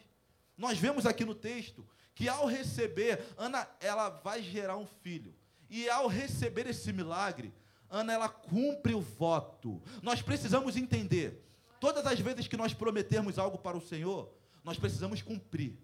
Nós 0.57 0.79
vemos 0.79 1.07
aqui 1.07 1.25
no 1.25 1.35
texto 1.35 1.87
que 2.15 2.29
ao 2.29 2.47
receber, 2.47 3.25
Ana 3.37 3.69
ela 3.81 4.09
vai 4.09 4.43
gerar 4.43 4.77
um 4.77 4.87
filho. 4.87 5.33
E 5.71 5.89
ao 5.89 6.09
receber 6.09 6.67
esse 6.67 6.93
milagre, 6.93 7.55
Ana 7.89 8.13
ela 8.13 8.29
cumpre 8.29 8.93
o 8.93 9.01
voto. 9.01 9.81
Nós 10.03 10.21
precisamos 10.21 10.77
entender, 10.77 11.45
todas 11.79 12.05
as 12.07 12.19
vezes 12.19 12.49
que 12.49 12.57
nós 12.57 12.75
prometermos 12.75 13.39
algo 13.39 13.57
para 13.57 13.77
o 13.77 13.81
Senhor, 13.81 14.33
nós 14.65 14.79
precisamos 14.79 15.23
cumprir. 15.23 15.79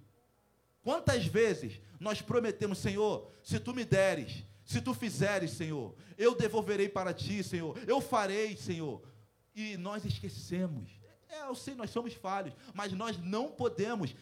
Quantas 0.83 1.25
vezes 1.25 1.81
nós 2.01 2.21
prometemos, 2.21 2.79
Senhor, 2.79 3.31
se 3.43 3.61
tu 3.61 3.73
me 3.73 3.85
deres, 3.85 4.45
se 4.65 4.81
tu 4.81 4.95
fizeres, 4.95 5.51
Senhor, 5.53 5.95
eu 6.17 6.35
devolverei 6.35 6.89
para 6.89 7.13
ti, 7.13 7.43
Senhor, 7.43 7.79
eu 7.87 8.01
farei, 8.01 8.57
Senhor. 8.57 9.03
E 9.55 9.77
nós 9.77 10.05
esquecemos. 10.05 10.91
É, 11.29 11.43
eu 11.43 11.55
sei, 11.55 11.75
nós 11.75 11.91
somos 11.91 12.15
falhos, 12.15 12.55
mas 12.73 12.93
nós 12.93 13.19
não 13.19 13.51
podemos 13.51 14.15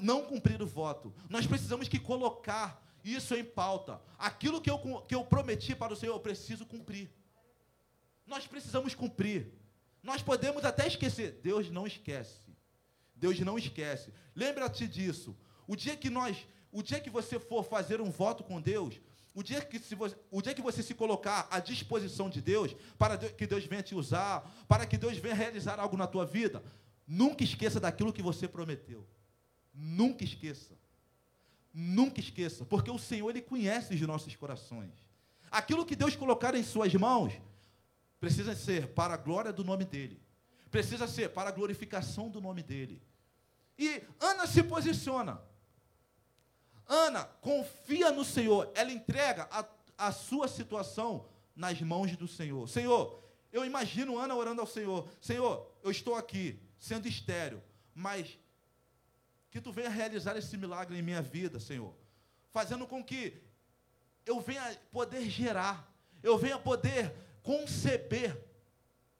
não 0.00 0.24
cumprir 0.24 0.62
o 0.62 0.66
voto. 0.66 1.12
Nós 1.28 1.46
precisamos 1.46 1.88
que 1.88 1.98
colocar 1.98 2.80
isso 3.04 3.34
em 3.34 3.44
pauta. 3.44 4.00
Aquilo 4.18 4.60
que 4.60 4.70
eu, 4.70 4.78
que 5.02 5.14
eu 5.14 5.24
prometi 5.24 5.74
para 5.74 5.92
o 5.92 5.96
Senhor, 5.96 6.14
eu 6.14 6.20
preciso 6.20 6.64
cumprir. 6.64 7.10
Nós 8.26 8.46
precisamos 8.46 8.94
cumprir. 8.94 9.52
Nós 10.02 10.22
podemos 10.22 10.64
até 10.64 10.86
esquecer. 10.86 11.40
Deus 11.42 11.70
não 11.70 11.86
esquece. 11.86 12.52
Deus 13.14 13.38
não 13.40 13.58
esquece. 13.58 14.12
Lembra-te 14.34 14.86
disso. 14.86 15.36
O 15.66 15.76
dia 15.76 15.96
que 15.96 16.10
nós, 16.10 16.36
o 16.70 16.82
dia 16.82 17.00
que 17.00 17.10
você 17.10 17.38
for 17.38 17.64
fazer 17.64 18.00
um 18.00 18.10
voto 18.10 18.44
com 18.44 18.60
Deus, 18.60 19.00
o 19.34 19.42
dia 19.42 19.60
que, 19.62 19.78
se 19.78 19.94
você, 19.94 20.16
o 20.30 20.42
dia 20.42 20.54
que 20.54 20.60
você 20.60 20.82
se 20.82 20.94
colocar 20.94 21.48
à 21.50 21.58
disposição 21.58 22.28
de 22.28 22.40
Deus, 22.40 22.76
para 22.98 23.16
que 23.16 23.46
Deus 23.46 23.64
venha 23.64 23.82
te 23.82 23.94
usar, 23.94 24.40
para 24.68 24.86
que 24.86 24.98
Deus 24.98 25.16
venha 25.16 25.34
realizar 25.34 25.80
algo 25.80 25.96
na 25.96 26.06
tua 26.06 26.26
vida, 26.26 26.62
nunca 27.06 27.42
esqueça 27.42 27.80
daquilo 27.80 28.12
que 28.12 28.22
você 28.22 28.46
prometeu. 28.46 29.06
Nunca 29.72 30.22
esqueça. 30.22 30.78
Nunca 31.72 32.20
esqueça, 32.20 32.66
porque 32.66 32.90
o 32.90 32.98
Senhor 32.98 33.30
ele 33.30 33.40
conhece 33.40 33.94
os 33.94 34.00
nossos 34.02 34.36
corações. 34.36 34.92
Aquilo 35.50 35.86
que 35.86 35.96
Deus 35.96 36.14
colocar 36.14 36.54
em 36.54 36.62
suas 36.62 36.92
mãos 36.94 37.32
precisa 38.20 38.54
ser 38.54 38.88
para 38.88 39.14
a 39.14 39.16
glória 39.16 39.52
do 39.52 39.64
nome 39.64 39.86
dele. 39.86 40.20
Precisa 40.70 41.08
ser 41.08 41.30
para 41.30 41.48
a 41.48 41.52
glorificação 41.52 42.28
do 42.28 42.40
nome 42.40 42.62
dele. 42.62 43.02
E 43.78 44.02
Ana 44.20 44.46
se 44.46 44.62
posiciona. 44.62 45.40
Ana 46.86 47.24
confia 47.40 48.10
no 48.10 48.24
Senhor, 48.24 48.70
ela 48.74 48.92
entrega 48.92 49.48
a, 49.50 49.64
a 49.96 50.12
sua 50.12 50.48
situação 50.48 51.26
nas 51.54 51.80
mãos 51.80 52.16
do 52.16 52.26
Senhor. 52.28 52.68
Senhor, 52.68 53.22
Eu 53.52 53.64
imagino 53.66 54.18
Ana 54.18 54.34
orando 54.34 54.62
ao 54.62 54.66
Senhor: 54.66 55.06
Senhor, 55.20 55.70
eu 55.82 55.90
estou 55.90 56.14
aqui, 56.14 56.58
sendo 56.78 57.06
estéreo, 57.06 57.62
mas 57.94 58.38
que 59.50 59.60
tu 59.60 59.70
venha 59.70 59.90
realizar 59.90 60.36
esse 60.38 60.56
milagre 60.56 60.98
em 60.98 61.02
minha 61.02 61.20
vida, 61.20 61.60
Senhor, 61.60 61.94
fazendo 62.50 62.86
com 62.86 63.04
que 63.04 63.42
eu 64.24 64.40
venha 64.40 64.74
poder 64.90 65.28
gerar, 65.28 65.92
eu 66.22 66.38
venha 66.38 66.58
poder 66.58 67.14
conceber. 67.42 68.42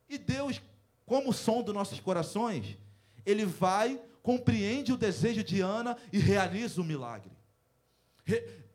E 0.09 0.17
Deus, 0.17 0.61
como 1.05 1.33
som 1.33 1.63
dos 1.63 1.75
nossos 1.75 2.01
corações, 2.01 2.79
Ele 3.27 3.45
vai, 3.45 4.01
compreende 4.23 4.93
o 4.93 4.97
desejo 4.97 5.45
de 5.45 5.61
Ana 5.61 5.99
e 6.11 6.19
realiza 6.19 6.81
o 6.81 6.85
milagre. 6.85 7.31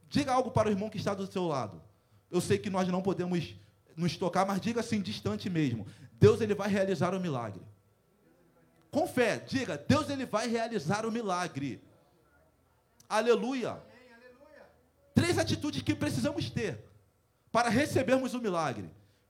Diga 0.10 0.34
algo 0.34 0.52
para 0.52 0.70
o 0.70 0.72
irmão 0.72 0.90
que 0.90 0.98
está 0.98 1.14
do 1.14 1.32
seu 1.32 1.46
lado. 1.46 1.82
Eu 2.30 2.42
sei 2.42 2.58
que 2.58 2.70
nós 2.70 2.88
não 2.88 3.02
podemos 3.02 3.56
nos 3.96 4.16
tocar, 4.16 4.46
mas 4.46 4.62
diga 4.62 4.82
assim, 4.82 5.02
distante 5.02 5.50
mesmo. 5.50 5.88
Deus 6.14 6.42
ele 6.42 6.54
vai 6.54 6.70
realizar 6.70 7.14
o 7.14 7.20
milagre. 7.20 7.62
Com 8.92 9.08
fé, 9.08 9.38
diga, 9.38 9.78
Deus 9.78 10.10
ele 10.10 10.26
vai 10.26 10.48
realizar 10.48 11.06
o 11.06 11.12
milagre. 11.12 11.84
Aleluia. 13.08 13.82
Três 15.14 15.38
atitudes 15.38 15.82
que 15.82 15.96
precisamos 15.96 16.50
ter 16.50 16.84
para 17.52 17.70
recebermos 17.70 18.34
o 18.34 18.42
milagre. 18.42 18.90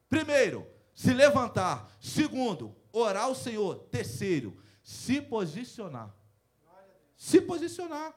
Primeiro, 0.10 0.68
se 0.94 1.14
levantar. 1.14 1.90
Segundo, 2.00 2.76
orar 2.92 3.26
ao 3.26 3.36
Senhor. 3.36 3.76
Terceiro, 3.92 4.58
se 4.84 5.22
posicionar. 5.22 6.14
Se 7.16 7.40
posicionar. 7.40 8.14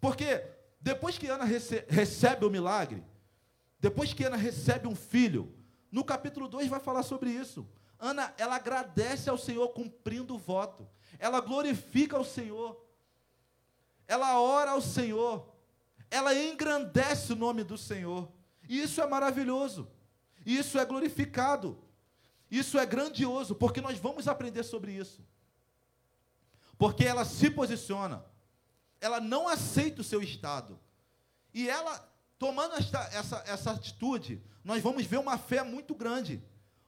Porque 0.00 0.42
depois 0.84 1.16
que 1.16 1.26
Ana 1.28 1.44
rece- 1.44 1.86
recebe 1.88 2.44
o 2.44 2.50
milagre, 2.50 3.02
depois 3.80 4.12
que 4.12 4.22
Ana 4.22 4.36
recebe 4.36 4.86
um 4.86 4.94
filho, 4.94 5.50
no 5.90 6.04
capítulo 6.04 6.46
2 6.46 6.68
vai 6.68 6.78
falar 6.78 7.02
sobre 7.02 7.30
isso. 7.30 7.66
Ana, 7.98 8.34
ela 8.36 8.56
agradece 8.56 9.30
ao 9.30 9.38
Senhor 9.38 9.66
cumprindo 9.70 10.34
o 10.34 10.38
voto. 10.38 10.86
Ela 11.18 11.40
glorifica 11.40 12.18
ao 12.18 12.24
Senhor. 12.24 12.84
Ela 14.06 14.38
ora 14.38 14.72
ao 14.72 14.82
Senhor. 14.82 15.48
Ela 16.10 16.34
engrandece 16.34 17.32
o 17.32 17.36
nome 17.36 17.64
do 17.64 17.78
Senhor. 17.78 18.30
E 18.68 18.82
isso 18.82 19.00
é 19.00 19.06
maravilhoso. 19.06 19.88
Isso 20.44 20.78
é 20.78 20.84
glorificado. 20.84 21.78
Isso 22.50 22.78
é 22.78 22.84
grandioso, 22.84 23.54
porque 23.54 23.80
nós 23.80 23.98
vamos 23.98 24.28
aprender 24.28 24.64
sobre 24.64 24.92
isso. 24.92 25.24
Porque 26.76 27.04
ela 27.04 27.24
se 27.24 27.48
posiciona. 27.50 28.22
Ela 29.04 29.20
não 29.20 29.46
aceita 29.46 30.00
o 30.00 30.04
seu 30.04 30.22
estado. 30.22 30.80
E 31.52 31.68
ela, 31.68 32.10
tomando 32.38 32.74
esta, 32.76 33.00
essa, 33.12 33.44
essa 33.46 33.72
atitude, 33.72 34.42
nós 34.64 34.82
vamos 34.82 35.04
ver 35.04 35.18
uma 35.18 35.36
fé 35.36 35.62
muito 35.62 35.94
grande. 35.94 36.42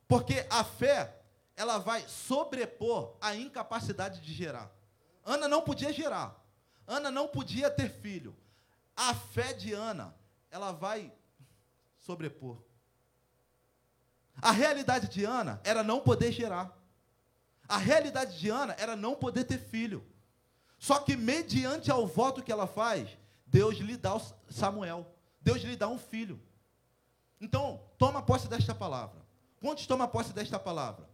Porque 0.09 0.47
a 0.49 0.64
fé, 0.64 1.14
ela 1.55 1.77
vai 1.77 2.09
sobrepor 2.09 3.19
a 3.21 3.37
incapacidade 3.37 4.23
de 4.23 4.33
gerar. 4.33 4.73
Ana 5.23 5.47
não 5.47 5.61
podia 5.61 5.93
gerar. 5.93 6.43
Ana 6.87 7.11
não 7.11 7.29
podia 7.29 7.69
ter 7.69 7.91
filho. 7.91 8.35
A 8.97 9.14
fé 9.14 9.53
de 9.53 9.75
Ana, 9.75 10.17
ela 10.51 10.73
vai 10.73 11.12
sobrepor. 11.99 12.62
A 14.41 14.53
realidade 14.53 15.09
de 15.09 15.23
Ana 15.27 15.61
era 15.64 15.83
não 15.83 16.01
poder 16.01 16.33
gerar. 16.33 16.75
A 17.69 17.77
realidade 17.77 18.39
de 18.39 18.49
Ana 18.49 18.75
era 18.79 18.97
não 18.97 19.14
poder 19.14 19.45
ter 19.45 19.59
filho. 19.59 20.03
Só 20.79 20.99
que, 20.99 21.16
mediante 21.16 21.91
ao 21.91 22.07
voto 22.07 22.43
que 22.43 22.53
ela 22.53 22.66
faz, 22.66 23.09
Deus 23.47 23.77
lhe 23.79 23.97
dá 23.97 24.16
o 24.16 24.22
Samuel. 24.49 25.07
Deus 25.41 25.62
lhe 25.62 25.77
dá 25.77 25.89
um 25.89 25.99
filho. 25.99 26.41
Então, 27.41 27.81
toma 27.99 28.22
posse 28.22 28.49
desta 28.49 28.74
palavra. 28.74 29.24
Quantos 29.61 29.87
tomam 29.87 30.09
posse 30.09 30.33
desta 30.33 30.59
palavra? 30.59 31.09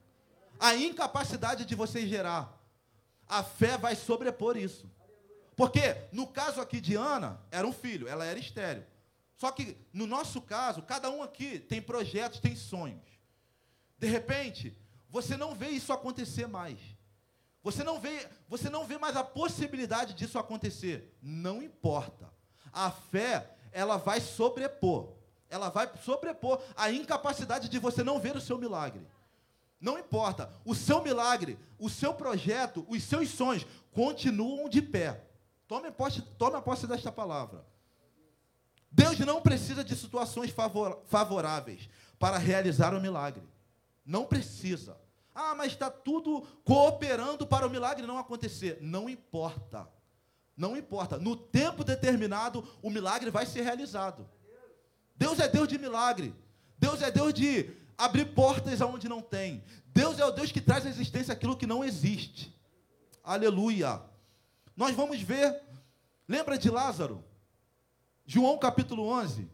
A 0.58 0.74
incapacidade 0.74 1.64
de 1.64 1.74
você 1.74 2.06
gerar. 2.06 2.58
A 3.28 3.42
fé 3.42 3.78
vai 3.78 3.94
sobrepor 3.94 4.56
isso. 4.56 4.90
Porque, 5.56 5.96
no 6.12 6.26
caso 6.26 6.60
aqui 6.60 6.80
de 6.80 6.94
Ana, 6.94 7.40
era 7.50 7.66
um 7.66 7.72
filho, 7.72 8.08
ela 8.08 8.24
era 8.24 8.38
estéreo. 8.38 8.84
Só 9.36 9.50
que, 9.50 9.76
no 9.92 10.06
nosso 10.06 10.40
caso, 10.40 10.82
cada 10.82 11.10
um 11.10 11.22
aqui 11.22 11.58
tem 11.58 11.82
projetos, 11.82 12.40
tem 12.40 12.54
sonhos. 12.56 13.04
De 13.98 14.06
repente, 14.06 14.76
você 15.10 15.36
não 15.36 15.54
vê 15.54 15.68
isso 15.68 15.92
acontecer 15.92 16.46
mais. 16.46 16.78
Você 17.62 17.84
não 17.84 18.00
vê, 18.00 18.28
você 18.48 18.68
não 18.68 18.84
vê 18.84 18.98
mais 18.98 19.16
a 19.16 19.22
possibilidade 19.22 20.14
disso 20.14 20.38
acontecer. 20.38 21.16
Não 21.22 21.62
importa. 21.62 22.32
A 22.72 22.90
fé, 22.90 23.54
ela 23.70 23.96
vai 23.96 24.20
sobrepor. 24.20 25.12
Ela 25.48 25.68
vai 25.68 25.90
sobrepor 26.02 26.60
a 26.76 26.90
incapacidade 26.90 27.68
de 27.68 27.78
você 27.78 28.02
não 28.02 28.18
ver 28.18 28.36
o 28.36 28.40
seu 28.40 28.58
milagre. 28.58 29.06
Não 29.80 29.98
importa. 29.98 30.50
O 30.64 30.74
seu 30.74 31.02
milagre, 31.02 31.58
o 31.78 31.88
seu 31.88 32.14
projeto, 32.14 32.84
os 32.88 33.02
seus 33.04 33.28
sonhos 33.30 33.66
continuam 33.92 34.68
de 34.68 34.80
pé. 34.82 35.24
Tome 35.68 35.90
posse, 35.90 36.22
tome 36.38 36.60
posse 36.62 36.86
desta 36.86 37.12
palavra. 37.12 37.64
Deus 38.90 39.18
não 39.20 39.40
precisa 39.40 39.82
de 39.82 39.96
situações 39.96 40.50
favor- 40.50 41.00
favoráveis 41.06 41.88
para 42.18 42.38
realizar 42.38 42.94
o 42.94 43.00
milagre. 43.00 43.42
Não 44.04 44.24
precisa. 44.24 45.00
Ah, 45.34 45.54
mas 45.54 45.72
está 45.72 45.90
tudo 45.90 46.42
cooperando 46.64 47.46
para 47.46 47.66
o 47.66 47.70
milagre 47.70 48.06
não 48.06 48.18
acontecer. 48.18 48.78
Não 48.80 49.08
importa. 49.08 49.88
Não 50.56 50.76
importa. 50.76 51.18
No 51.18 51.36
tempo 51.36 51.82
determinado, 51.82 52.66
o 52.82 52.90
milagre 52.90 53.30
vai 53.30 53.46
ser 53.46 53.62
realizado. 53.62 54.28
Deus 55.16 55.38
é 55.40 55.48
Deus 55.48 55.68
de 55.68 55.78
milagre. 55.78 56.34
Deus 56.78 57.00
é 57.00 57.10
Deus 57.10 57.32
de 57.32 57.70
abrir 57.96 58.34
portas 58.34 58.82
aonde 58.82 59.08
não 59.08 59.22
tem. 59.22 59.64
Deus 59.86 60.18
é 60.18 60.24
o 60.24 60.30
Deus 60.30 60.52
que 60.52 60.60
traz 60.60 60.84
à 60.84 60.88
existência 60.88 61.32
aquilo 61.32 61.56
que 61.56 61.66
não 61.66 61.84
existe. 61.84 62.54
Aleluia. 63.22 64.02
Nós 64.76 64.94
vamos 64.94 65.20
ver. 65.20 65.62
Lembra 66.28 66.58
de 66.58 66.70
Lázaro? 66.70 67.24
João 68.26 68.58
capítulo 68.58 69.04
11. 69.06 69.50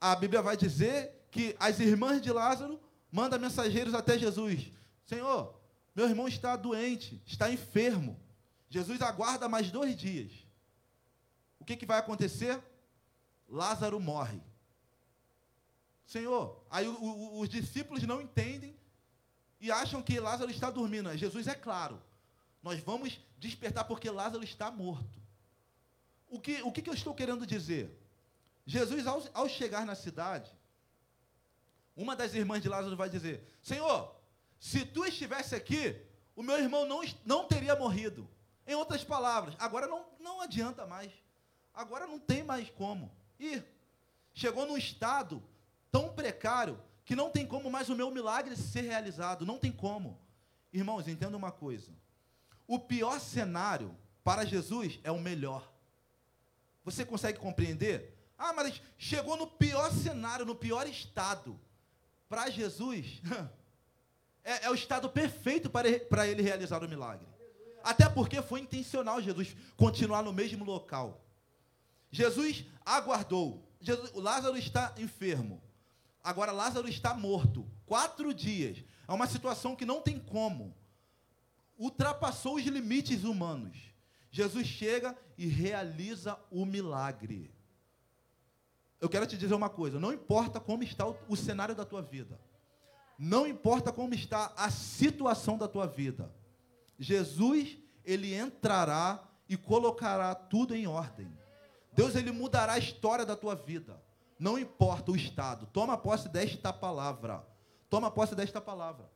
A 0.00 0.14
Bíblia 0.16 0.42
vai 0.42 0.56
dizer 0.56 1.26
que 1.30 1.56
as 1.58 1.80
irmãs 1.80 2.20
de 2.20 2.30
Lázaro 2.30 2.80
mandam 3.16 3.38
mensageiros 3.40 3.94
até 3.94 4.18
Jesus. 4.18 4.70
Senhor, 5.06 5.58
meu 5.94 6.06
irmão 6.06 6.28
está 6.28 6.54
doente, 6.54 7.18
está 7.26 7.50
enfermo. 7.50 8.20
Jesus 8.68 9.00
aguarda 9.00 9.48
mais 9.48 9.70
dois 9.70 9.96
dias. 9.96 10.30
O 11.58 11.64
que, 11.64 11.76
que 11.76 11.86
vai 11.86 11.98
acontecer? 11.98 12.60
Lázaro 13.48 13.98
morre. 13.98 14.38
Senhor, 16.06 16.62
aí 16.70 16.86
o- 16.86 16.92
o- 17.02 17.40
os 17.40 17.48
discípulos 17.48 18.02
não 18.02 18.20
entendem 18.20 18.76
e 19.60 19.70
acham 19.70 20.02
que 20.02 20.20
Lázaro 20.20 20.50
está 20.50 20.70
dormindo. 20.70 21.16
Jesus 21.16 21.46
é 21.48 21.54
claro. 21.54 22.00
Nós 22.62 22.80
vamos 22.80 23.18
despertar 23.38 23.84
porque 23.84 24.10
Lázaro 24.10 24.44
está 24.44 24.70
morto. 24.70 25.18
O 26.28 26.38
que, 26.38 26.62
o 26.62 26.70
que, 26.70 26.82
que 26.82 26.90
eu 26.90 26.94
estou 26.94 27.14
querendo 27.14 27.46
dizer? 27.46 27.98
Jesus, 28.66 29.06
ao, 29.06 29.22
ao 29.32 29.48
chegar 29.48 29.86
na 29.86 29.94
cidade, 29.94 30.52
uma 31.96 32.14
das 32.14 32.34
irmãs 32.34 32.62
de 32.62 32.68
Lázaro 32.68 32.96
vai 32.96 33.08
dizer: 33.08 33.42
Senhor, 33.62 34.14
se 34.60 34.84
tu 34.84 35.04
estivesse 35.04 35.54
aqui, 35.54 35.96
o 36.34 36.42
meu 36.42 36.58
irmão 36.58 36.86
não, 36.86 37.00
não 37.24 37.46
teria 37.46 37.74
morrido. 37.74 38.28
Em 38.66 38.74
outras 38.74 39.02
palavras, 39.02 39.54
agora 39.58 39.86
não, 39.86 40.04
não 40.20 40.40
adianta 40.40 40.86
mais. 40.86 41.10
Agora 41.72 42.06
não 42.06 42.18
tem 42.18 42.42
mais 42.42 42.68
como. 42.70 43.10
E 43.38 43.62
chegou 44.34 44.66
num 44.66 44.76
estado 44.76 45.42
tão 45.90 46.12
precário 46.12 46.78
que 47.04 47.14
não 47.14 47.30
tem 47.30 47.46
como 47.46 47.70
mais 47.70 47.88
o 47.88 47.94
meu 47.94 48.10
milagre 48.10 48.56
ser 48.56 48.82
realizado. 48.82 49.46
Não 49.46 49.58
tem 49.58 49.70
como. 49.70 50.18
Irmãos, 50.72 51.06
entenda 51.06 51.36
uma 51.36 51.52
coisa. 51.52 51.92
O 52.66 52.78
pior 52.78 53.20
cenário 53.20 53.96
para 54.24 54.44
Jesus 54.44 54.98
é 55.04 55.10
o 55.10 55.20
melhor. 55.20 55.72
Você 56.84 57.04
consegue 57.04 57.38
compreender? 57.38 58.16
Ah, 58.36 58.52
mas 58.52 58.82
chegou 58.98 59.36
no 59.36 59.46
pior 59.46 59.90
cenário, 59.92 60.44
no 60.44 60.54
pior 60.54 60.86
estado. 60.86 61.58
Para 62.28 62.50
Jesus, 62.50 63.20
é, 64.44 64.66
é 64.66 64.70
o 64.70 64.74
estado 64.74 65.08
perfeito 65.08 65.70
para, 65.70 65.88
ele- 65.88 66.00
para 66.00 66.26
ele 66.26 66.42
realizar 66.42 66.82
o 66.82 66.88
milagre. 66.88 67.26
Até 67.82 68.08
porque 68.08 68.42
foi 68.42 68.60
intencional 68.60 69.22
Jesus 69.22 69.56
continuar 69.76 70.22
no 70.22 70.32
mesmo 70.32 70.64
local. 70.64 71.24
Jesus 72.10 72.64
aguardou. 72.84 73.62
Jesus, 73.80 74.12
Lázaro 74.14 74.56
está 74.56 74.92
enfermo. 74.98 75.62
Agora 76.22 76.50
Lázaro 76.50 76.88
está 76.88 77.14
morto. 77.14 77.70
Quatro 77.84 78.34
dias. 78.34 78.82
É 79.06 79.12
uma 79.12 79.28
situação 79.28 79.76
que 79.76 79.84
não 79.84 80.00
tem 80.00 80.18
como. 80.18 80.74
Ultrapassou 81.78 82.56
os 82.56 82.64
limites 82.64 83.22
humanos. 83.22 83.76
Jesus 84.30 84.66
chega 84.66 85.16
e 85.38 85.46
realiza 85.46 86.36
o 86.50 86.64
milagre. 86.64 87.54
Eu 89.00 89.08
quero 89.08 89.26
te 89.26 89.36
dizer 89.36 89.54
uma 89.54 89.68
coisa: 89.68 90.00
não 90.00 90.12
importa 90.12 90.58
como 90.60 90.82
está 90.82 91.06
o, 91.06 91.36
cenário 91.36 91.74
da 91.74 91.84
tua 91.84 92.02
vida, 92.02 92.38
não 93.18 93.46
importa 93.46 93.92
como 93.92 94.14
está 94.14 94.52
a 94.56 94.70
situação 94.70 95.58
da 95.58 95.68
tua 95.68 95.86
vida, 95.86 96.34
Jesus, 96.98 97.76
ele 98.04 98.34
entrará 98.34 99.22
e 99.48 99.56
colocará 99.56 100.34
tudo 100.34 100.74
em 100.74 100.86
ordem. 100.86 101.30
Deus, 101.92 102.14
ele 102.14 102.30
mudará 102.30 102.74
a 102.74 102.78
história 102.78 103.24
da 103.24 103.36
tua 103.36 103.54
vida. 103.54 104.02
Não 104.38 104.58
importa 104.58 105.12
o 105.12 105.16
estado. 105.16 105.66
Toma 105.66 105.96
posse 105.96 106.28
desta 106.28 106.72
palavra. 106.72 107.46
toma 107.88 108.10
posse 108.10 108.34
desta 108.34 108.60
palavra. 108.60 109.10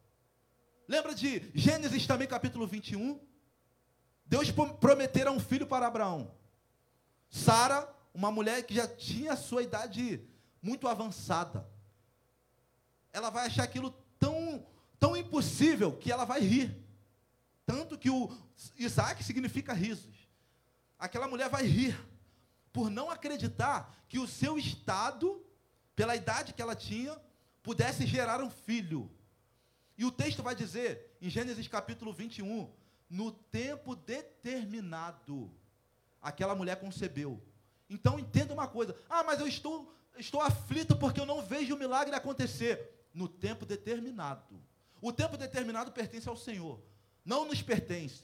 Lembra 0.89 1.15
de 1.15 1.51
Gênesis 1.55 2.07
também, 2.07 2.27
capítulo 2.27 2.67
21? 2.67 3.21
Deus 4.25 4.51
prometera 4.81 5.31
um 5.31 5.39
filho 5.39 5.67
para 5.67 5.87
Abraão. 5.87 6.33
Sara, 7.29 7.89
uma 8.13 8.31
mulher 8.31 8.65
que 8.65 8.75
já 8.75 8.89
tinha 8.89 9.33
a 9.33 9.37
sua 9.37 9.63
idade 9.63 10.25
muito 10.63 10.89
avançada. 10.89 11.67
Ela 13.13 13.31
vai 13.31 13.47
achar 13.47 13.65
aquilo 13.65 13.91
tão, 14.19 14.67
tão 14.99 15.17
impossível 15.17 15.97
que 15.97 16.13
ela 16.13 16.25
vai 16.25 16.41
rir. 16.41 16.77
Tanto 17.65 17.97
que 17.97 18.11
o 18.11 18.31
Isaac 18.77 19.23
significa 19.23 19.73
risos. 19.73 20.29
Aquela 20.99 21.29
mulher 21.29 21.49
vai 21.49 21.65
rir 21.65 21.99
por 22.73 22.91
não 22.91 23.11
acreditar 23.11 24.05
que 24.09 24.19
o 24.19 24.27
seu 24.27 24.59
estado, 24.59 25.45
pela 25.95 26.17
idade 26.17 26.53
que 26.53 26.63
ela 26.63 26.75
tinha, 26.75 27.17
pudesse 27.63 28.07
gerar 28.07 28.41
um 28.41 28.51
filho. 28.51 29.11
E 29.97 30.05
o 30.05 30.11
texto 30.11 30.43
vai 30.43 30.55
dizer, 30.55 31.17
em 31.21 31.29
Gênesis 31.29 31.69
capítulo 31.69 32.13
21, 32.13 32.71
no 33.09 33.33
tempo 33.33 33.95
determinado, 33.97 35.53
aquela 36.23 36.55
mulher 36.55 36.77
concebeu. 36.79 37.43
Então 37.91 38.19
entenda 38.19 38.55
uma 38.55 38.69
coisa: 38.69 38.97
ah, 39.09 39.25
mas 39.25 39.41
eu 39.41 39.49
estou, 39.49 39.93
estou 40.17 40.41
aflito 40.41 40.97
porque 40.97 41.21
eu 41.21 41.27
não 41.27 41.43
vejo 41.43 41.75
o 41.75 41.79
milagre 41.79 42.15
acontecer. 42.15 42.97
No 43.13 43.29
tempo 43.29 43.67
determinado. 43.67 44.55
O 45.03 45.13
tempo 45.13 45.37
determinado 45.37 45.91
pertence 45.91 46.29
ao 46.29 46.37
Senhor, 46.37 46.81
não 47.25 47.45
nos 47.45 47.61
pertence. 47.61 48.23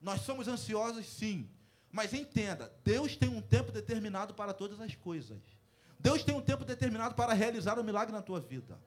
Nós 0.00 0.22
somos 0.22 0.48
ansiosos, 0.48 1.06
sim, 1.06 1.48
mas 1.92 2.12
entenda: 2.12 2.72
Deus 2.82 3.16
tem 3.16 3.28
um 3.28 3.40
tempo 3.40 3.70
determinado 3.70 4.34
para 4.34 4.52
todas 4.52 4.80
as 4.80 4.96
coisas. 4.96 5.38
Deus 6.00 6.24
tem 6.24 6.34
um 6.34 6.42
tempo 6.42 6.64
determinado 6.64 7.14
para 7.14 7.32
realizar 7.32 7.78
o 7.78 7.82
um 7.82 7.84
milagre 7.84 8.12
na 8.12 8.20
tua 8.20 8.40
vida. 8.40 8.78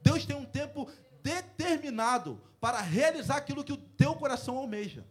Deus 0.00 0.24
tem 0.24 0.36
um 0.36 0.44
tempo 0.44 0.88
determinado 1.20 2.40
para 2.60 2.80
realizar 2.80 3.38
aquilo 3.38 3.64
que 3.64 3.72
o 3.72 3.76
teu 3.76 4.14
coração 4.14 4.56
almeja. 4.56 5.04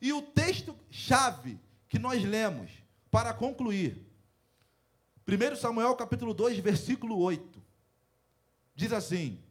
E 0.00 0.12
o 0.12 0.22
texto-chave 0.22 1.60
que 1.88 1.98
nós 1.98 2.22
lemos, 2.24 2.70
para 3.10 3.32
concluir, 3.32 4.04
1 5.26 5.56
Samuel 5.56 5.94
capítulo 5.96 6.32
2, 6.32 6.58
versículo 6.58 7.18
8, 7.18 7.62
diz 8.74 8.92
assim: 8.92 9.42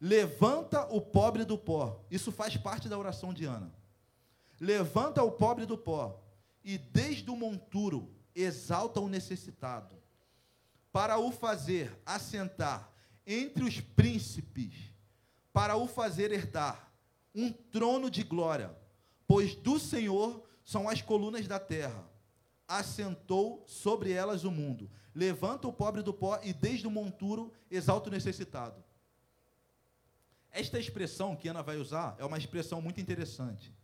Levanta 0.00 0.84
o 0.86 1.00
pobre 1.00 1.44
do 1.44 1.58
pó. 1.58 2.00
Isso 2.10 2.32
faz 2.32 2.56
parte 2.56 2.88
da 2.88 2.98
oração 2.98 3.34
de 3.34 3.44
Ana. 3.44 3.70
Levanta 4.58 5.22
o 5.22 5.32
pobre 5.32 5.66
do 5.66 5.76
pó, 5.76 6.22
e 6.64 6.78
desde 6.78 7.30
o 7.30 7.36
monturo 7.36 8.10
exalta 8.34 9.00
o 9.00 9.08
necessitado, 9.08 9.94
para 10.92 11.18
o 11.18 11.30
fazer 11.30 11.98
assentar 12.04 12.90
entre 13.26 13.64
os 13.64 13.80
príncipes, 13.80 14.74
para 15.52 15.76
o 15.76 15.86
fazer 15.86 16.32
herdar 16.32 16.90
um 17.34 17.52
trono 17.52 18.10
de 18.10 18.22
glória, 18.22 18.74
pois 19.26 19.54
do 19.54 19.78
Senhor 19.78 20.42
são 20.70 20.88
as 20.88 21.02
colunas 21.02 21.48
da 21.48 21.58
terra. 21.58 22.08
Assentou 22.68 23.64
sobre 23.66 24.12
elas 24.12 24.44
o 24.44 24.52
mundo. 24.52 24.88
Levanta 25.12 25.66
o 25.66 25.72
pobre 25.72 26.00
do 26.00 26.14
pó 26.14 26.38
e 26.44 26.52
desde 26.52 26.86
o 26.86 26.90
monturo 26.90 27.52
exalta 27.68 28.08
o 28.08 28.12
necessitado. 28.12 28.80
Esta 30.48 30.78
expressão 30.78 31.34
que 31.34 31.48
Ana 31.48 31.60
vai 31.60 31.76
usar 31.76 32.14
é 32.20 32.24
uma 32.24 32.38
expressão 32.38 32.80
muito 32.80 33.00
interessante. 33.00 33.74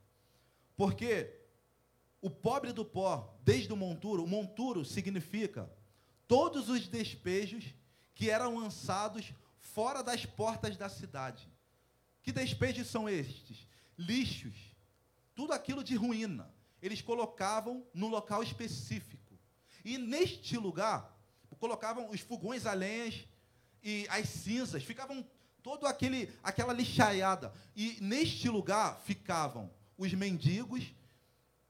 Porque 0.76 1.34
o 2.20 2.30
pobre 2.30 2.72
do 2.72 2.84
pó, 2.84 3.36
desde 3.42 3.72
o 3.72 3.76
monturo, 3.76 4.22
o 4.22 4.28
monturo 4.28 4.84
significa 4.84 5.68
todos 6.28 6.68
os 6.68 6.86
despejos 6.86 7.64
que 8.14 8.30
eram 8.30 8.60
lançados 8.60 9.32
fora 9.58 10.04
das 10.04 10.24
portas 10.24 10.76
da 10.76 10.88
cidade. 10.88 11.50
Que 12.22 12.30
despejos 12.30 12.86
são 12.86 13.08
estes? 13.08 13.66
Lixos, 13.98 14.54
tudo 15.34 15.52
aquilo 15.52 15.82
de 15.82 15.96
ruína. 15.96 16.54
Eles 16.82 17.02
colocavam 17.02 17.86
no 17.92 18.08
local 18.08 18.42
específico. 18.42 19.38
E 19.84 19.98
neste 19.98 20.56
lugar, 20.56 21.16
colocavam 21.58 22.10
os 22.10 22.20
fogões 22.20 22.66
a 22.66 22.74
e 23.82 24.06
as 24.08 24.28
cinzas, 24.28 24.82
ficavam 24.82 25.24
todo 25.62 25.86
aquele 25.86 26.32
aquela 26.42 26.72
lixaiada. 26.72 27.52
E 27.74 27.98
neste 28.00 28.48
lugar 28.48 29.00
ficavam 29.04 29.70
os 29.96 30.12
mendigos, 30.12 30.92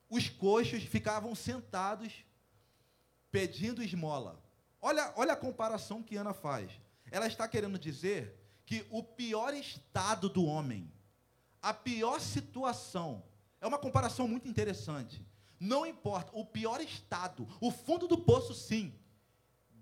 os 0.08 0.28
coxos 0.28 0.82
ficavam 0.82 1.34
sentados 1.34 2.12
pedindo 3.30 3.82
esmola. 3.82 4.42
Olha, 4.80 5.12
olha 5.16 5.32
a 5.32 5.36
comparação 5.36 6.02
que 6.02 6.16
Ana 6.16 6.32
faz. 6.32 6.70
Ela 7.10 7.26
está 7.26 7.46
querendo 7.46 7.78
dizer 7.78 8.34
que 8.64 8.86
o 8.90 9.02
pior 9.02 9.54
estado 9.54 10.28
do 10.28 10.44
homem, 10.44 10.90
a 11.62 11.72
pior 11.72 12.20
situação, 12.20 13.22
é 13.60 13.66
uma 13.66 13.78
comparação 13.78 14.26
muito 14.28 14.48
interessante. 14.48 15.24
Não 15.58 15.86
importa, 15.86 16.30
o 16.34 16.44
pior 16.44 16.80
estado, 16.80 17.48
o 17.60 17.70
fundo 17.70 18.06
do 18.06 18.18
poço, 18.18 18.54
sim. 18.54 18.94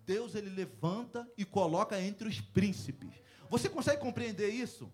Deus 0.04 0.34
ele 0.34 0.50
levanta 0.50 1.28
e 1.36 1.44
coloca 1.44 2.00
entre 2.00 2.28
os 2.28 2.40
príncipes. 2.40 3.14
Você 3.48 3.68
consegue 3.68 4.00
compreender 4.00 4.50
isso? 4.50 4.92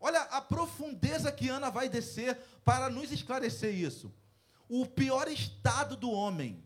Olha 0.00 0.22
a 0.22 0.40
profundeza 0.40 1.32
que 1.32 1.48
Ana 1.48 1.70
vai 1.70 1.88
descer 1.88 2.38
para 2.64 2.88
nos 2.88 3.10
esclarecer 3.10 3.74
isso. 3.74 4.14
O 4.68 4.86
pior 4.86 5.28
estado 5.28 5.96
do 5.96 6.10
homem, 6.10 6.64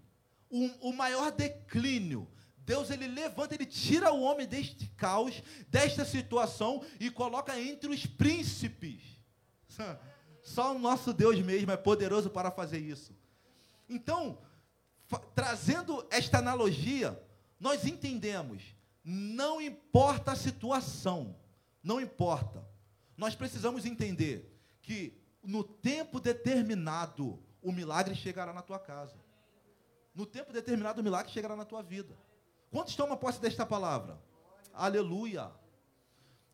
o, 0.49 0.89
o 0.89 0.93
maior 0.93 1.31
declínio, 1.31 2.29
Deus 2.59 2.91
ele 2.91 3.07
levanta, 3.09 3.55
ele 3.55 3.67
tira 3.67 4.13
o 4.13 4.21
homem 4.21 4.47
deste 4.47 4.87
caos, 4.97 5.43
desta 5.69 6.05
situação 6.05 6.85
e 6.99 7.11
coloca 7.11 7.59
entre 7.59 7.91
os 7.91 8.07
príncipes. 8.07 9.03
Só 10.43 10.75
o 10.75 10.79
nosso 10.79 11.13
Deus 11.13 11.39
mesmo 11.41 11.71
é 11.71 11.77
poderoso 11.77 12.31
para 12.31 12.51
fazer 12.51 12.79
isso. 12.79 13.15
Então, 13.89 14.39
trazendo 15.35 16.07
esta 16.11 16.39
analogia, 16.39 17.21
nós 17.59 17.85
entendemos, 17.85 18.63
não 19.05 19.61
importa 19.61 20.33
a 20.33 20.37
situação, 20.37 21.37
não 21.83 22.01
importa. 22.01 22.65
Nós 23.17 23.35
precisamos 23.35 23.85
entender 23.85 24.51
que 24.81 25.21
no 25.43 25.65
tempo 25.65 26.21
determinado 26.21 27.39
o 27.63 27.73
milagre 27.73 28.15
chegará 28.15 28.53
na 28.53 28.63
tua 28.63 28.79
casa. 28.79 29.17
No 30.15 30.27
tempo 30.27 30.53
determinado 30.53 31.01
o 31.01 31.05
milagre 31.05 31.33
chegará 31.33 31.55
na 31.55 31.65
tua 31.65 31.83
vida. 31.83 32.17
Quantos 32.71 32.95
tomam 32.95 33.17
posse 33.17 33.41
desta 33.41 33.67
palavra? 33.67 34.19
Aleluia. 34.73 35.51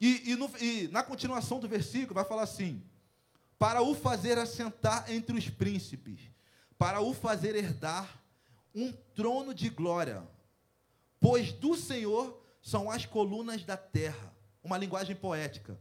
E, 0.01 0.33
e, 0.33 0.37
no, 0.37 0.51
e 0.61 0.89
na 0.89 1.03
continuação 1.03 1.61
do 1.61 1.69
versículo 1.69 2.15
vai 2.15 2.25
falar 2.25 2.43
assim: 2.43 2.83
para 3.59 3.83
o 3.83 3.95
fazer 3.95 4.39
assentar 4.39 5.11
entre 5.11 5.37
os 5.37 5.49
príncipes, 5.49 6.21
para 6.79 7.01
o 7.01 7.15
fazer 7.15 7.55
herdar 7.55 8.23
um 8.75 8.93
trono 9.15 9.55
de 9.55 9.71
glória, 9.71 10.23
pois 11.19 11.53
do 11.53 11.77
Senhor 11.77 12.43
são 12.61 12.91
as 12.91 13.07
colunas 13.07 13.65
da 13.65 13.77
terra. 13.77 14.35
Uma 14.63 14.77
linguagem 14.77 15.17
poética 15.17 15.79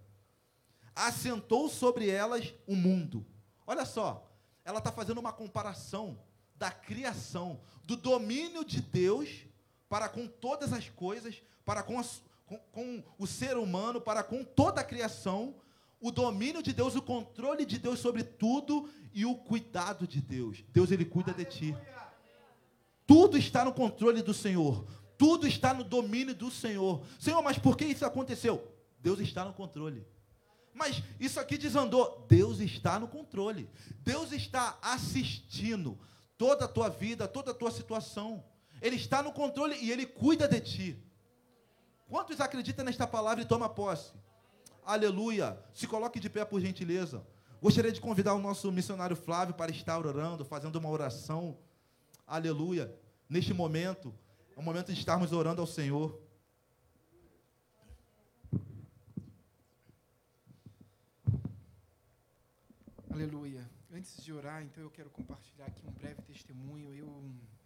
assentou 0.95 1.67
sobre 1.67 2.09
elas 2.09 2.53
o 2.65 2.75
mundo. 2.75 3.25
Olha 3.67 3.85
só, 3.85 4.31
ela 4.63 4.79
está 4.79 4.91
fazendo 4.91 5.19
uma 5.19 5.33
comparação 5.33 6.17
da 6.55 6.71
criação, 6.71 7.59
do 7.83 7.97
domínio 7.97 8.63
de 8.63 8.81
Deus 8.81 9.45
para 9.89 10.07
com 10.07 10.25
todas 10.25 10.71
as 10.71 10.89
coisas, 10.89 11.41
para 11.65 11.83
com, 11.83 11.99
as, 11.99 12.21
com, 12.45 12.57
com 12.71 13.03
o 13.19 13.27
ser 13.27 13.57
humano, 13.57 13.99
para 13.99 14.23
com 14.23 14.43
toda 14.43 14.81
a 14.81 14.83
criação, 14.83 15.55
o 16.05 16.11
domínio 16.11 16.61
de 16.61 16.71
Deus, 16.71 16.95
o 16.95 17.01
controle 17.01 17.65
de 17.65 17.79
Deus 17.79 17.97
sobre 17.99 18.23
tudo 18.23 18.87
e 19.11 19.25
o 19.25 19.33
cuidado 19.33 20.07
de 20.07 20.21
Deus. 20.21 20.63
Deus, 20.71 20.91
Ele 20.91 21.03
cuida 21.03 21.33
de 21.33 21.43
ti. 21.45 21.75
Tudo 23.07 23.39
está 23.39 23.65
no 23.65 23.73
controle 23.73 24.21
do 24.21 24.31
Senhor. 24.31 24.85
Tudo 25.17 25.47
está 25.47 25.73
no 25.73 25.83
domínio 25.83 26.35
do 26.35 26.51
Senhor. 26.51 27.03
Senhor, 27.19 27.41
mas 27.41 27.57
por 27.57 27.75
que 27.75 27.85
isso 27.85 28.05
aconteceu? 28.05 28.71
Deus 28.99 29.19
está 29.19 29.43
no 29.45 29.53
controle. 29.53 30.05
Mas 30.75 31.01
isso 31.19 31.39
aqui 31.39 31.57
desandou. 31.57 32.23
Deus 32.29 32.59
está 32.59 32.99
no 32.99 33.07
controle. 33.07 33.67
Deus 34.01 34.31
está 34.31 34.77
assistindo 34.83 35.97
toda 36.37 36.65
a 36.65 36.67
tua 36.67 36.87
vida, 36.87 37.27
toda 37.27 37.49
a 37.49 37.55
tua 37.55 37.71
situação. 37.71 38.45
Ele 38.79 38.95
está 38.95 39.23
no 39.23 39.31
controle 39.31 39.75
e 39.81 39.91
ele 39.91 40.05
cuida 40.05 40.47
de 40.47 40.59
ti. 40.59 41.03
Quantos 42.07 42.39
acreditam 42.39 42.85
nesta 42.85 43.07
palavra 43.07 43.43
e 43.43 43.47
toma 43.47 43.67
posse? 43.67 44.13
Aleluia. 44.85 45.59
Se 45.73 45.87
coloque 45.87 46.19
de 46.19 46.29
pé 46.29 46.45
por 46.45 46.61
gentileza. 46.61 47.25
Gostaria 47.59 47.91
de 47.91 47.99
convidar 47.99 48.35
o 48.35 48.39
nosso 48.39 48.71
missionário 48.71 49.15
Flávio 49.15 49.55
para 49.55 49.71
estar 49.71 49.97
orando, 49.97 50.45
fazendo 50.45 50.75
uma 50.75 50.89
oração. 50.89 51.57
Aleluia. 52.27 52.95
Neste 53.27 53.51
momento, 53.51 54.13
é 54.55 54.59
o 54.59 54.61
momento 54.61 54.93
de 54.93 54.99
estarmos 54.99 55.31
orando 55.31 55.59
ao 55.59 55.65
Senhor. 55.65 56.21
Aleluia. 63.09 63.67
Antes 63.91 64.23
de 64.23 64.31
orar, 64.31 64.61
então 64.61 64.83
eu 64.83 64.91
quero 64.91 65.09
compartilhar 65.09 65.65
aqui 65.65 65.87
um 65.87 65.91
breve 65.91 66.21
testemunho. 66.21 66.93
Eu, 66.93 67.07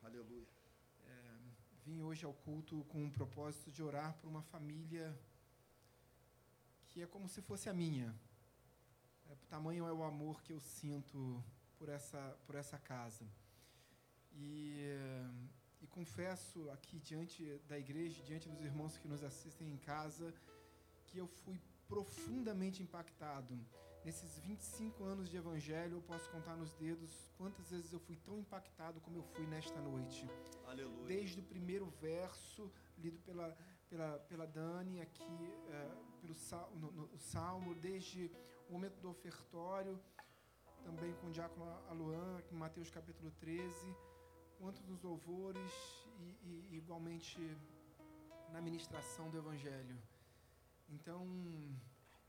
Aleluia. 0.01 0.47
É, 1.05 1.11
vim 1.83 2.01
hoje 2.01 2.23
ao 2.23 2.33
culto 2.33 2.85
com 2.85 3.05
o 3.05 3.11
propósito 3.11 3.69
de 3.69 3.83
orar 3.83 4.13
por 4.21 4.29
uma 4.29 4.41
família 4.43 5.13
que 6.99 7.03
é 7.03 7.07
como 7.07 7.29
se 7.29 7.41
fosse 7.41 7.69
a 7.69 7.73
minha. 7.73 8.13
É, 9.29 9.35
tamanho 9.47 9.87
é 9.87 9.93
o 9.93 10.03
amor 10.03 10.41
que 10.43 10.51
eu 10.51 10.59
sinto 10.59 11.41
por 11.77 11.87
essa, 11.87 12.21
por 12.45 12.55
essa 12.55 12.77
casa. 12.77 13.25
E, 14.33 14.81
e 15.79 15.87
confesso 15.87 16.69
aqui 16.71 16.99
diante 16.99 17.57
da 17.69 17.79
igreja, 17.79 18.21
diante 18.23 18.49
dos 18.49 18.61
irmãos 18.65 18.97
que 18.97 19.07
nos 19.07 19.23
assistem 19.23 19.71
em 19.71 19.77
casa, 19.77 20.33
que 21.07 21.17
eu 21.17 21.25
fui 21.25 21.57
profundamente 21.87 22.83
impactado. 22.83 23.57
Nesses 24.03 24.37
25 24.37 25.01
anos 25.05 25.29
de 25.29 25.37
evangelho, 25.37 25.93
eu 25.99 26.01
posso 26.01 26.29
contar 26.29 26.57
nos 26.57 26.73
dedos 26.73 27.31
quantas 27.37 27.69
vezes 27.69 27.93
eu 27.93 27.99
fui 28.01 28.17
tão 28.17 28.37
impactado 28.37 28.99
como 28.99 29.15
eu 29.19 29.23
fui 29.23 29.47
nesta 29.47 29.79
noite. 29.79 30.27
Aleluia. 30.67 31.05
Desde 31.05 31.39
o 31.39 31.43
primeiro 31.43 31.85
verso, 32.01 32.69
lido 32.97 33.19
pela, 33.19 33.57
pela, 33.89 34.19
pela 34.19 34.45
Dani 34.45 34.99
aqui, 34.99 35.53
é, 35.69 36.08
pelo 36.19 36.35
no, 36.75 36.91
no, 36.91 37.17
Salmo, 37.17 37.73
desde 37.75 38.31
o 38.67 38.73
momento 38.73 38.99
do 38.99 39.09
ofertório, 39.09 39.99
também 40.83 41.13
com 41.15 41.27
o 41.27 41.31
diácono 41.31 41.65
Aluan, 41.89 42.41
em 42.51 42.55
Mateus 42.55 42.89
capítulo 42.89 43.31
13, 43.39 43.95
quanto 44.57 44.81
nos 44.83 45.01
louvores 45.01 45.73
e, 46.19 46.67
e 46.71 46.77
igualmente 46.77 47.39
na 48.51 48.61
ministração 48.61 49.29
do 49.29 49.37
Evangelho. 49.37 49.97
Então, 50.89 51.25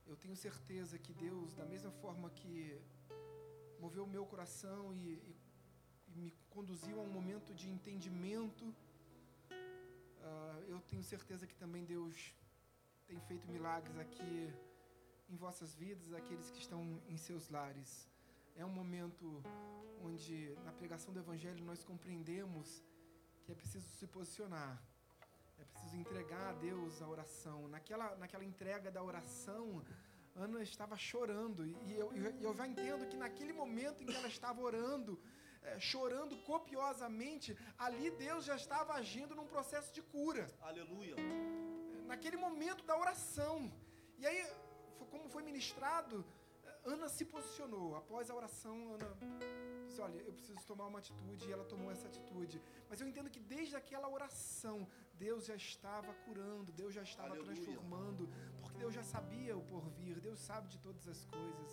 eu 0.07 0.17
tenho 0.17 0.37
certeza 0.37 0.99
que 0.99 1.13
Deus, 1.13 1.55
da 1.55 1.65
mesma 1.65 1.91
forma 1.91 2.31
que 2.31 2.81
moveu 3.79 4.05
o 4.05 4.09
meu 4.09 4.25
coração 4.27 4.93
e, 4.93 4.97
e, 4.99 5.37
e 6.09 6.19
me 6.19 6.31
conduziu 6.51 7.01
a 7.01 7.03
um 7.03 7.11
momento 7.11 7.55
de 7.55 7.69
entendimento, 7.71 8.65
uh, 8.67 10.61
eu 10.69 10.81
tenho 10.83 11.03
certeza 11.03 11.47
que 11.47 11.55
também 11.55 11.85
Deus 11.85 12.35
tem 13.11 13.21
feito 13.29 13.47
milagres 13.49 13.97
aqui 13.99 14.55
em 15.29 15.37
vossas 15.45 15.75
vidas, 15.75 16.13
aqueles 16.21 16.49
que 16.53 16.61
estão 16.61 16.81
em 17.09 17.17
seus 17.17 17.49
lares. 17.49 18.09
É 18.57 18.65
um 18.65 18.75
momento 18.81 19.43
onde, 20.09 20.37
na 20.65 20.73
pregação 20.81 21.13
do 21.13 21.19
Evangelho, 21.19 21.65
nós 21.65 21.83
compreendemos 21.91 22.85
que 23.43 23.51
é 23.51 23.55
preciso 23.55 23.89
se 23.99 24.07
posicionar, 24.07 24.81
é 25.59 25.65
preciso 25.65 25.97
entregar 25.97 26.51
a 26.51 26.53
Deus 26.53 27.03
a 27.03 27.09
oração. 27.09 27.67
Naquela, 27.75 28.15
naquela 28.17 28.45
entrega 28.45 28.93
da 28.93 29.03
oração, 29.03 29.85
Ana 30.37 30.63
estava 30.63 30.97
chorando, 30.97 31.67
e 31.67 31.93
eu, 32.03 32.13
eu 32.47 32.55
já 32.55 32.67
entendo 32.73 33.09
que 33.09 33.17
naquele 33.17 33.53
momento 33.53 34.03
em 34.03 34.07
que 34.07 34.15
ela 34.15 34.29
estava 34.29 34.61
orando, 34.61 35.21
é, 35.63 35.81
chorando 35.81 36.37
copiosamente, 36.45 37.59
ali 37.77 38.09
Deus 38.13 38.45
já 38.45 38.55
estava 38.55 38.93
agindo 38.95 39.35
num 39.35 39.49
processo 39.49 39.93
de 39.93 40.01
cura. 40.01 40.47
Aleluia. 40.61 41.17
Naquele 42.13 42.39
momento 42.47 42.83
da 42.91 42.97
oração. 43.05 43.57
E 44.19 44.27
aí, 44.29 44.41
como 45.13 45.29
foi 45.35 45.43
ministrado, 45.51 46.25
Ana 46.85 47.09
se 47.09 47.25
posicionou. 47.25 47.89
Após 48.01 48.31
a 48.31 48.35
oração, 48.41 48.77
Ana 48.95 49.11
disse: 49.87 50.01
Olha, 50.07 50.19
eu 50.29 50.33
preciso 50.33 50.61
tomar 50.71 50.87
uma 50.93 50.99
atitude. 50.99 51.49
E 51.49 51.53
ela 51.53 51.65
tomou 51.65 51.91
essa 51.91 52.07
atitude. 52.09 52.61
Mas 52.89 53.01
eu 53.01 53.07
entendo 53.11 53.31
que 53.35 53.43
desde 53.55 53.77
aquela 53.77 54.09
oração, 54.09 54.77
Deus 55.15 55.45
já 55.51 55.55
estava 55.55 56.13
curando, 56.27 56.73
Deus 56.73 56.93
já 56.99 57.03
estava 57.03 57.35
Aleluia. 57.35 57.55
transformando, 57.55 58.29
porque 58.61 58.79
Deus 58.79 58.95
já 58.95 59.03
sabia 59.03 59.57
o 59.57 59.65
porvir, 59.73 60.19
Deus 60.21 60.39
sabe 60.39 60.69
de 60.69 60.79
todas 60.79 61.07
as 61.07 61.25
coisas. 61.27 61.73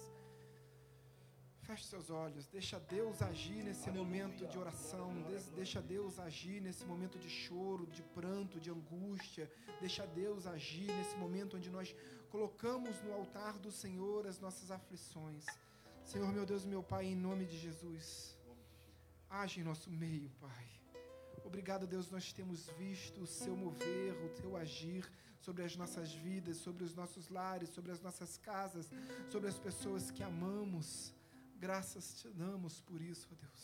Feche 1.67 1.83
seus 1.83 2.09
olhos, 2.09 2.47
deixa 2.47 2.79
Deus 2.79 3.21
agir 3.21 3.61
nesse 3.61 3.91
momento 3.91 4.47
de 4.47 4.57
oração, 4.57 5.11
deixa 5.53 5.81
Deus 5.81 6.17
agir 6.17 6.61
nesse 6.61 6.85
momento 6.85 7.19
de 7.19 7.29
choro, 7.29 7.85
de 7.87 8.01
pranto, 8.01 8.57
de 8.57 8.69
angústia, 8.69 9.51
deixa 9.81 10.07
Deus 10.07 10.47
agir 10.47 10.87
nesse 10.87 11.17
momento 11.17 11.57
onde 11.57 11.69
nós 11.69 11.93
colocamos 12.29 13.01
no 13.01 13.11
altar 13.11 13.57
do 13.59 13.69
Senhor 13.69 14.25
as 14.25 14.39
nossas 14.39 14.71
aflições. 14.71 15.45
Senhor, 16.05 16.31
meu 16.31 16.45
Deus 16.45 16.63
meu 16.63 16.81
Pai, 16.81 17.07
em 17.07 17.17
nome 17.17 17.43
de 17.43 17.57
Jesus, 17.57 18.37
age 19.29 19.59
em 19.59 19.63
nosso 19.65 19.91
meio, 19.91 20.29
Pai. 20.39 20.67
Obrigado, 21.43 21.85
Deus, 21.85 22.09
nós 22.09 22.31
temos 22.31 22.69
visto 22.77 23.23
o 23.23 23.27
seu 23.27 23.57
mover, 23.57 24.13
o 24.25 24.29
teu 24.41 24.55
agir 24.55 25.05
sobre 25.41 25.63
as 25.65 25.75
nossas 25.75 26.13
vidas, 26.13 26.55
sobre 26.55 26.85
os 26.85 26.95
nossos 26.95 27.27
lares, 27.27 27.67
sobre 27.71 27.91
as 27.91 28.01
nossas 28.01 28.37
casas, 28.37 28.89
sobre 29.29 29.49
as 29.49 29.59
pessoas 29.59 30.09
que 30.09 30.23
amamos. 30.23 31.16
Graças 31.59 32.13
te 32.19 32.29
damos 32.29 32.81
por 32.81 33.01
isso, 33.01 33.27
ó 33.31 33.35
Deus. 33.35 33.61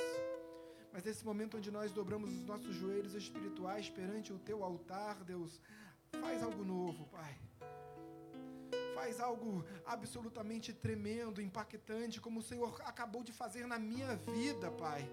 Mas 0.92 1.04
nesse 1.04 1.24
momento 1.26 1.58
onde 1.58 1.72
nós 1.72 1.92
dobramos 1.92 2.32
os 2.32 2.46
nossos 2.46 2.76
joelhos 2.76 3.14
espirituais 3.14 3.90
perante 3.90 4.34
o 4.34 4.40
teu 4.40 4.64
altar, 4.64 5.24
Deus, 5.24 5.60
faz 6.20 6.42
algo 6.42 6.64
novo, 6.64 7.06
Pai. 7.08 7.38
Faz 8.96 9.20
algo 9.20 9.66
absolutamente 9.86 10.72
tremendo, 10.74 11.42
impactante, 11.42 12.22
como 12.22 12.40
o 12.40 12.44
Senhor 12.44 12.82
acabou 12.84 13.24
de 13.24 13.32
fazer 13.32 13.68
na 13.68 13.78
minha 13.78 14.16
vida, 14.16 14.72
Pai. 14.72 15.10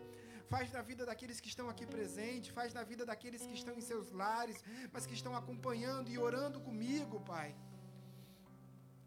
Faz 0.48 0.72
na 0.72 0.82
vida 0.82 1.06
daqueles 1.06 1.38
que 1.40 1.48
estão 1.48 1.68
aqui 1.68 1.86
presentes, 1.86 2.50
faz 2.50 2.72
na 2.74 2.82
vida 2.82 3.04
daqueles 3.06 3.42
que 3.42 3.54
estão 3.54 3.74
em 3.76 3.80
seus 3.80 4.10
lares, 4.10 4.62
mas 4.92 5.06
que 5.06 5.14
estão 5.14 5.34
acompanhando 5.36 6.10
e 6.10 6.18
orando 6.18 6.60
comigo, 6.60 7.20
Pai. 7.20 7.54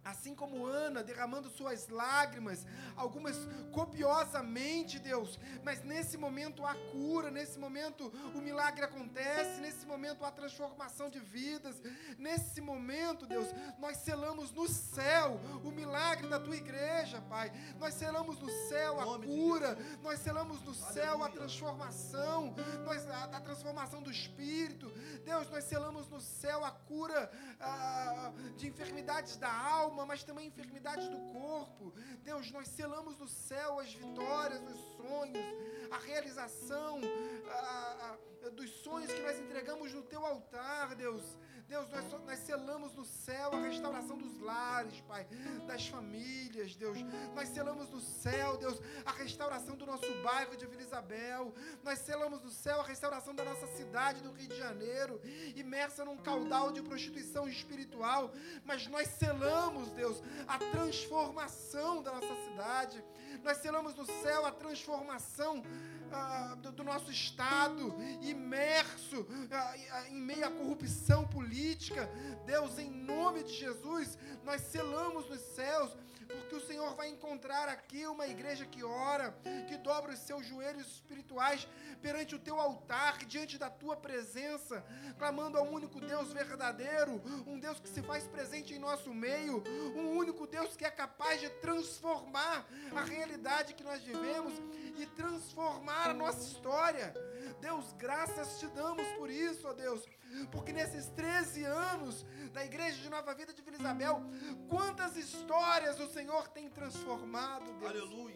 Assim 0.04 0.36
como 0.36 0.66
Ana 0.66 1.04
derramando 1.04 1.50
suas 1.50 1.88
lágrimas, 1.88 2.66
algumas 2.96 3.38
copiosamente, 3.72 5.00
Deus, 5.00 5.40
mas 5.64 5.82
nesse 5.84 6.18
momento 6.18 6.66
há 6.66 6.76
cura, 6.92 7.32
nesse 7.32 7.58
momento 7.58 8.12
o 8.36 8.42
milagre 8.42 8.84
acontece, 8.84 9.62
nesse 9.62 9.86
momento 9.86 10.26
há 10.26 10.32
transformação 10.32 11.10
de 11.10 11.20
vidas, 11.20 11.82
nesse 12.18 12.60
momento, 12.60 13.26
Deus, 13.26 13.48
nós 13.80 13.98
selamos 13.98 14.52
no 14.52 14.68
céu 14.68 15.40
o 15.64 15.72
milagre 15.72 16.28
da 16.28 16.40
tua 16.40 16.56
igreja, 16.56 17.22
Pai. 17.30 17.52
Nós 17.80 17.94
selamos 17.94 18.38
no 18.40 18.50
céu 18.68 19.00
a 19.00 19.20
cura, 19.20 19.78
nós 20.02 20.20
selamos 20.20 20.62
no 20.64 20.74
céu 20.74 21.24
a 21.24 21.30
transformação, 21.30 22.54
nós, 22.84 23.10
a, 23.10 23.24
a 23.26 23.42
transformação 23.42 24.02
do 24.02 24.12
espírito. 24.12 24.90
Deus, 25.24 25.50
nós 25.50 25.64
selamos 25.64 26.08
no 26.10 26.20
céu 26.20 26.66
a 26.66 26.72
cura 26.72 27.32
ah, 27.60 28.32
de 28.58 28.68
enfermidades 28.68 29.38
da 29.38 29.52
alma, 29.52 29.93
mas 30.06 30.24
também 30.24 30.48
enfermidades 30.48 31.08
do 31.08 31.18
corpo. 31.32 31.94
Deus, 32.24 32.52
nós 32.52 32.68
selamos 32.68 33.18
no 33.18 33.28
céu 33.28 33.80
as 33.80 33.94
vitórias, 33.94 34.62
os 34.62 34.82
sonhos, 34.98 35.46
a 35.92 35.98
realização 35.98 37.00
ah, 37.48 38.18
ah, 38.46 38.50
dos 38.50 38.70
sonhos 38.70 39.12
que 39.12 39.22
nós 39.22 39.40
entregamos 39.40 39.94
no 39.94 40.04
teu 40.04 40.26
altar, 40.26 40.96
Deus. 40.96 41.24
Deus, 41.68 41.90
nós, 41.90 42.06
nós 42.26 42.40
selamos 42.40 42.94
no 42.94 43.06
céu 43.06 43.52
a 43.54 43.60
restauração 43.62 44.18
dos 44.18 44.40
lares, 44.40 45.00
Pai, 45.02 45.26
das 45.66 45.88
famílias, 45.88 46.76
Deus. 46.76 46.98
Nós 47.34 47.50
selamos 47.50 47.90
no 47.90 48.00
céu, 48.00 48.58
Deus, 48.58 48.80
a 49.06 49.12
restauração 49.12 49.76
do 49.76 49.86
nosso 49.86 50.06
bairro 50.22 50.56
de 50.56 50.66
Vila 50.68 50.82
Isabel. 50.82 51.54
Nós 51.84 52.00
selamos 52.00 52.44
no 52.44 52.50
céu 52.50 52.82
a 52.82 52.84
restauração 52.84 53.34
da 53.34 53.44
nossa 53.44 53.66
cidade 53.76 54.22
do 54.22 54.32
Rio 54.32 54.50
de 54.50 54.58
Janeiro, 54.58 55.20
imersa 55.56 56.06
num 56.06 56.18
caudal 56.18 56.72
de 56.72 56.82
prostituição 56.82 57.48
espiritual. 57.48 58.32
Mas 58.64 58.86
nós 58.88 59.08
selamos, 59.08 59.83
Deus, 59.92 60.22
a 60.48 60.58
transformação 60.58 62.02
da 62.02 62.12
nossa 62.12 62.36
cidade. 62.46 63.04
Nós 63.44 63.58
selamos 63.58 63.96
no 63.96 64.06
céu 64.06 64.46
a 64.46 64.52
transformação 64.52 65.64
ah, 66.12 66.56
do, 66.62 66.72
do 66.72 66.84
nosso 66.84 67.12
Estado, 67.12 67.94
imerso 68.22 69.26
ah, 69.52 69.76
ah, 69.92 70.10
em 70.10 70.22
meio 70.22 70.46
à 70.46 70.52
corrupção 70.52 71.28
política. 71.28 72.10
Deus, 72.46 72.78
em 72.78 72.90
nome 72.90 73.44
de 73.44 73.54
Jesus, 73.54 74.18
nós 74.44 74.62
selamos 74.62 75.28
nos 75.30 75.42
céus, 75.42 75.92
porque 76.28 76.56
o 76.56 76.66
Senhor 76.66 76.96
vai 76.96 77.10
encontrar 77.10 77.68
aqui 77.70 78.06
uma 78.08 78.28
igreja 78.28 78.66
que 78.66 78.84
ora, 78.84 79.36
que 79.68 79.78
dobra 79.78 80.14
os 80.14 80.20
seus 80.20 80.46
joelhos 80.46 80.88
espirituais 80.88 81.68
perante 82.02 82.36
o 82.36 82.40
teu 82.40 82.60
altar, 82.60 83.18
diante 83.26 83.58
da 83.58 83.70
tua 83.70 83.96
presença, 83.96 84.84
clamando 85.18 85.58
ao 85.58 85.66
único 85.66 86.00
Deus 86.00 86.32
verdadeiro, 86.34 87.22
um 87.48 87.60
Deus 87.60 87.80
que 87.80 87.88
se 87.88 88.02
faz 88.02 88.28
presente 88.28 88.74
em 88.74 88.80
nosso 88.80 89.14
meio, 89.14 89.64
um 89.96 90.18
único 90.18 90.46
Deus 90.46 90.76
que 90.76 90.86
é 90.86 90.92
capaz 90.92 91.40
de 91.40 91.50
transformar 91.50 92.68
a 92.96 93.04
realidade 93.04 93.74
que 93.74 93.84
nós 93.84 94.02
vivemos 94.02 94.54
e 94.98 95.06
transformar 95.06 96.10
a 96.10 96.14
nossa 96.14 96.44
história. 96.46 97.14
Deus, 97.60 97.94
graças 97.94 98.60
te 98.60 98.68
damos 98.68 99.06
por 99.18 99.30
isso, 99.30 99.68
ó 99.68 99.74
Deus, 99.74 100.06
porque 100.52 100.72
nesses 100.72 101.08
13 101.08 101.64
anos 101.64 102.26
da 102.52 102.64
Igreja 102.66 103.02
de 103.02 103.10
Nova 103.10 103.34
Vida 103.34 103.54
de 103.54 103.62
Vila 103.62 103.78
Isabel, 103.78 104.22
quantas 104.70 105.16
histórias 105.16 106.00
o 106.00 106.08
Senhor 106.08 106.48
tem 106.50 106.70
transformado, 106.70 107.72
Deus. 107.80 107.92
Aleluia. 107.92 108.36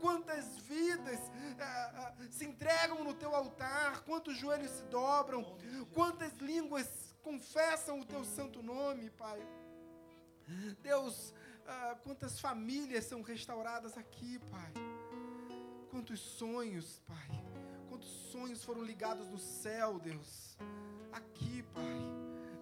Quantas 0.00 0.56
vidas 0.58 1.20
ah, 1.60 1.92
ah, 1.96 2.14
se 2.30 2.44
entregam 2.44 3.04
no 3.04 3.14
teu 3.14 3.34
altar, 3.34 4.02
quantos 4.04 4.36
joelhos 4.36 4.70
se 4.70 4.84
dobram, 4.84 5.44
quantas 5.92 6.32
línguas 6.38 7.14
confessam 7.22 8.00
o 8.00 8.04
teu 8.04 8.24
santo 8.24 8.62
nome, 8.62 9.10
Pai. 9.10 9.40
Deus, 10.80 11.34
ah, 11.66 11.96
quantas 12.02 12.40
famílias 12.40 13.04
são 13.04 13.22
restauradas 13.22 13.96
aqui, 13.98 14.38
Pai. 14.50 14.72
Quantos 15.90 16.20
sonhos, 16.20 17.00
Pai. 17.06 17.28
Quantos 17.98 18.30
sonhos 18.30 18.64
foram 18.64 18.84
ligados 18.84 19.28
no 19.28 19.38
céu, 19.38 19.98
Deus. 19.98 20.56
Aqui, 21.10 21.64
Pai. 21.74 21.98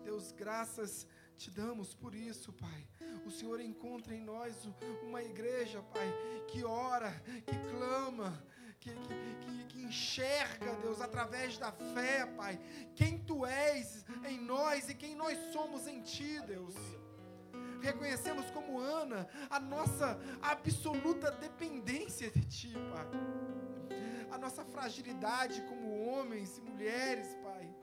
Deus, 0.03 0.33
graças 0.33 1.07
te 1.37 1.51
damos 1.51 1.93
por 1.93 2.15
isso, 2.15 2.55
Pai. 2.55 2.89
O 3.27 3.31
Senhor 3.31 3.61
encontra 3.61 4.15
em 4.15 4.23
nós 4.23 4.67
uma 5.03 5.23
igreja, 5.23 5.83
Pai, 5.93 6.11
que 6.49 6.65
ora, 6.65 7.13
que 7.45 7.55
clama, 7.71 8.43
que, 8.81 8.95
que, 8.95 9.65
que, 9.69 9.83
enxerga, 9.83 10.75
Deus, 10.77 11.03
através 11.03 11.59
da 11.59 11.71
fé, 11.71 12.25
Pai, 12.25 12.59
quem 12.95 13.19
Tu 13.19 13.45
és 13.45 14.07
em 14.27 14.41
nós 14.41 14.89
e 14.89 14.95
quem 14.95 15.15
nós 15.15 15.37
somos 15.53 15.87
em 15.87 16.01
Ti, 16.01 16.41
Deus. 16.47 16.75
Reconhecemos 17.83 18.51
como 18.53 18.81
Ana 18.81 19.29
a 19.51 19.61
nossa 19.61 20.19
absoluta 20.41 21.31
dependência 21.33 22.31
de 22.31 22.43
Ti, 22.47 22.73
Pai. 22.91 23.66
A 24.37 24.39
nossa 24.39 24.63
fragilidade 24.67 25.63
como 25.63 25.99
homens 26.09 26.59
e 26.59 26.61
mulheres, 26.61 27.27
Pai. 27.43 27.75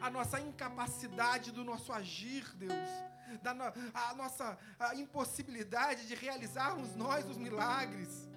A 0.00 0.08
nossa 0.08 0.40
incapacidade 0.40 1.52
do 1.52 1.62
nosso 1.62 1.92
agir, 1.92 2.42
Deus, 2.56 2.88
da 3.42 3.52
no, 3.52 3.64
a 3.92 4.14
nossa 4.14 4.58
a 4.78 4.94
impossibilidade 4.94 6.08
de 6.08 6.14
realizarmos 6.14 6.96
nós 6.96 7.28
os 7.28 7.36
milagres, 7.36 8.30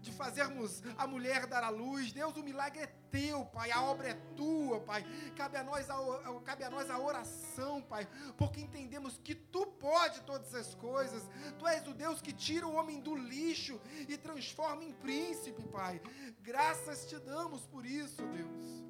de 0.00 0.10
fazermos 0.10 0.82
a 0.96 1.06
mulher 1.06 1.46
dar 1.46 1.62
à 1.62 1.68
luz. 1.68 2.12
Deus, 2.12 2.34
o 2.34 2.42
milagre 2.42 2.84
é 2.84 2.86
teu, 3.10 3.44
Pai, 3.46 3.70
a 3.70 3.82
obra 3.82 4.08
é 4.08 4.14
tua, 4.36 4.80
Pai. 4.80 5.04
Cabe 5.36 5.56
a 5.56 5.64
nós 5.64 5.88
a, 5.90 5.96
cabe 6.44 6.64
a, 6.64 6.70
nós 6.70 6.90
a 6.90 6.98
oração, 6.98 7.82
Pai, 7.82 8.06
porque 8.36 8.60
entendemos 8.60 9.18
que 9.22 9.34
tu 9.34 9.66
pode 9.66 10.20
todas 10.22 10.54
as 10.54 10.74
coisas. 10.74 11.22
Tu 11.58 11.66
és 11.66 11.86
o 11.86 11.94
Deus 11.94 12.20
que 12.20 12.32
tira 12.32 12.66
o 12.66 12.74
homem 12.74 13.00
do 13.00 13.14
lixo 13.14 13.80
e 14.08 14.16
transforma 14.16 14.84
em 14.84 14.92
príncipe, 14.92 15.62
Pai. 15.68 16.00
Graças 16.40 17.06
te 17.06 17.18
damos 17.18 17.66
por 17.66 17.84
isso, 17.84 18.22
Deus. 18.26 18.84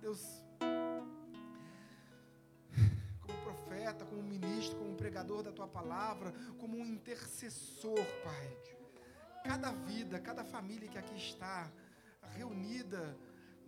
Deus, 0.00 0.42
profeta, 3.78 4.04
como 4.04 4.22
ministro, 4.22 4.78
como 4.78 4.96
pregador 4.96 5.42
da 5.42 5.52
tua 5.52 5.68
palavra, 5.68 6.32
como 6.58 6.76
um 6.76 6.84
intercessor, 6.84 8.04
Pai. 8.24 8.58
Cada 9.44 9.72
vida, 9.72 10.20
cada 10.20 10.44
família 10.44 10.88
que 10.88 10.98
aqui 10.98 11.16
está 11.16 11.70
reunida 12.34 13.16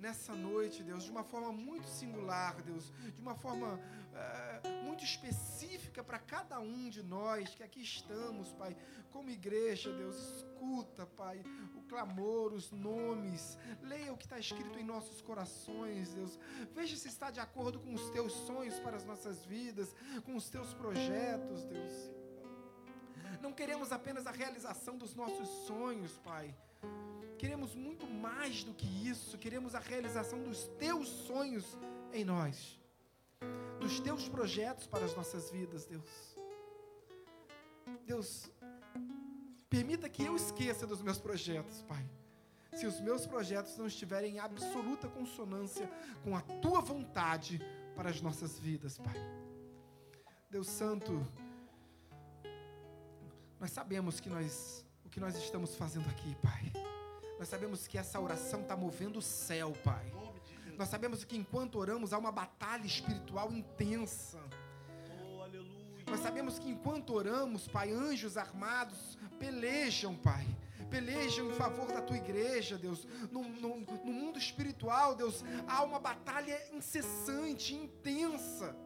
nessa 0.00 0.34
noite, 0.34 0.82
Deus, 0.82 1.04
de 1.04 1.10
uma 1.10 1.22
forma 1.22 1.52
muito 1.52 1.86
singular, 1.86 2.60
Deus, 2.62 2.90
de 3.14 3.20
uma 3.20 3.34
forma 3.34 3.78
é, 4.14 4.82
muito 4.82 5.04
específica 5.04 6.02
para 6.02 6.18
cada 6.18 6.58
um 6.58 6.88
de 6.88 7.02
nós 7.02 7.54
que 7.54 7.62
aqui 7.62 7.82
estamos, 7.82 8.52
Pai, 8.54 8.74
como 9.10 9.30
igreja, 9.30 9.92
Deus, 9.92 10.16
escuta, 10.16 11.06
Pai, 11.06 11.42
o 11.74 11.82
clamor, 11.82 12.52
os 12.54 12.70
nomes, 12.70 13.58
leia 13.82 14.12
o 14.12 14.16
que 14.16 14.24
está 14.24 14.38
escrito 14.38 14.78
em 14.78 14.84
nossos 14.84 15.20
corações, 15.20 16.14
Deus, 16.14 16.38
veja 16.74 16.96
se 16.96 17.08
está 17.08 17.30
de 17.30 17.40
acordo 17.40 17.78
com 17.78 17.92
os 17.92 18.08
teus 18.10 18.32
sonhos 18.32 18.78
para 18.80 18.96
as 18.96 19.04
nossas 19.04 19.44
vidas, 19.44 19.94
com 20.24 20.34
os 20.34 20.48
teus 20.48 20.72
projetos, 20.72 21.64
Deus. 21.64 22.10
Não 23.42 23.52
queremos 23.52 23.92
apenas 23.92 24.26
a 24.26 24.30
realização 24.30 24.96
dos 24.96 25.14
nossos 25.14 25.48
sonhos, 25.66 26.18
Pai 26.18 26.54
Queremos 27.40 27.74
muito 27.74 28.06
mais 28.06 28.64
do 28.64 28.74
que 28.74 28.86
isso, 29.08 29.38
queremos 29.38 29.74
a 29.74 29.78
realização 29.78 30.42
dos 30.42 30.66
teus 30.78 31.08
sonhos 31.08 31.64
em 32.12 32.22
nós, 32.22 32.78
dos 33.80 33.98
teus 33.98 34.28
projetos 34.28 34.86
para 34.86 35.06
as 35.06 35.16
nossas 35.16 35.50
vidas, 35.50 35.86
Deus. 35.86 36.36
Deus, 38.04 38.50
permita 39.70 40.06
que 40.06 40.22
eu 40.22 40.36
esqueça 40.36 40.86
dos 40.86 41.00
meus 41.00 41.18
projetos, 41.18 41.80
Pai. 41.84 42.06
Se 42.74 42.84
os 42.84 43.00
meus 43.00 43.26
projetos 43.26 43.74
não 43.78 43.86
estiverem 43.86 44.34
em 44.34 44.38
absoluta 44.38 45.08
consonância 45.08 45.90
com 46.22 46.36
a 46.36 46.42
tua 46.42 46.82
vontade 46.82 47.58
para 47.96 48.10
as 48.10 48.20
nossas 48.20 48.58
vidas, 48.58 48.98
Pai. 48.98 49.16
Deus 50.50 50.68
Santo, 50.68 51.26
nós 53.58 53.70
sabemos 53.70 54.20
que 54.20 54.28
nós, 54.28 54.84
o 55.06 55.08
que 55.08 55.18
nós 55.18 55.34
estamos 55.38 55.74
fazendo 55.74 56.06
aqui, 56.10 56.36
Pai 56.42 56.89
nós 57.40 57.48
sabemos 57.48 57.86
que 57.86 57.96
essa 57.96 58.20
oração 58.20 58.60
está 58.60 58.76
movendo 58.76 59.18
o 59.18 59.22
céu, 59.22 59.72
Pai. 59.82 60.12
Nós 60.76 60.90
sabemos 60.90 61.24
que 61.24 61.38
enquanto 61.38 61.78
oramos 61.78 62.12
há 62.12 62.18
uma 62.18 62.30
batalha 62.30 62.84
espiritual 62.84 63.50
intensa. 63.50 64.38
Nós 66.06 66.20
sabemos 66.20 66.58
que 66.58 66.68
enquanto 66.68 67.14
oramos, 67.14 67.66
Pai, 67.66 67.92
anjos 67.92 68.36
armados 68.36 69.16
pelejam, 69.38 70.14
Pai. 70.16 70.46
Pelejam 70.90 71.50
em 71.50 71.54
favor 71.54 71.86
da 71.86 72.02
tua 72.02 72.18
igreja, 72.18 72.76
Deus. 72.76 73.06
No, 73.32 73.42
no, 73.42 73.80
no 73.80 74.12
mundo 74.12 74.38
espiritual, 74.38 75.14
Deus, 75.14 75.42
há 75.66 75.82
uma 75.82 75.98
batalha 75.98 76.60
incessante, 76.74 77.74
intensa 77.74 78.76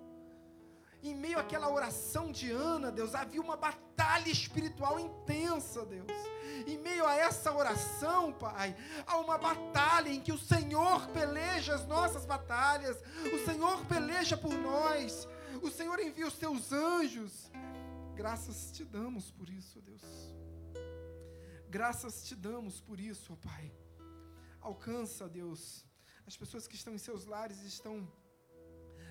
em 1.02 1.14
meio 1.14 1.38
àquela 1.38 1.68
oração 1.68 2.32
de 2.32 2.50
Ana, 2.50 2.90
Deus, 2.90 3.14
havia 3.14 3.40
uma 3.40 3.56
batalha 3.56 4.30
espiritual 4.30 4.98
intensa, 4.98 5.84
Deus. 5.84 6.33
Em 6.66 6.78
meio 6.78 7.06
a 7.06 7.14
essa 7.14 7.52
oração, 7.52 8.32
Pai, 8.32 8.76
há 9.06 9.18
uma 9.18 9.36
batalha 9.38 10.08
em 10.08 10.20
que 10.20 10.32
o 10.32 10.38
Senhor 10.38 11.06
peleja 11.08 11.74
as 11.74 11.86
nossas 11.86 12.24
batalhas, 12.24 12.96
o 13.32 13.44
Senhor 13.44 13.84
peleja 13.86 14.36
por 14.36 14.54
nós, 14.54 15.28
o 15.62 15.70
Senhor 15.70 15.98
envia 16.00 16.26
os 16.26 16.34
seus 16.34 16.72
anjos. 16.72 17.50
Graças 18.14 18.70
te 18.70 18.84
damos 18.84 19.30
por 19.30 19.48
isso, 19.50 19.80
Deus. 19.80 20.02
Graças 21.68 22.22
te 22.22 22.34
damos 22.36 22.80
por 22.80 23.00
isso, 23.00 23.32
ó 23.32 23.36
Pai. 23.36 23.72
Alcança, 24.60 25.28
Deus, 25.28 25.84
as 26.26 26.36
pessoas 26.36 26.66
que 26.66 26.76
estão 26.76 26.94
em 26.94 26.98
seus 26.98 27.26
lares 27.26 27.60
estão 27.62 28.08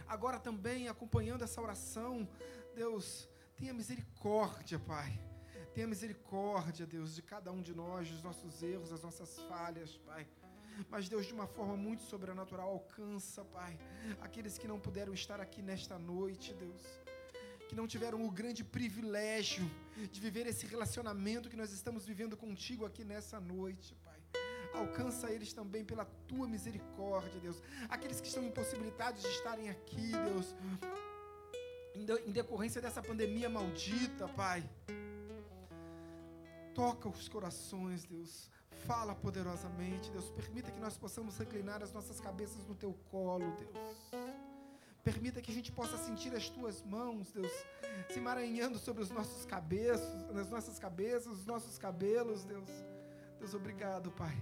agora 0.07 0.39
também 0.39 0.87
acompanhando 0.87 1.43
essa 1.43 1.61
oração. 1.61 2.27
Deus, 2.73 3.29
tenha 3.55 3.73
misericórdia, 3.73 4.79
Pai. 4.79 5.19
Tenha 5.73 5.87
misericórdia, 5.87 6.85
Deus, 6.85 7.15
de 7.15 7.21
cada 7.23 7.51
um 7.51 7.61
de 7.61 7.73
nós, 7.73 8.07
dos 8.07 8.21
nossos 8.21 8.61
erros, 8.61 8.89
das 8.91 9.01
nossas 9.01 9.39
falhas, 9.49 9.97
Pai. 10.05 10.27
Mas 10.89 11.09
Deus, 11.09 11.25
de 11.25 11.33
uma 11.33 11.47
forma 11.47 11.75
muito 11.75 12.03
sobrenatural, 12.03 12.69
alcança, 12.69 13.43
Pai, 13.45 13.77
aqueles 14.21 14.57
que 14.57 14.67
não 14.67 14.79
puderam 14.79 15.13
estar 15.13 15.39
aqui 15.41 15.61
nesta 15.61 15.97
noite, 15.97 16.53
Deus. 16.53 16.83
Que 17.67 17.75
não 17.75 17.87
tiveram 17.87 18.23
o 18.23 18.29
grande 18.29 18.63
privilégio 18.63 19.69
de 20.11 20.19
viver 20.19 20.45
esse 20.45 20.65
relacionamento 20.67 21.49
que 21.49 21.55
nós 21.55 21.71
estamos 21.71 22.05
vivendo 22.05 22.37
contigo 22.37 22.85
aqui 22.85 23.03
nessa 23.03 23.39
noite, 23.39 23.95
Pai. 24.03 24.19
Alcança 24.73 25.31
eles 25.31 25.53
também 25.53 25.83
pela 25.83 26.05
tua 26.27 26.47
misericórdia, 26.47 27.39
Deus. 27.39 27.61
Aqueles 27.89 28.21
que 28.21 28.27
estão 28.27 28.43
impossibilitados 28.43 29.21
de 29.23 29.29
estarem 29.29 29.69
aqui, 29.69 30.11
Deus. 30.11 30.55
Em 31.95 32.31
decorrência 32.31 32.81
dessa 32.81 33.01
pandemia 33.01 33.49
maldita, 33.49 34.27
Pai. 34.29 34.67
Toca 36.73 37.07
os 37.09 37.29
corações, 37.29 38.03
Deus. 38.05 38.49
Fala 38.85 39.13
poderosamente, 39.15 40.11
Deus. 40.11 40.29
Permita 40.31 40.71
que 40.71 40.79
nós 40.79 40.97
possamos 40.97 41.37
reclinar 41.37 41.81
as 41.83 41.93
nossas 41.93 42.19
cabeças 42.19 42.65
no 42.67 42.75
teu 42.75 42.93
colo, 43.11 43.55
Deus. 43.57 44.13
Permita 45.03 45.41
que 45.41 45.51
a 45.51 45.53
gente 45.53 45.71
possa 45.71 45.97
sentir 45.97 46.33
as 46.33 46.47
tuas 46.49 46.81
mãos, 46.81 47.29
Deus, 47.31 47.51
se 48.09 48.19
emaranhando 48.19 48.77
sobre 48.79 49.03
os 49.03 49.09
nossos 49.09 49.45
cabeças, 49.45 50.31
nas 50.31 50.49
nossas 50.49 50.79
cabeças, 50.79 51.27
os 51.39 51.45
nossos 51.45 51.77
cabelos, 51.77 52.45
Deus. 52.45 52.69
Deus, 53.37 53.53
obrigado, 53.53 54.11
Pai. 54.11 54.33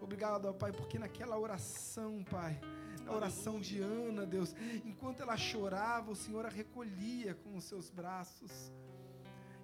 Obrigado, 0.00 0.46
ó 0.46 0.52
Pai, 0.52 0.72
porque 0.72 0.98
naquela 0.98 1.38
oração, 1.38 2.24
Pai, 2.24 2.58
na 3.04 3.12
oração 3.12 3.60
de 3.60 3.82
Ana, 3.82 4.24
Deus, 4.24 4.54
enquanto 4.82 5.20
ela 5.20 5.36
chorava, 5.36 6.10
o 6.10 6.16
Senhor 6.16 6.46
a 6.46 6.48
recolhia 6.48 7.34
com 7.34 7.54
os 7.54 7.64
seus 7.64 7.90
braços. 7.90 8.72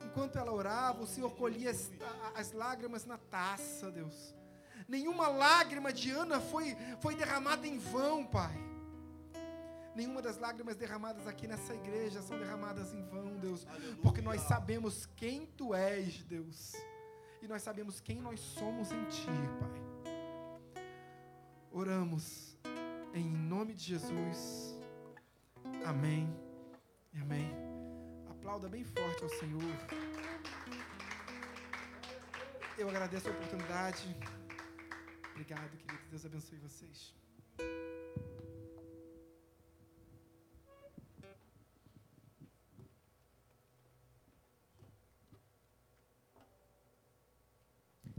Enquanto 0.07 0.37
ela 0.39 0.53
orava, 0.53 1.03
o 1.03 1.07
Senhor 1.07 1.31
colhia 1.43 1.71
as, 1.71 1.91
as 2.35 2.53
lágrimas 2.53 3.05
na 3.05 3.19
taça, 3.19 3.91
Deus. 3.91 4.35
Nenhuma 4.89 5.29
lágrima 5.29 5.93
de 5.93 6.11
Ana 6.11 6.41
foi, 6.41 6.77
foi 7.01 7.15
derramada 7.15 7.67
em 7.67 7.79
vão, 7.79 8.25
Pai. 8.25 8.57
Nenhuma 9.95 10.21
das 10.21 10.39
lágrimas 10.39 10.77
derramadas 10.77 11.27
aqui 11.27 11.47
nessa 11.49 11.75
igreja 11.75 12.21
são 12.23 12.39
derramadas 12.39 12.93
em 12.93 13.03
vão, 13.05 13.37
Deus. 13.39 13.67
Porque 14.03 14.21
nós 14.21 14.41
sabemos 14.43 15.07
quem 15.17 15.47
Tu 15.47 15.75
és, 15.75 16.23
Deus 16.23 16.75
e 17.43 17.49
nós 17.49 17.63
sabemos 17.63 18.01
quem 18.01 18.21
nós 18.21 18.41
somos 18.41 18.93
em 18.93 19.05
Ti, 19.05 19.39
Pai. 19.61 20.13
Oramos 21.73 22.57
em 23.15 23.25
nome 23.25 23.75
de 23.75 23.85
Jesus. 23.85 24.75
Amém 25.85 26.47
amém. 27.27 27.66
Aplauda 28.47 28.69
bem 28.69 28.85
forte 28.85 29.25
ao 29.25 29.29
Senhor. 29.29 29.61
Eu 32.79 32.89
agradeço 32.89 33.29
a 33.29 33.33
oportunidade. 33.33 34.17
Obrigado, 35.33 35.77
querido. 35.79 36.05
Deus 36.11 36.25
abençoe 36.25 36.57
vocês. 36.59 37.13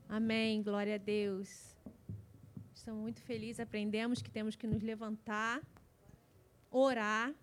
Amém. 0.10 0.62
Glória 0.62 0.96
a 0.96 0.98
Deus. 0.98 1.74
Estamos 2.76 3.02
muito 3.02 3.22
felizes, 3.22 3.62
aprendemos 3.62 4.22
que 4.22 4.30
temos 4.30 4.58
que 4.58 4.68
nos 4.68 4.84
levantar, 4.84 5.62
orar 6.70 7.34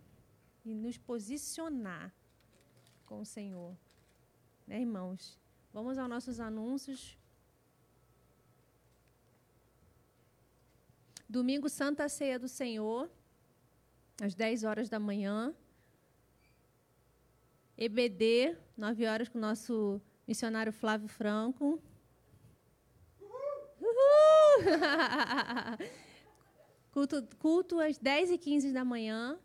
e 0.66 0.74
nos 0.74 0.98
posicionar 0.98 2.12
com 3.06 3.20
o 3.20 3.24
Senhor. 3.24 3.74
Né, 4.66 4.80
irmãos? 4.80 5.38
Vamos 5.72 5.98
aos 5.98 6.08
nossos 6.08 6.40
anúncios. 6.40 7.16
Domingo, 11.28 11.68
Santa 11.68 12.08
Ceia 12.08 12.38
do 12.38 12.48
Senhor, 12.48 13.10
às 14.22 14.34
10 14.34 14.64
horas 14.64 14.88
da 14.88 14.98
manhã. 14.98 15.54
EBD, 17.76 18.56
9 18.76 19.06
horas, 19.06 19.28
com 19.28 19.38
o 19.38 19.40
nosso 19.40 20.00
missionário 20.28 20.72
Flávio 20.72 21.08
Franco. 21.08 21.82
Uhul! 23.80 24.60
culto, 26.92 27.28
culto 27.38 27.80
às 27.80 27.98
10 27.98 28.30
e 28.30 28.38
15 28.38 28.72
da 28.72 28.84
manhã. 28.84 29.38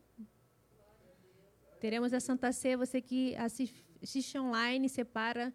Teremos 1.80 2.14
a 2.14 2.20
Santa 2.20 2.52
Ceia. 2.52 2.78
Você 2.78 3.02
que 3.02 3.36
assiste 3.36 4.38
online, 4.38 4.90
separa, 4.90 5.54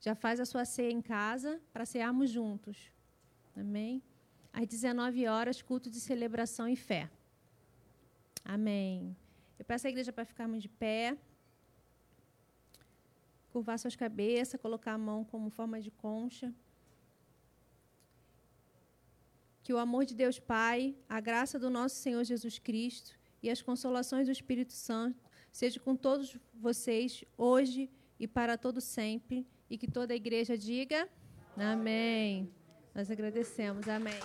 já 0.00 0.14
faz 0.14 0.38
a 0.38 0.44
sua 0.44 0.64
ceia 0.64 0.90
em 0.90 1.00
casa 1.00 1.60
para 1.72 1.86
cearmos 1.86 2.30
juntos. 2.30 2.90
Amém? 3.56 4.02
Às 4.52 4.66
19 4.66 5.26
horas, 5.26 5.62
culto 5.62 5.88
de 5.90 6.00
celebração 6.00 6.68
e 6.68 6.76
fé. 6.76 7.10
Amém. 8.44 9.16
Eu 9.58 9.64
peço 9.64 9.86
à 9.86 9.90
igreja 9.90 10.12
para 10.12 10.24
ficarmos 10.24 10.62
de 10.62 10.68
pé 10.68 11.16
curvar 13.52 13.78
suas 13.78 13.94
cabeças, 13.94 14.60
colocar 14.60 14.94
a 14.94 14.98
mão 14.98 15.24
como 15.24 15.50
forma 15.50 15.80
de 15.80 15.90
concha. 15.90 16.52
Que 19.62 19.72
o 19.72 19.78
amor 19.78 20.04
de 20.04 20.14
Deus 20.14 20.38
Pai, 20.38 20.96
a 21.08 21.20
graça 21.20 21.58
do 21.58 21.70
nosso 21.70 21.96
Senhor 21.96 22.24
Jesus 22.24 22.58
Cristo 22.58 23.12
e 23.42 23.50
as 23.50 23.60
consolações 23.62 24.26
do 24.26 24.32
Espírito 24.32 24.72
Santo 24.72 25.31
seja 25.52 25.78
com 25.78 25.94
todos 25.94 26.36
vocês 26.54 27.24
hoje 27.36 27.88
e 28.18 28.26
para 28.26 28.56
todo 28.58 28.80
sempre 28.80 29.46
e 29.70 29.78
que 29.78 29.86
toda 29.86 30.12
a 30.12 30.16
igreja 30.16 30.56
diga 30.56 31.08
amém. 31.56 32.50
Nós 32.94 33.10
agradecemos. 33.10 33.88
Amém. 33.88 34.20